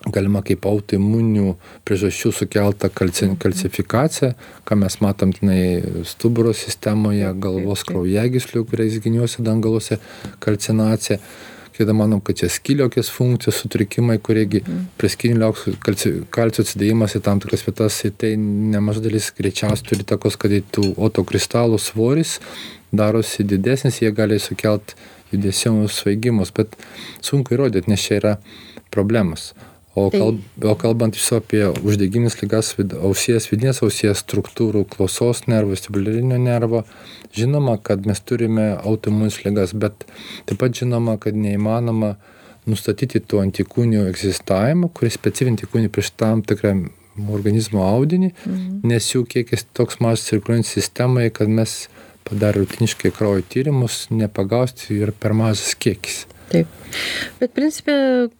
galima 0.07 0.42
kaip 0.46 0.66
autoimuninių 0.68 1.57
priežasčių 1.88 2.32
sukelta 2.34 2.90
kalci, 2.92 3.26
mhm. 3.26 3.36
kalcifikacija, 3.42 4.32
ką 4.68 4.78
mes 4.78 5.01
matom 5.03 5.34
tenai 5.34 6.05
stuburo 6.07 6.55
sistemoje, 6.55 7.26
galvos 7.42 7.84
kraujagyslių, 7.88 8.64
kuriais 8.68 8.99
giniuose 9.03 9.44
dangaluose 9.46 9.99
kalcinacija. 10.44 11.18
Kita 11.78 11.94
manom, 11.94 12.18
kad 12.18 12.34
čia 12.40 12.49
skiliokės 12.51 13.07
funkcijos 13.14 13.61
sutrikimai, 13.62 14.16
kuriegi 14.18 14.64
mm. 14.64 14.86
prie 14.99 15.11
skilio 15.12 15.53
kalcio 15.86 16.64
atsidėjimas 16.64 17.14
į 17.14 17.20
tam 17.22 17.38
tikras 17.38 17.62
vietas, 17.62 18.01
tai 18.18 18.32
nemaža 18.34 19.05
dalis 19.05 19.28
greičiausiai 19.36 19.86
turi 19.86 20.09
takos, 20.11 20.34
kad 20.42 20.57
į 20.57 20.64
tų 20.74 20.88
otokristalų 21.07 21.78
svoris 21.78 22.40
darosi 22.90 23.46
didesnis, 23.46 24.01
jie 24.03 24.11
gali 24.11 24.40
sukelt 24.42 24.96
judesių 25.30 25.86
svaigimus, 25.92 26.51
bet 26.57 26.74
sunku 27.22 27.55
įrodyti, 27.55 27.92
nes 27.92 28.03
čia 28.03 28.18
yra 28.18 28.34
problemas. 28.90 29.53
O, 29.99 30.09
tai... 30.12 30.20
kalb, 30.22 30.40
o 30.70 30.74
kalbant 30.78 31.18
iš 31.18 31.26
apie 31.38 31.64
uždegiminės 31.82 32.38
lygas 32.42 32.72
vid, 32.78 32.94
ausies, 32.94 33.49
vidinės 33.51 33.82
ausies 33.84 34.22
struktūrų, 34.22 34.84
klausos 34.92 35.44
nervų, 35.51 35.74
vestibulinio 35.74 36.38
nervo, 36.42 36.84
žinoma, 37.36 37.78
kad 37.82 38.07
mes 38.09 38.22
turime 38.22 38.70
autoimunės 38.78 39.40
lygas, 39.44 39.74
bet 39.74 40.07
taip 40.49 40.61
pat 40.62 40.78
žinoma, 40.78 41.18
kad 41.22 41.36
neįmanoma 41.38 42.14
nustatyti 42.68 43.20
tų 43.24 43.42
antikūnių 43.46 44.07
egzistavimą, 44.11 44.92
kuris 44.94 45.16
specifinį 45.18 45.57
antikūnį 45.57 45.92
prieš 45.92 46.12
tam 46.20 46.44
tikrą 46.46 46.74
organizmo 47.34 47.82
audinį, 47.88 48.32
mhm. 48.34 48.80
nes 48.86 49.12
jų 49.14 49.24
kiekis 49.28 49.66
toks 49.76 49.99
mažas 50.05 50.28
cirkuliuojant 50.28 50.68
sistemai, 50.68 51.28
kad 51.34 51.51
mes 51.51 51.86
padarę 52.28 52.62
rutiniškai 52.62 53.12
kraujo 53.16 53.44
tyrimus 53.49 54.07
nepagausti 54.12 55.01
ir 55.01 55.14
per 55.16 55.34
mažas 55.36 55.74
kiekis. 55.80 56.26
Taip. 56.49 56.70
Bet 57.42 57.53
principė, 57.57 57.94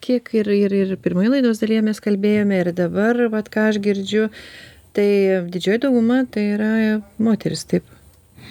kiek 0.05 0.31
ir, 0.39 0.49
ir, 0.55 0.75
ir 0.75 0.97
pirmoje 1.03 1.35
laidos 1.35 1.61
dalyje 1.61 1.85
mes 1.91 2.01
kalbėjome 2.01 2.63
ir 2.63 2.73
dabar, 2.77 3.21
vat, 3.33 3.51
ką 3.53 3.69
aš 3.73 3.81
girdžiu, 3.85 4.29
tai 4.97 5.09
didžioji 5.53 5.85
dauguma 5.85 6.23
tai 6.25 6.47
yra 6.55 6.73
moteris, 7.21 7.67
taip. 7.69 7.87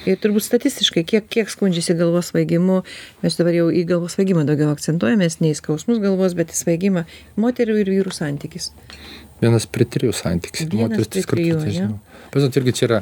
Ir 0.05 0.19
turbūt 0.21 0.45
statistiškai, 0.45 1.01
kiek, 1.09 1.25
kiek 1.25 1.49
skundžiasi 1.49 1.95
galvos 1.97 2.29
svaigimu, 2.29 2.83
mes 3.23 3.39
dabar 3.39 3.55
jau 3.55 3.71
į 3.73 3.81
galvos 3.89 4.13
svaigimą 4.13 4.43
daugiau 4.45 4.69
akcentuojamės, 4.75 5.39
ne 5.41 5.55
į 5.55 5.57
skausmus 5.57 5.97
galvos, 6.03 6.37
bet 6.37 6.53
į 6.53 6.59
svaigimą 6.59 7.07
moterių 7.41 7.79
ir 7.81 7.91
vyrų 7.95 8.13
santykis 8.13 8.69
vienas 9.41 9.67
prie 9.69 9.87
trijų 9.89 10.13
santykis. 10.15 10.69
Moteris 10.73 11.09
kartus, 11.29 11.63
tai 11.63 11.73
žinau. 11.75 11.99
Bet 12.27 12.43
žinot, 12.43 12.57
irgi 12.59 12.73
čia 12.75 12.85
yra, 12.87 12.97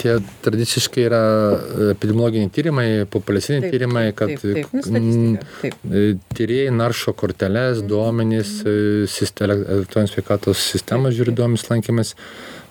tie 0.00 0.14
tradiciškai 0.44 1.04
yra 1.04 1.20
e, 1.22 1.88
epidemiologiniai 1.92 2.52
tyrimai, 2.54 2.86
populiaciniai 3.12 3.66
taip, 3.66 3.74
tyrimai, 3.74 4.04
kad 4.16 4.32
taip, 4.40 4.70
taip, 4.72 4.88
nu, 4.94 5.36
taip. 5.60 5.76
E, 5.90 6.04
tyrėjai 6.38 6.72
naršo 6.78 7.12
korteles, 7.18 7.82
duomenys, 7.88 8.54
mhm. 8.64 9.44
elektroninės 9.48 10.16
sveikatos 10.16 10.64
sistemos 10.72 11.16
žiūri 11.18 11.36
duomenys 11.36 11.68
lankėmės. 11.68 12.16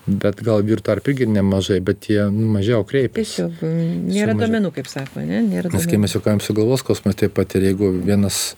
Bet 0.02 0.40
gal 0.42 0.64
vyrų 0.66 0.82
tarp 0.82 1.06
irgi 1.12 1.28
nemažai, 1.30 1.78
bet 1.86 2.08
jie 2.10 2.24
nu, 2.34 2.48
mažiau 2.56 2.82
kreipiasi. 2.90 3.44
Tiesiog 3.44 4.08
nėra 4.10 4.34
duomenų, 4.40 4.72
kaip 4.74 4.90
sako, 4.90 5.22
ne? 5.22 5.44
Nėra. 5.46 5.70
Nes 5.70 5.86
kai 5.86 6.00
mes 6.02 6.16
juokavim 6.18 6.42
su 6.42 6.56
galvos 6.58 6.82
kosmais, 6.88 7.14
taip 7.20 7.36
pat 7.38 7.54
ir 7.60 7.68
jeigu 7.70 7.92
vienas 8.02 8.56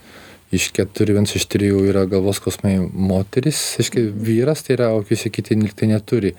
iš 0.53 0.69
keturių 0.75 1.17
vienas 1.19 1.35
iš 1.37 1.47
trijų 1.51 1.83
yra 1.89 2.05
galvos 2.09 2.39
skausmai 2.41 2.77
moteris, 2.81 3.59
aiškiai 3.81 4.09
vyras, 4.13 4.65
tai 4.65 4.77
yra, 4.77 4.91
o 4.95 5.03
visi 5.07 5.31
kiti 5.33 5.57
tai 5.77 5.89
neturi. 5.91 6.33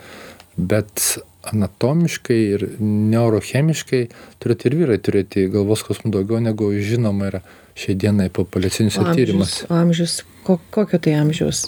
Bet 0.54 1.02
anatomiškai 1.50 2.38
ir 2.56 2.66
neurochemiškai 2.80 4.02
turėti 4.42 4.70
ir 4.70 4.78
vyrai 4.80 4.98
turėti 5.02 5.48
galvos 5.52 5.82
skausmų 5.84 6.14
daugiau 6.14 6.40
negu 6.42 6.70
žinoma 6.78 7.30
yra 7.32 7.42
šiai 7.78 7.96
dienai 7.98 8.30
populiaciniuose 8.32 9.04
tyrimuose. 9.10 9.66
Amžius, 9.72 10.20
ko, 10.46 10.60
kokio 10.74 11.00
tai 11.02 11.16
amžiaus? 11.18 11.66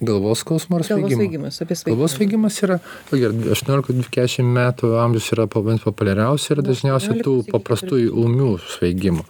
Galvos 0.00 0.38
skausmo 0.42 0.78
ar? 0.78 0.84
Svaigimas. 0.84 1.60
Galvos 1.86 2.14
svaigimas 2.16 2.58
yra, 2.66 2.78
vėlgi, 3.10 3.50
18-20 3.54 4.48
metų 4.56 4.94
amžius 5.00 5.30
yra 5.36 5.46
populiariausia 5.50 6.54
ir 6.56 6.62
dažniausiai 6.66 7.22
tų 7.24 7.36
paprastųjų 7.52 8.14
ūmių 8.24 8.50
svaigimų. 8.74 9.26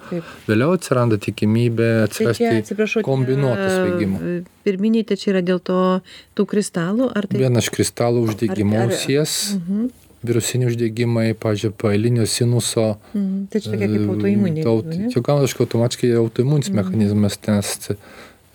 Vėliau 0.49 0.77
atsiranda 0.79 1.19
tikimybė 1.23 1.91
atsirasti 2.07 2.63
tai 2.71 3.05
kombinuotų 3.07 3.69
svaigimų. 3.75 4.39
Pirminiai 4.65 5.05
tai 5.09 5.19
čia 5.21 5.35
yra 5.35 5.45
dėl 5.45 5.61
to 5.61 5.81
tų 6.39 6.49
kristalų? 6.49 7.11
Tai... 7.13 7.43
Vienas 7.45 7.69
iš 7.69 7.75
kristalų 7.77 8.25
uždegimo 8.31 8.81
ausies. 8.87 9.55
Mhm. 9.59 9.93
virusiniai 10.25 10.71
uždegimai, 10.71 11.27
pažiūrėjau, 11.37 11.75
paelinio 11.83 12.25
sinuso. 12.25 12.95
Mm, 13.13 13.43
tai 13.53 13.61
čia 13.61 13.75
tokia 13.75 13.91
kaip 13.93 14.13
autoimunė. 14.15 14.63
Aut, 14.71 14.87
jau 15.13 15.21
gaunasi 15.27 15.59
automatiškai 15.61 16.13
autoimuninis 16.17 16.71
mm. 16.71 16.79
mechanizmas, 16.81 17.37
nes 17.45 17.75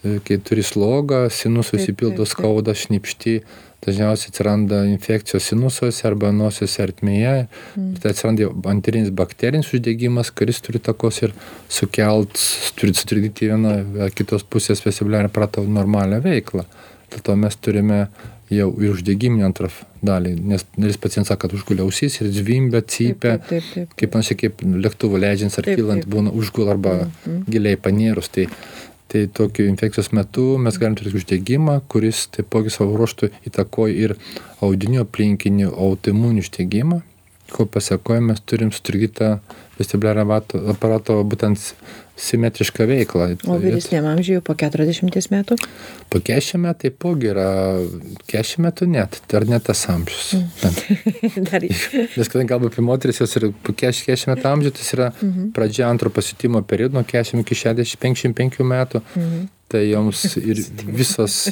kai 0.03 0.37
turi 0.43 0.63
slogą, 0.63 1.25
sinus 1.33 1.73
susipildo 1.73 2.25
skauda, 2.29 2.75
šnipšti, 2.77 3.39
dažniausiai 3.83 4.31
atsiranda 4.31 4.81
infekcijos 4.89 5.49
sinusuose 5.51 6.07
arba 6.07 6.31
nosies 6.35 6.75
ertmėje. 6.83 7.47
Mm. 7.75 7.91
Tai 7.99 8.13
atsiranda 8.13 8.49
anterinis 8.71 9.11
bakterinis 9.15 9.71
uždegimas, 9.75 10.31
kuris 10.35 10.59
turi 10.65 10.81
takos 10.83 11.21
ir 11.23 11.35
sukelt, 11.71 12.39
turi 12.79 12.95
sutrikdyti 12.95 13.51
vieną 13.51 14.09
kitos 14.15 14.43
pusės 14.47 14.83
vestibuliarinę 14.85 15.31
aparato 15.31 15.63
normalią 15.63 16.21
veiklą. 16.25 16.67
Dėl 17.09 17.23
to 17.25 17.35
mes 17.39 17.55
turime 17.57 18.03
jau 18.53 18.69
ir 18.81 18.93
uždegiminį 18.95 19.45
antrą 19.45 19.69
dalį, 20.05 20.33
nes 20.51 20.63
dalis 20.73 20.97
pacientas 21.01 21.33
sako, 21.33 21.43
kad 21.43 21.55
užgulia 21.57 21.85
ausis 21.85 22.17
ir 22.21 22.29
zvimbia, 22.33 22.81
cypia, 22.81 23.35
taip, 23.37 23.47
taip, 23.49 23.49
taip, 23.49 23.73
taip. 23.73 23.95
kaip 23.99 24.13
panašiai 24.15 24.39
kaip 24.43 24.63
lėktuvo 24.85 25.19
leidžiant 25.21 25.57
ar 25.59 25.69
kylant 25.69 26.07
būna 26.09 26.33
užgul 26.33 26.71
arba 26.71 26.95
mm 26.95 27.11
-hmm. 27.25 27.43
giliai 27.51 27.77
panėrus. 27.77 28.31
Tai 28.33 28.47
tai 29.09 29.25
tokiu 29.33 29.65
infekcijos 29.65 30.11
metu 30.13 30.43
mes 30.61 30.77
galim 30.81 30.95
turėti 30.97 31.17
uždegimą 31.17 31.79
kuris 31.91 32.27
taipogi 32.35 32.73
savo 32.73 32.97
ruožtu 32.99 33.31
įtakoja 33.49 33.95
ir 34.05 34.15
audinių 34.65 35.01
aplinkinį 35.05 35.71
autoimuninį 35.71 36.45
uždegimą. 36.45 36.99
Ko 37.49 37.65
pasekoj 37.65 38.21
mes 38.21 38.43
turim 38.45 38.69
sutrikdytą 38.75 39.39
vestibuliarinio 39.79 40.41
aparato 40.73 41.21
būtent 41.23 41.73
simetrišką 42.19 42.85
veiklą. 42.89 43.27
O 43.47 43.55
vyresniam 43.61 44.07
amžiuje 44.09 44.41
po 44.43 44.55
40 44.59 45.29
metų? 45.31 45.55
Po 46.11 46.19
40 46.19 46.61
metų 46.65 46.83
taipogi 46.83 47.31
yra, 47.31 47.47
40 48.31 48.63
metų 48.65 48.89
net, 48.91 49.21
dar 49.31 49.47
net 49.47 49.67
tas 49.69 49.85
amžius. 49.91 50.33
Mm. 50.35 51.45
Dar 51.49 51.63
Nes 52.17 52.31
kadangi 52.31 52.51
kalbu 52.51 52.71
apie 52.71 52.83
moteris, 52.85 53.21
jos 53.23 53.37
yra 53.39 53.51
po 53.63 53.75
40 53.75 54.33
metų 54.33 54.51
amžiuje, 54.51 54.75
tai 54.77 54.87
yra 54.97 55.09
mm 55.11 55.31
-hmm. 55.31 55.51
pradžia 55.55 55.89
antro 55.89 56.09
pasitimo 56.09 56.61
periodo 56.61 56.99
nuo 56.99 57.03
40 57.03 57.39
iki 57.45 57.55
65 57.55 58.63
metų. 58.63 59.01
Mm 59.15 59.23
-hmm. 59.23 59.47
Tai 59.69 59.83
joms 59.89 60.37
ir 60.37 60.57
visos 60.81 61.51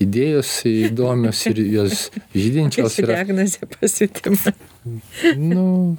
idėjos 0.00 0.50
įdomios 0.70 1.46
ir 1.50 1.60
jos 1.72 2.10
žydinčios. 2.34 2.98
Yra 3.02 3.20
diagnozė 3.20 3.66
pasitimas. 3.80 4.48
Nu, 5.36 5.96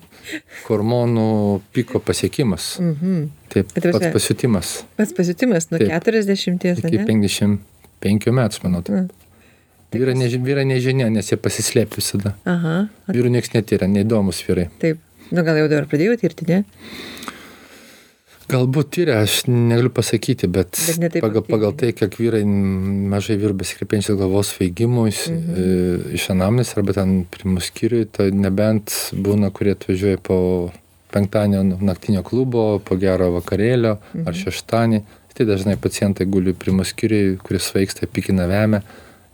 hormonų 0.67 1.28
piko 1.76 2.01
pasiekimas. 2.03 2.76
Mhm. 2.82 3.28
Taip, 3.53 3.71
pats 3.76 4.09
pasitimas. 4.13 4.73
Pats 4.97 5.13
pasitimas 5.15 5.69
nuo 5.71 5.80
Taip, 5.80 5.93
40 5.93 6.82
iki 6.89 7.03
55 7.05 8.36
metų, 8.36 8.63
manau. 8.65 8.84
Taip. 8.86 9.13
Vyra, 9.95 10.11
ne, 10.17 10.28
vyra 10.43 10.65
nežinia, 10.67 11.07
nes 11.13 11.30
jie 11.32 11.38
pasislėpia 11.39 12.01
visada. 12.01 12.34
Aha. 12.49 12.88
Vyrų 13.07 13.32
niekas 13.32 13.53
netyra, 13.53 13.88
neįdomus 13.88 14.41
vyrai. 14.47 14.67
Taip. 14.82 14.99
Nu, 15.32 15.41
gal 15.45 15.57
jau 15.57 15.69
dabar 15.71 15.88
pradėjau 15.89 16.17
tirti, 16.21 16.45
ne? 16.49 16.63
Galbūt 18.50 18.91
tiria 18.98 19.20
aš 19.24 19.43
negaliu 19.50 19.91
pasakyti 19.93 20.50
bet 20.52 20.78
pagal 21.22 21.43
pagal 21.46 21.76
tai 21.78 21.91
kiek 21.98 22.18
vyrai 22.20 22.43
mažai 22.46 23.38
vyrų 23.41 23.58
besikreipiančių 23.62 24.18
galvos 24.22 24.54
svaigimų 24.54 25.06
mhm. 25.10 25.60
E, 25.66 26.16
iš 26.20 26.30
anamnės 26.34 26.76
arba 26.78 26.96
ten 26.98 27.18
pirmų 27.32 27.64
skyriuj 27.66 28.10
tai 28.18 28.30
nebent 28.36 28.93
būna 29.14 29.52
kurie 29.56 29.76
atvažiuoja 29.76 30.22
po 30.24 30.39
penktadienio 31.16 31.80
naktinio 31.80 32.26
klubo 32.28 32.66
po 32.84 32.98
gero 33.02 33.32
vakarėlio 33.38 33.98
ar 33.98 34.32
mhm. 34.34 34.39
šeštadienį 34.43 35.04
tai 35.36 35.48
dažnai 35.50 35.76
pacientai 35.82 36.28
guli 36.32 36.56
pirmų 36.56 36.86
skyriuj 36.88 37.34
kurie 37.43 37.60
svaigsta 37.64 38.08
pykina 38.08 38.48
vemia 38.52 38.86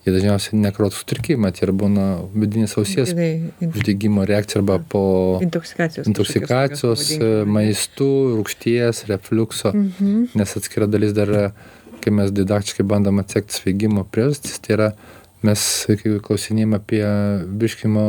jie 0.06 0.14
dažniausiai 0.16 0.58
nekrotų 0.62 0.98
sutrikimai, 0.98 1.52
tai 1.56 1.68
ir 1.68 1.74
būna 1.78 2.06
vidinės 2.34 2.74
ausies 2.82 3.14
uždegimo 3.14 4.26
reakcija 4.28 4.62
arba 4.62 4.80
po 4.82 5.04
intoksikacijos, 5.46 6.10
intoksikacijos 6.10 7.06
maistų, 7.50 8.12
rūkšties, 8.40 9.06
refluxo, 9.12 9.74
mhm. 9.76 10.32
nes 10.42 10.58
atskira 10.58 10.90
dalis 10.90 11.14
dar, 11.18 11.54
kai 12.02 12.14
mes 12.18 12.34
didaktiškai 12.34 12.86
bandom 12.88 13.22
atsekti 13.22 13.60
sveigimo 13.60 14.08
priežastis, 14.10 14.58
tai 14.64 14.78
yra 14.78 14.92
mes 15.46 15.68
klausinėjom 16.26 16.78
apie 16.78 17.04
virškimo 17.62 18.08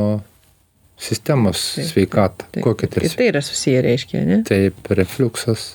sistemos 1.03 1.61
taip, 1.76 1.86
sveikatą. 1.90 2.49
Kokia 2.62 2.88
tai 2.88 3.05
yra? 3.05 3.14
Tai 3.18 3.30
yra 3.34 3.45
susiję, 3.45 3.84
reiškia, 3.84 4.24
ne? 4.28 4.43
Taip, 4.49 4.80
refluksas 4.97 5.72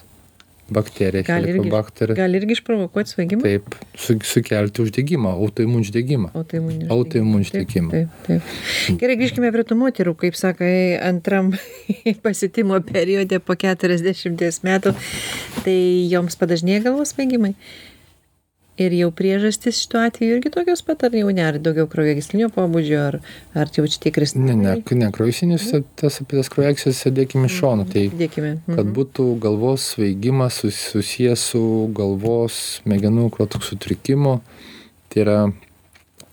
bakterija, 0.74 1.24
gali 1.28 1.54
irgi, 1.54 1.72
gali 2.18 2.40
irgi 2.42 2.58
išprovokuoti 2.58 3.14
svaigimą? 3.14 3.44
Taip, 3.46 3.76
su, 3.96 4.18
sukelti 4.28 4.84
uždegimą, 4.84 5.34
autoimunį 5.46 5.88
uždegimą. 5.88 6.32
Autoimunį 6.38 6.90
autoimun 6.94 7.46
uždegimą. 7.46 7.92
Taip, 7.94 8.16
taip, 8.28 8.48
taip. 8.52 9.00
Gerai, 9.02 9.18
grįžkime 9.22 9.52
prie 9.56 9.66
tų 9.68 9.80
moterų, 9.80 10.16
kaip 10.24 10.40
sakai, 10.40 10.74
antram 11.02 11.54
pasitimo 12.26 12.80
periode 12.88 13.40
po 13.44 13.56
40 13.60 14.66
metų, 14.68 14.96
tai 15.64 15.78
joms 16.12 16.40
padažnėja 16.40 16.88
galvos 16.90 17.16
svaigimai 17.16 17.56
ir 18.78 18.94
jau 18.94 19.10
priežastys 19.16 19.82
šituo 19.82 20.02
atveju 20.06 20.38
irgi 20.38 20.52
tokios 20.54 20.84
pat 20.86 21.04
ar 21.08 21.16
jau 21.18 21.30
ne 21.34 21.44
ar 21.46 21.60
daugiau 21.64 21.90
kraujagyslinio 21.92 22.50
pobūdžio 22.54 23.00
ar 23.02 23.20
ar 23.58 23.72
jau 23.74 23.86
čia 23.90 24.14
kristalai? 24.14 24.56
Ne 24.56 24.78
ne 24.78 25.00
ne 25.02 25.12
kraujagyslinis 25.14 25.70
tas 26.00 26.22
apie 26.24 26.40
tas 26.40 26.52
kraujagysles 26.54 27.04
dėkim 27.20 27.48
į 27.48 27.54
šoną 27.58 27.88
tai 27.92 28.08
dėkime. 28.14 28.58
Kad 28.70 28.84
mhm. 28.84 28.96
būtų 28.98 29.28
galvos 29.44 29.92
svaigimas 29.94 30.62
susijęs 30.64 31.48
su 31.54 31.64
galvos 31.98 32.60
smegenų 32.82 33.30
kraujotaka 33.36 33.66
sutrikimu 33.72 34.40
tai 35.10 35.24
yra 35.26 35.40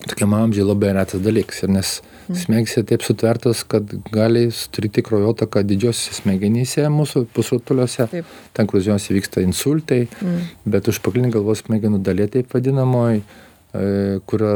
tokiam 0.05 0.37
amžiuj 0.37 0.69
labai 0.69 0.93
retas 0.99 1.23
dalykas 1.25 1.65
ir 1.65 1.73
nes 1.79 1.97
smegenys 2.29 2.77
taip 2.89 3.05
sutvertos, 3.05 3.65
kad 3.69 3.91
gali 4.13 4.47
sutrikti 4.55 5.05
kraujotaką 5.07 5.65
didžiosiuose 5.67 6.23
smegenyse 6.23 6.87
mūsų 6.93 7.27
pusrutuliuose, 7.35 8.09
taip. 8.13 8.31
ten, 8.57 8.71
kur 8.71 8.81
dažniausiai 8.81 9.19
vyksta 9.19 9.45
insultai, 9.45 10.05
mm. 10.09 10.41
bet 10.77 10.89
užpakalinė 10.93 11.35
galvos 11.35 11.65
smegenų 11.65 12.01
dalė 12.05 12.31
taip 12.39 12.55
vadinamoji, 12.55 13.23
e, 13.75 13.85
kur 14.31 14.47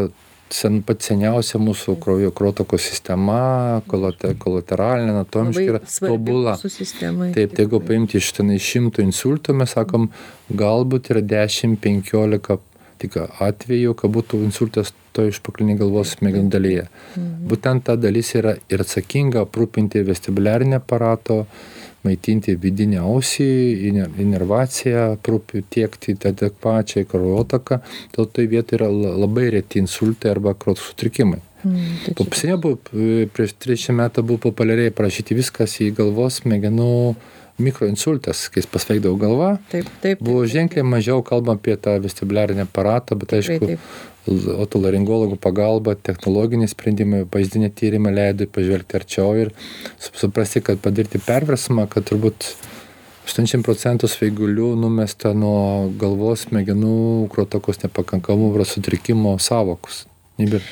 sen, 0.54 0.80
pat 0.86 1.04
seniausia 1.04 1.60
mūsų 1.60 1.96
kraujo 2.02 2.32
kraujotakos 2.36 2.86
sistema, 2.90 3.82
kolate, 3.90 4.32
kolateralinė, 4.40 5.12
anatomiškai 5.14 5.66
yra 5.68 5.82
tobula. 5.84 6.56
Taip, 6.60 7.54
tai 7.54 7.66
jeigu 7.66 7.82
paimti 7.84 8.20
iš 8.20 8.32
ten 8.38 8.52
iš 8.54 8.72
šimtų 8.74 9.04
insultų, 9.08 9.56
mes 9.58 9.74
sakom, 9.76 10.08
galbūt 10.48 11.12
yra 11.12 11.24
10-15 11.36 12.58
tik 12.98 13.18
atveju, 13.22 13.94
kad 13.98 14.12
būtų 14.14 14.42
insultas 14.46 14.92
toj 15.16 15.32
užpakalinėj 15.32 15.80
galvos 15.82 16.14
smegenų 16.16 16.52
dalyje. 16.54 16.86
Mhm. 17.16 17.48
Būtent 17.50 17.86
ta 17.88 17.96
dalis 17.96 18.34
yra 18.38 18.56
ir 18.70 18.84
atsakinga 18.84 19.42
aprūpinti 19.46 20.04
vestibuliarinę 20.06 20.78
aparato, 20.82 21.44
maitinti 22.06 22.54
vidinę 22.62 23.00
ausį, 23.02 23.48
inervaciją, 24.22 25.16
tiekti 25.74 26.14
adekvačiai 26.30 27.08
kraujotaką. 27.08 27.80
Dėl 28.14 28.28
to 28.30 28.46
vietoje 28.46 28.78
yra 28.78 28.90
labai 29.24 29.48
reti 29.56 29.82
insultai 29.82 30.32
arba 30.36 30.54
kraujo 30.54 30.80
sutrikimai. 30.84 31.42
Mm, 31.64 31.94
tai 32.04 32.14
po 32.14 32.24
pasienyje 32.30 32.60
buvo, 32.62 32.78
prieš 33.34 33.56
30 33.58 33.96
metų 33.98 34.22
buvo 34.22 34.44
populiariai 34.46 34.94
prašyti 34.94 35.34
viskas 35.34 35.74
į 35.82 35.90
galvos 35.96 36.38
smegenų 36.44 36.92
mikroinsultas, 37.58 38.44
kai 38.52 38.62
jis 38.62 38.70
pasveikdavo 38.70 39.18
galva, 39.18 39.48
taip, 39.72 39.88
taip, 40.02 40.22
buvo 40.24 40.44
ženkliai 40.46 40.86
mažiau 40.86 41.24
kalbama 41.26 41.58
apie 41.58 41.74
tą 41.82 41.96
vestibuliarinį 42.04 42.64
aparatą, 42.68 43.18
bet 43.18 43.34
aišku, 43.38 43.58
taip, 43.64 43.82
taip 43.82 44.16
otolaringologų 44.28 45.38
pagalba, 45.40 45.94
technologiniai 45.94 46.68
sprendimai, 46.70 47.22
vaizdinė 47.32 47.70
tyrimai 47.74 48.12
leido 48.14 48.48
pažvelgti 48.52 48.98
arčiau 48.98 49.32
ir 49.40 49.52
suprasti, 49.98 50.62
kad 50.64 50.82
padaryti 50.84 51.20
perversmą, 51.24 51.88
kad 51.90 52.08
turbūt 52.10 52.50
80 53.28 53.64
procentų 53.64 54.08
sveigulių 54.08 54.72
numesta 54.80 55.34
nuo 55.36 55.88
galvos 56.00 56.46
smegenų 56.46 57.28
krotokos 57.32 57.82
nepakankamumo 57.84 58.68
sutrikimo 58.68 59.36
savokus. 59.42 60.06
Nebėra 60.40 60.64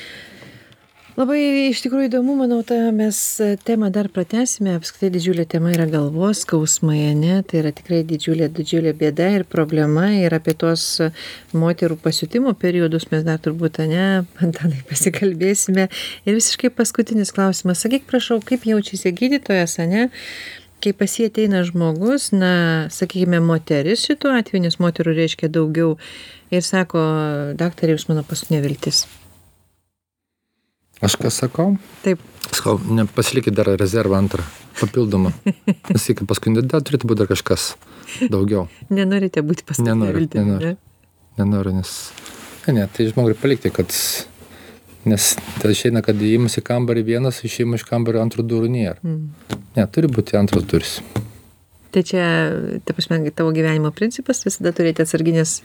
labai 1.17 1.39
iš 1.71 1.81
tikrųjų 1.81 2.11
įdomu 2.11 2.35
manau 2.37 2.59
tą 2.65 2.77
mes 2.93 3.17
temą 3.65 3.89
dar 3.93 4.09
pratęsime. 4.13 4.75
Apskritai 4.77 5.09
didžiulė 5.15 5.47
tema 5.49 5.71
yra 5.73 5.87
galvos 5.89 6.43
skausmai 6.45 6.99
ane? 7.09 7.39
Tai 7.47 7.61
yra 7.63 7.71
tikrai 7.75 8.03
didžiulė 8.07 8.51
didžiulė 8.53 8.93
bėda 8.97 9.31
ir 9.39 9.47
problema. 9.49 10.11
Ir 10.13 10.35
apie 10.37 10.53
tuos 10.53 10.85
moterų 11.57 11.97
pasiutimo 12.03 12.53
periodus 12.59 13.09
mes 13.11 13.25
dar 13.25 13.41
turbūt 13.41 13.81
ane 13.87 14.05
antanai 14.45 14.83
pasikalbėsime. 14.91 15.89
Ir 16.27 16.37
visiškai 16.37 16.71
paskutinis 16.77 17.33
klausimas. 17.33 17.81
Sakyk 17.81 18.05
prašau 18.09 18.39
kaip 18.45 18.69
jaučiasi 18.69 19.15
gydytojas 19.17 19.79
ane? 19.83 20.07
Kai 20.83 20.93
pas 20.93 21.09
jį 21.09 21.31
ateina 21.31 21.63
žmogus 21.65 22.29
na 22.35 22.51
sakykime 22.93 23.41
moteris 23.41 24.05
šituo 24.05 24.37
atveju 24.37 24.67
nes 24.67 24.77
moterų 24.77 25.17
reiškia 25.17 25.49
daugiau 25.49 25.95
ir 26.53 26.61
sako 26.61 27.07
daktare 27.57 27.97
jūs 27.97 28.05
mano 28.11 28.21
paskutinė 28.27 28.61
viltis 28.67 29.07
Aš 31.03 31.17
ką 31.21 31.29
sakau? 31.33 31.75
Taip. 32.01 32.21
Sakau, 32.47 32.77
nepasilikit 32.79 33.53
dar 33.53 33.69
rezervą 33.77 34.17
antrą, 34.17 34.45
papildomą. 34.79 35.33
Nes 35.91 36.07
iki 36.09 36.25
paskui 36.25 36.55
dar 36.57 36.81
turėtų 36.81 37.09
būti 37.11 37.21
dar 37.21 37.29
kažkas 37.29 37.75
daugiau. 38.31 38.65
Nenorite 38.89 39.43
būti 39.45 39.67
paskutinė. 39.67 39.93
Nenoriu, 39.93 40.23
viltim, 40.23 40.47
nenoriu. 40.47 40.73
Ne? 40.73 40.77
Nenoriu, 41.37 41.75
nes... 41.77 41.93
Ne, 42.65 42.79
ne, 42.79 42.87
tai 42.89 43.11
žmogui 43.11 43.37
palikti, 43.37 43.71
kad... 43.73 43.93
Nes 45.07 45.27
tai 45.61 45.71
išeina, 45.71 46.01
kad 46.03 46.19
įimas 46.19 46.57
į 46.59 46.65
kambarį 46.67 47.05
vienas, 47.07 47.43
išeima 47.47 47.77
iš 47.77 47.85
kambario 47.87 48.19
antrų 48.25 48.43
durų 48.43 48.71
nėra. 48.73 48.97
Mm. 49.05 49.61
Ne, 49.77 49.85
turi 49.93 50.09
būti 50.11 50.35
antros 50.35 50.65
durys. 50.67 50.97
Tai 51.97 52.03
čia 52.05 52.23
ta 52.85 52.93
prasme 52.93 53.19
tavo 53.33 53.49
gyvenimo 53.55 53.89
principas 53.97 54.43
visada 54.45 54.69
turėti 54.77 55.01
atsargines 55.05 55.57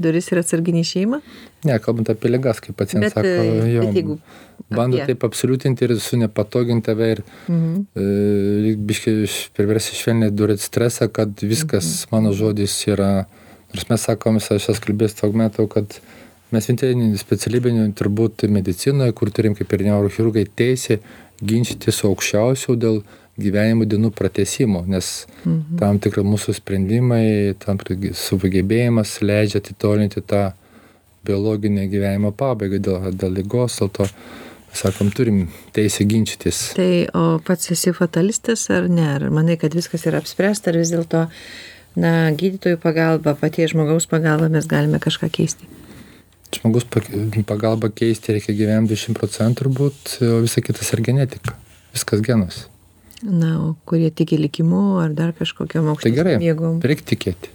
duris 0.00 0.28
ir 0.32 0.40
atsarginį 0.42 0.82
šeimą 0.92 1.18
ne 1.68 1.78
kalbant 1.84 2.08
apie 2.12 2.28
ligas 2.32 2.60
kaip 2.64 2.76
pacientas 2.80 3.14
Bet, 3.16 3.24
sako 3.24 3.64
e, 3.64 3.72
jo 3.74 3.82
bet 3.86 3.96
jeigu 4.00 4.16
bando 4.70 4.96
apie- 5.00 5.08
taip 5.14 5.24
absoliutinti 5.28 5.84
ir 5.88 5.94
sunepatogint 6.04 6.84
tave 6.86 7.08
ir 7.16 7.22
Mhm. 7.48 7.74
e, 7.96 8.74
biškį 8.90 9.14
priversti 9.56 9.96
švelniai 9.98 10.30
durėt 10.36 10.60
stresą, 10.62 11.08
kad 11.12 11.32
viskas 11.42 11.86
Mhm. 12.04 12.08
mano 12.12 12.32
žodis 12.32 12.74
yra, 12.92 13.26
nors 13.74 13.88
mes 13.90 14.00
sakom, 14.08 14.36
aš 14.36 14.50
esu 14.68 14.80
kalbėjęs 14.84 15.16
daug 15.22 15.34
metų, 15.42 15.68
kad 15.68 15.98
mes 16.52 16.66
vienintelė 16.66 17.16
specialybė 17.18 17.72
turbūt 17.94 18.46
medicinoje, 18.50 19.12
kur 19.14 19.30
turim 19.30 19.54
kaip 19.54 19.72
ir 19.72 19.84
neurochirurgai 19.88 20.46
teisę 20.56 20.98
ginčyti 21.42 21.92
su 21.92 22.08
aukščiausiu 22.08 22.76
dėl 22.76 23.02
gyvenimo 23.40 23.84
dienų 23.88 24.10
pratesimo, 24.16 24.84
nes 24.86 25.26
Mhm. 25.44 25.78
tam 25.80 25.98
tikrai 25.98 26.24
mūsų 26.24 26.54
sprendimai, 26.60 27.54
tam 27.58 27.78
sugebėjimas 27.78 29.20
leidžia 29.22 29.58
atitolinti 29.60 30.20
tą 30.22 30.52
biologinę 31.24 31.88
gyvenimo 31.88 32.32
pabaigą 32.32 32.78
dėl, 32.80 33.10
dėl 33.12 33.34
lygos, 33.40 33.80
dėl 33.80 33.90
to, 33.92 34.06
sakom, 34.72 35.10
turim 35.10 35.48
teisę 35.74 36.04
ginčytis. 36.06 36.74
tai 36.76 37.08
o 37.14 37.40
pats 37.44 37.70
esi 37.74 37.92
fatalistas 37.92 38.70
ar 38.70 38.88
ne 38.88 39.02
ar 39.16 39.30
manai 39.30 39.56
kad 39.58 39.74
viskas 39.74 40.06
yra 40.06 40.20
apspręsta 40.22 40.70
ar 40.70 40.78
vis 40.78 40.92
dėlto 40.94 41.28
na 41.96 42.30
gydytojų 42.30 42.78
pagalba 42.78 43.34
paties 43.34 43.72
žmogaus 43.74 44.06
pagalba 44.06 44.48
mes 44.48 44.66
galime 44.66 44.98
kažką 45.02 45.28
keisti 45.30 45.66
Žmogus 46.50 46.82
pagalba 47.46 47.90
keisti 47.94 48.32
reikia 48.34 48.52
gyvenime 48.58 48.88
20 48.90 49.14
procentų 49.14 49.62
turbūt, 49.62 50.16
o 50.26 50.40
visa 50.42 50.58
kitas 50.60 50.90
yra 50.92 51.02
genetika. 51.06 51.54
Viskas 51.94 52.20
genas. 52.26 52.64
Na 53.22 53.54
o 53.60 53.74
kurie 53.84 54.10
tiki 54.10 54.38
likimu 54.40 55.00
ar 55.02 55.14
dar 55.14 55.32
kažkokiom 55.36 55.90
Tai 56.00 56.12
gerai, 56.12 56.36
aukštesnėm 56.36 56.46
jėgom? 56.46 56.80
Reikia 56.84 57.06
tikėti. 57.14 57.52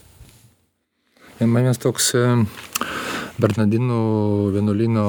Ir 1.41 1.49
manęs 1.51 1.81
toks 1.81 2.13
e, 2.15 2.23
Bernardinų 3.41 3.99
vienuolino 4.55 5.05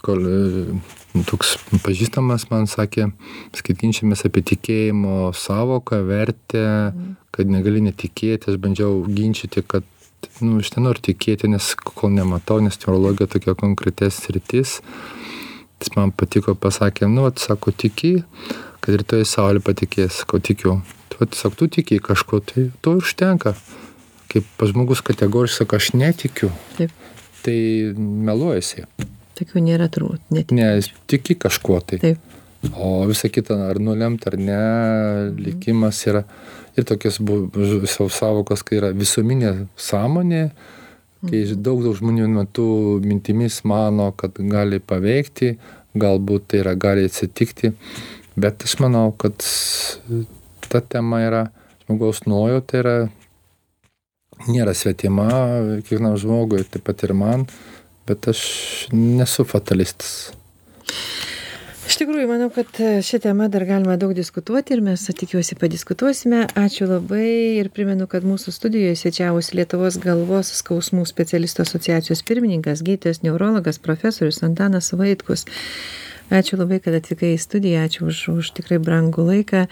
kol, 0.00 0.24
e, 0.24 1.22
toks 1.28 1.56
pažįstamas 1.84 2.46
man 2.52 2.68
sakė, 2.70 3.10
skaitinčiamės 3.58 4.24
apie 4.28 4.44
tikėjimo 4.54 5.32
savoką, 5.36 6.00
vertę, 6.08 6.66
kad 7.34 7.50
negali 7.52 7.82
netikėti, 7.84 8.52
aš 8.52 8.60
bandžiau 8.62 9.02
ginčyti, 9.10 9.64
kad 9.66 9.84
nu, 10.40 10.58
aš 10.62 10.72
nenoriu 10.76 11.04
tikėti, 11.10 11.50
nes 11.52 11.74
kol 11.84 12.12
nematau, 12.14 12.60
nes 12.64 12.80
neurologija 12.80 13.28
tokia 13.30 13.56
konkretes 13.58 14.22
rytis. 14.32 14.78
Jis 15.80 15.94
man 15.96 16.12
patiko, 16.12 16.54
pasakė, 16.56 17.08
nu, 17.08 17.24
vat, 17.24 17.40
sako, 17.40 17.72
tiki, 17.72 18.18
kad 18.80 18.96
rytoj 19.00 19.26
saulė 19.28 19.62
patikės, 19.64 20.22
sakau, 20.22 20.40
tikiu. 20.42 20.78
Tu, 21.10 21.20
vat, 21.20 21.36
sako, 21.36 21.62
tu 21.62 21.70
tiki 21.78 22.00
kažko, 22.02 22.40
tai 22.44 22.70
to 22.84 22.96
užtenka. 23.00 23.54
Kaip 24.30 24.46
pas 24.60 24.70
žmogus 24.70 25.02
kategoriškai 25.04 25.64
sako, 25.64 25.80
aš 25.80 25.92
netikiu, 25.98 26.52
taip 26.78 26.94
tai 27.44 27.56
meluojasi. 27.96 28.84
tokių 29.40 29.62
nėra 29.64 29.88
turbūt 29.92 30.34
net 30.34 30.52
Ne, 30.52 30.74
tiki 31.08 31.34
kažkuo 31.40 31.80
tai. 31.80 32.00
taip 32.02 32.30
O 32.76 33.06
visa 33.08 33.30
kita, 33.32 33.56
ar 33.70 33.78
nulemt 33.80 34.26
ar 34.28 34.36
ne, 34.36 34.60
likimas 35.40 36.02
yra. 36.04 36.26
Ir 36.76 36.84
tokios 36.84 37.16
savokos, 38.12 38.62
kai 38.62 38.76
yra 38.78 38.90
visuominė 38.92 39.52
sąmonė, 39.80 40.42
kai 41.24 41.40
daug 41.56 41.80
daug 41.84 41.96
žmonių 41.96 42.28
metu 42.34 42.66
mintimis 43.00 43.62
mano, 43.64 44.10
kad 44.12 44.36
gali 44.36 44.78
paveikti, 44.78 45.54
galbūt 45.96 46.50
tai 46.52 46.60
yra 46.60 46.76
gali 46.76 47.08
atsitikti. 47.08 47.72
Bet 48.40 48.64
aš 48.64 48.78
manau, 48.80 49.10
kad 49.12 49.36
ta 50.70 50.80
tema 50.80 51.20
yra 51.26 51.46
žmogaus 51.84 52.22
nuojauta 52.24 52.78
yra 52.80 52.94
nėra 54.48 54.72
svetima 54.76 55.26
kiekvienam 55.82 56.16
žmogui, 56.20 56.62
taip 56.64 56.86
pat 56.86 57.04
ir 57.04 57.12
man, 57.18 57.44
bet 58.08 58.30
aš 58.30 58.42
nesu 58.94 59.44
fatalistas. 59.48 60.30
Iš 61.90 61.96
tikrųjų, 61.98 62.28
manau, 62.30 62.46
kad 62.54 62.70
šią 63.02 63.18
temą 63.24 63.48
dar 63.50 63.64
galima 63.66 63.96
daug 63.98 64.12
diskutuoti 64.14 64.76
ir 64.76 64.82
mes 64.86 65.02
tikiuosi 65.10 65.56
padiskutuosime. 65.58 66.44
Ačiū 66.54 66.86
labai 66.86 67.58
ir 67.58 67.72
primenu, 67.74 68.06
kad 68.08 68.22
mūsų 68.22 68.54
studijoje 68.54 68.94
svečiavosi 69.00 69.58
Lietuvos 69.58 69.98
galvos 70.00 70.52
skausmų 70.60 71.02
specialistų 71.10 71.64
asociacijos 71.66 72.22
pirmininkas, 72.28 72.84
gydytojas, 72.86 73.24
neurologas, 73.26 73.82
profesorius 73.82 74.38
Antanas 74.46 74.92
Vaitkus. 74.94 75.48
Ačiū 76.30 76.58
labai, 76.60 76.78
kad 76.82 76.94
atvykai 76.94 77.32
į 77.34 77.40
studiją, 77.42 77.84
ačiū 77.88 78.06
už, 78.10 78.18
už 78.38 78.50
tikrai 78.58 78.78
brangų 78.82 79.26
laiką 79.26 79.64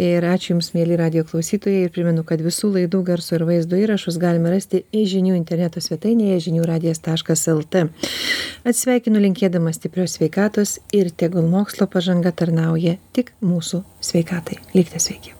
ir 0.00 0.24
ačiū 0.24 0.54
Jums, 0.54 0.72
mėly 0.74 0.96
radio 0.98 1.24
klausytojai 1.28 1.84
ir 1.86 1.92
primenu, 1.94 2.24
kad 2.26 2.40
visų 2.42 2.72
laidų 2.74 3.02
garso 3.06 3.36
ir 3.36 3.44
vaizdo 3.48 3.78
įrašus 3.78 4.16
galime 4.20 4.50
rasti 4.50 4.82
į 4.96 5.04
žinių 5.12 5.36
interneto 5.38 5.82
svetainėje 5.84 6.40
žiniųradijas.lt. 6.48 7.84
Atsveikinu 8.70 9.20
linkėdama 9.26 9.74
stiprios 9.76 10.16
sveikatos 10.18 10.78
ir 10.96 11.12
tegul 11.12 11.46
mokslo 11.52 11.88
pažanga 11.90 12.32
tarnauja 12.32 12.96
tik 13.12 13.34
mūsų 13.44 13.84
sveikatai. 14.10 14.58
Likite 14.74 15.02
sveiki. 15.04 15.39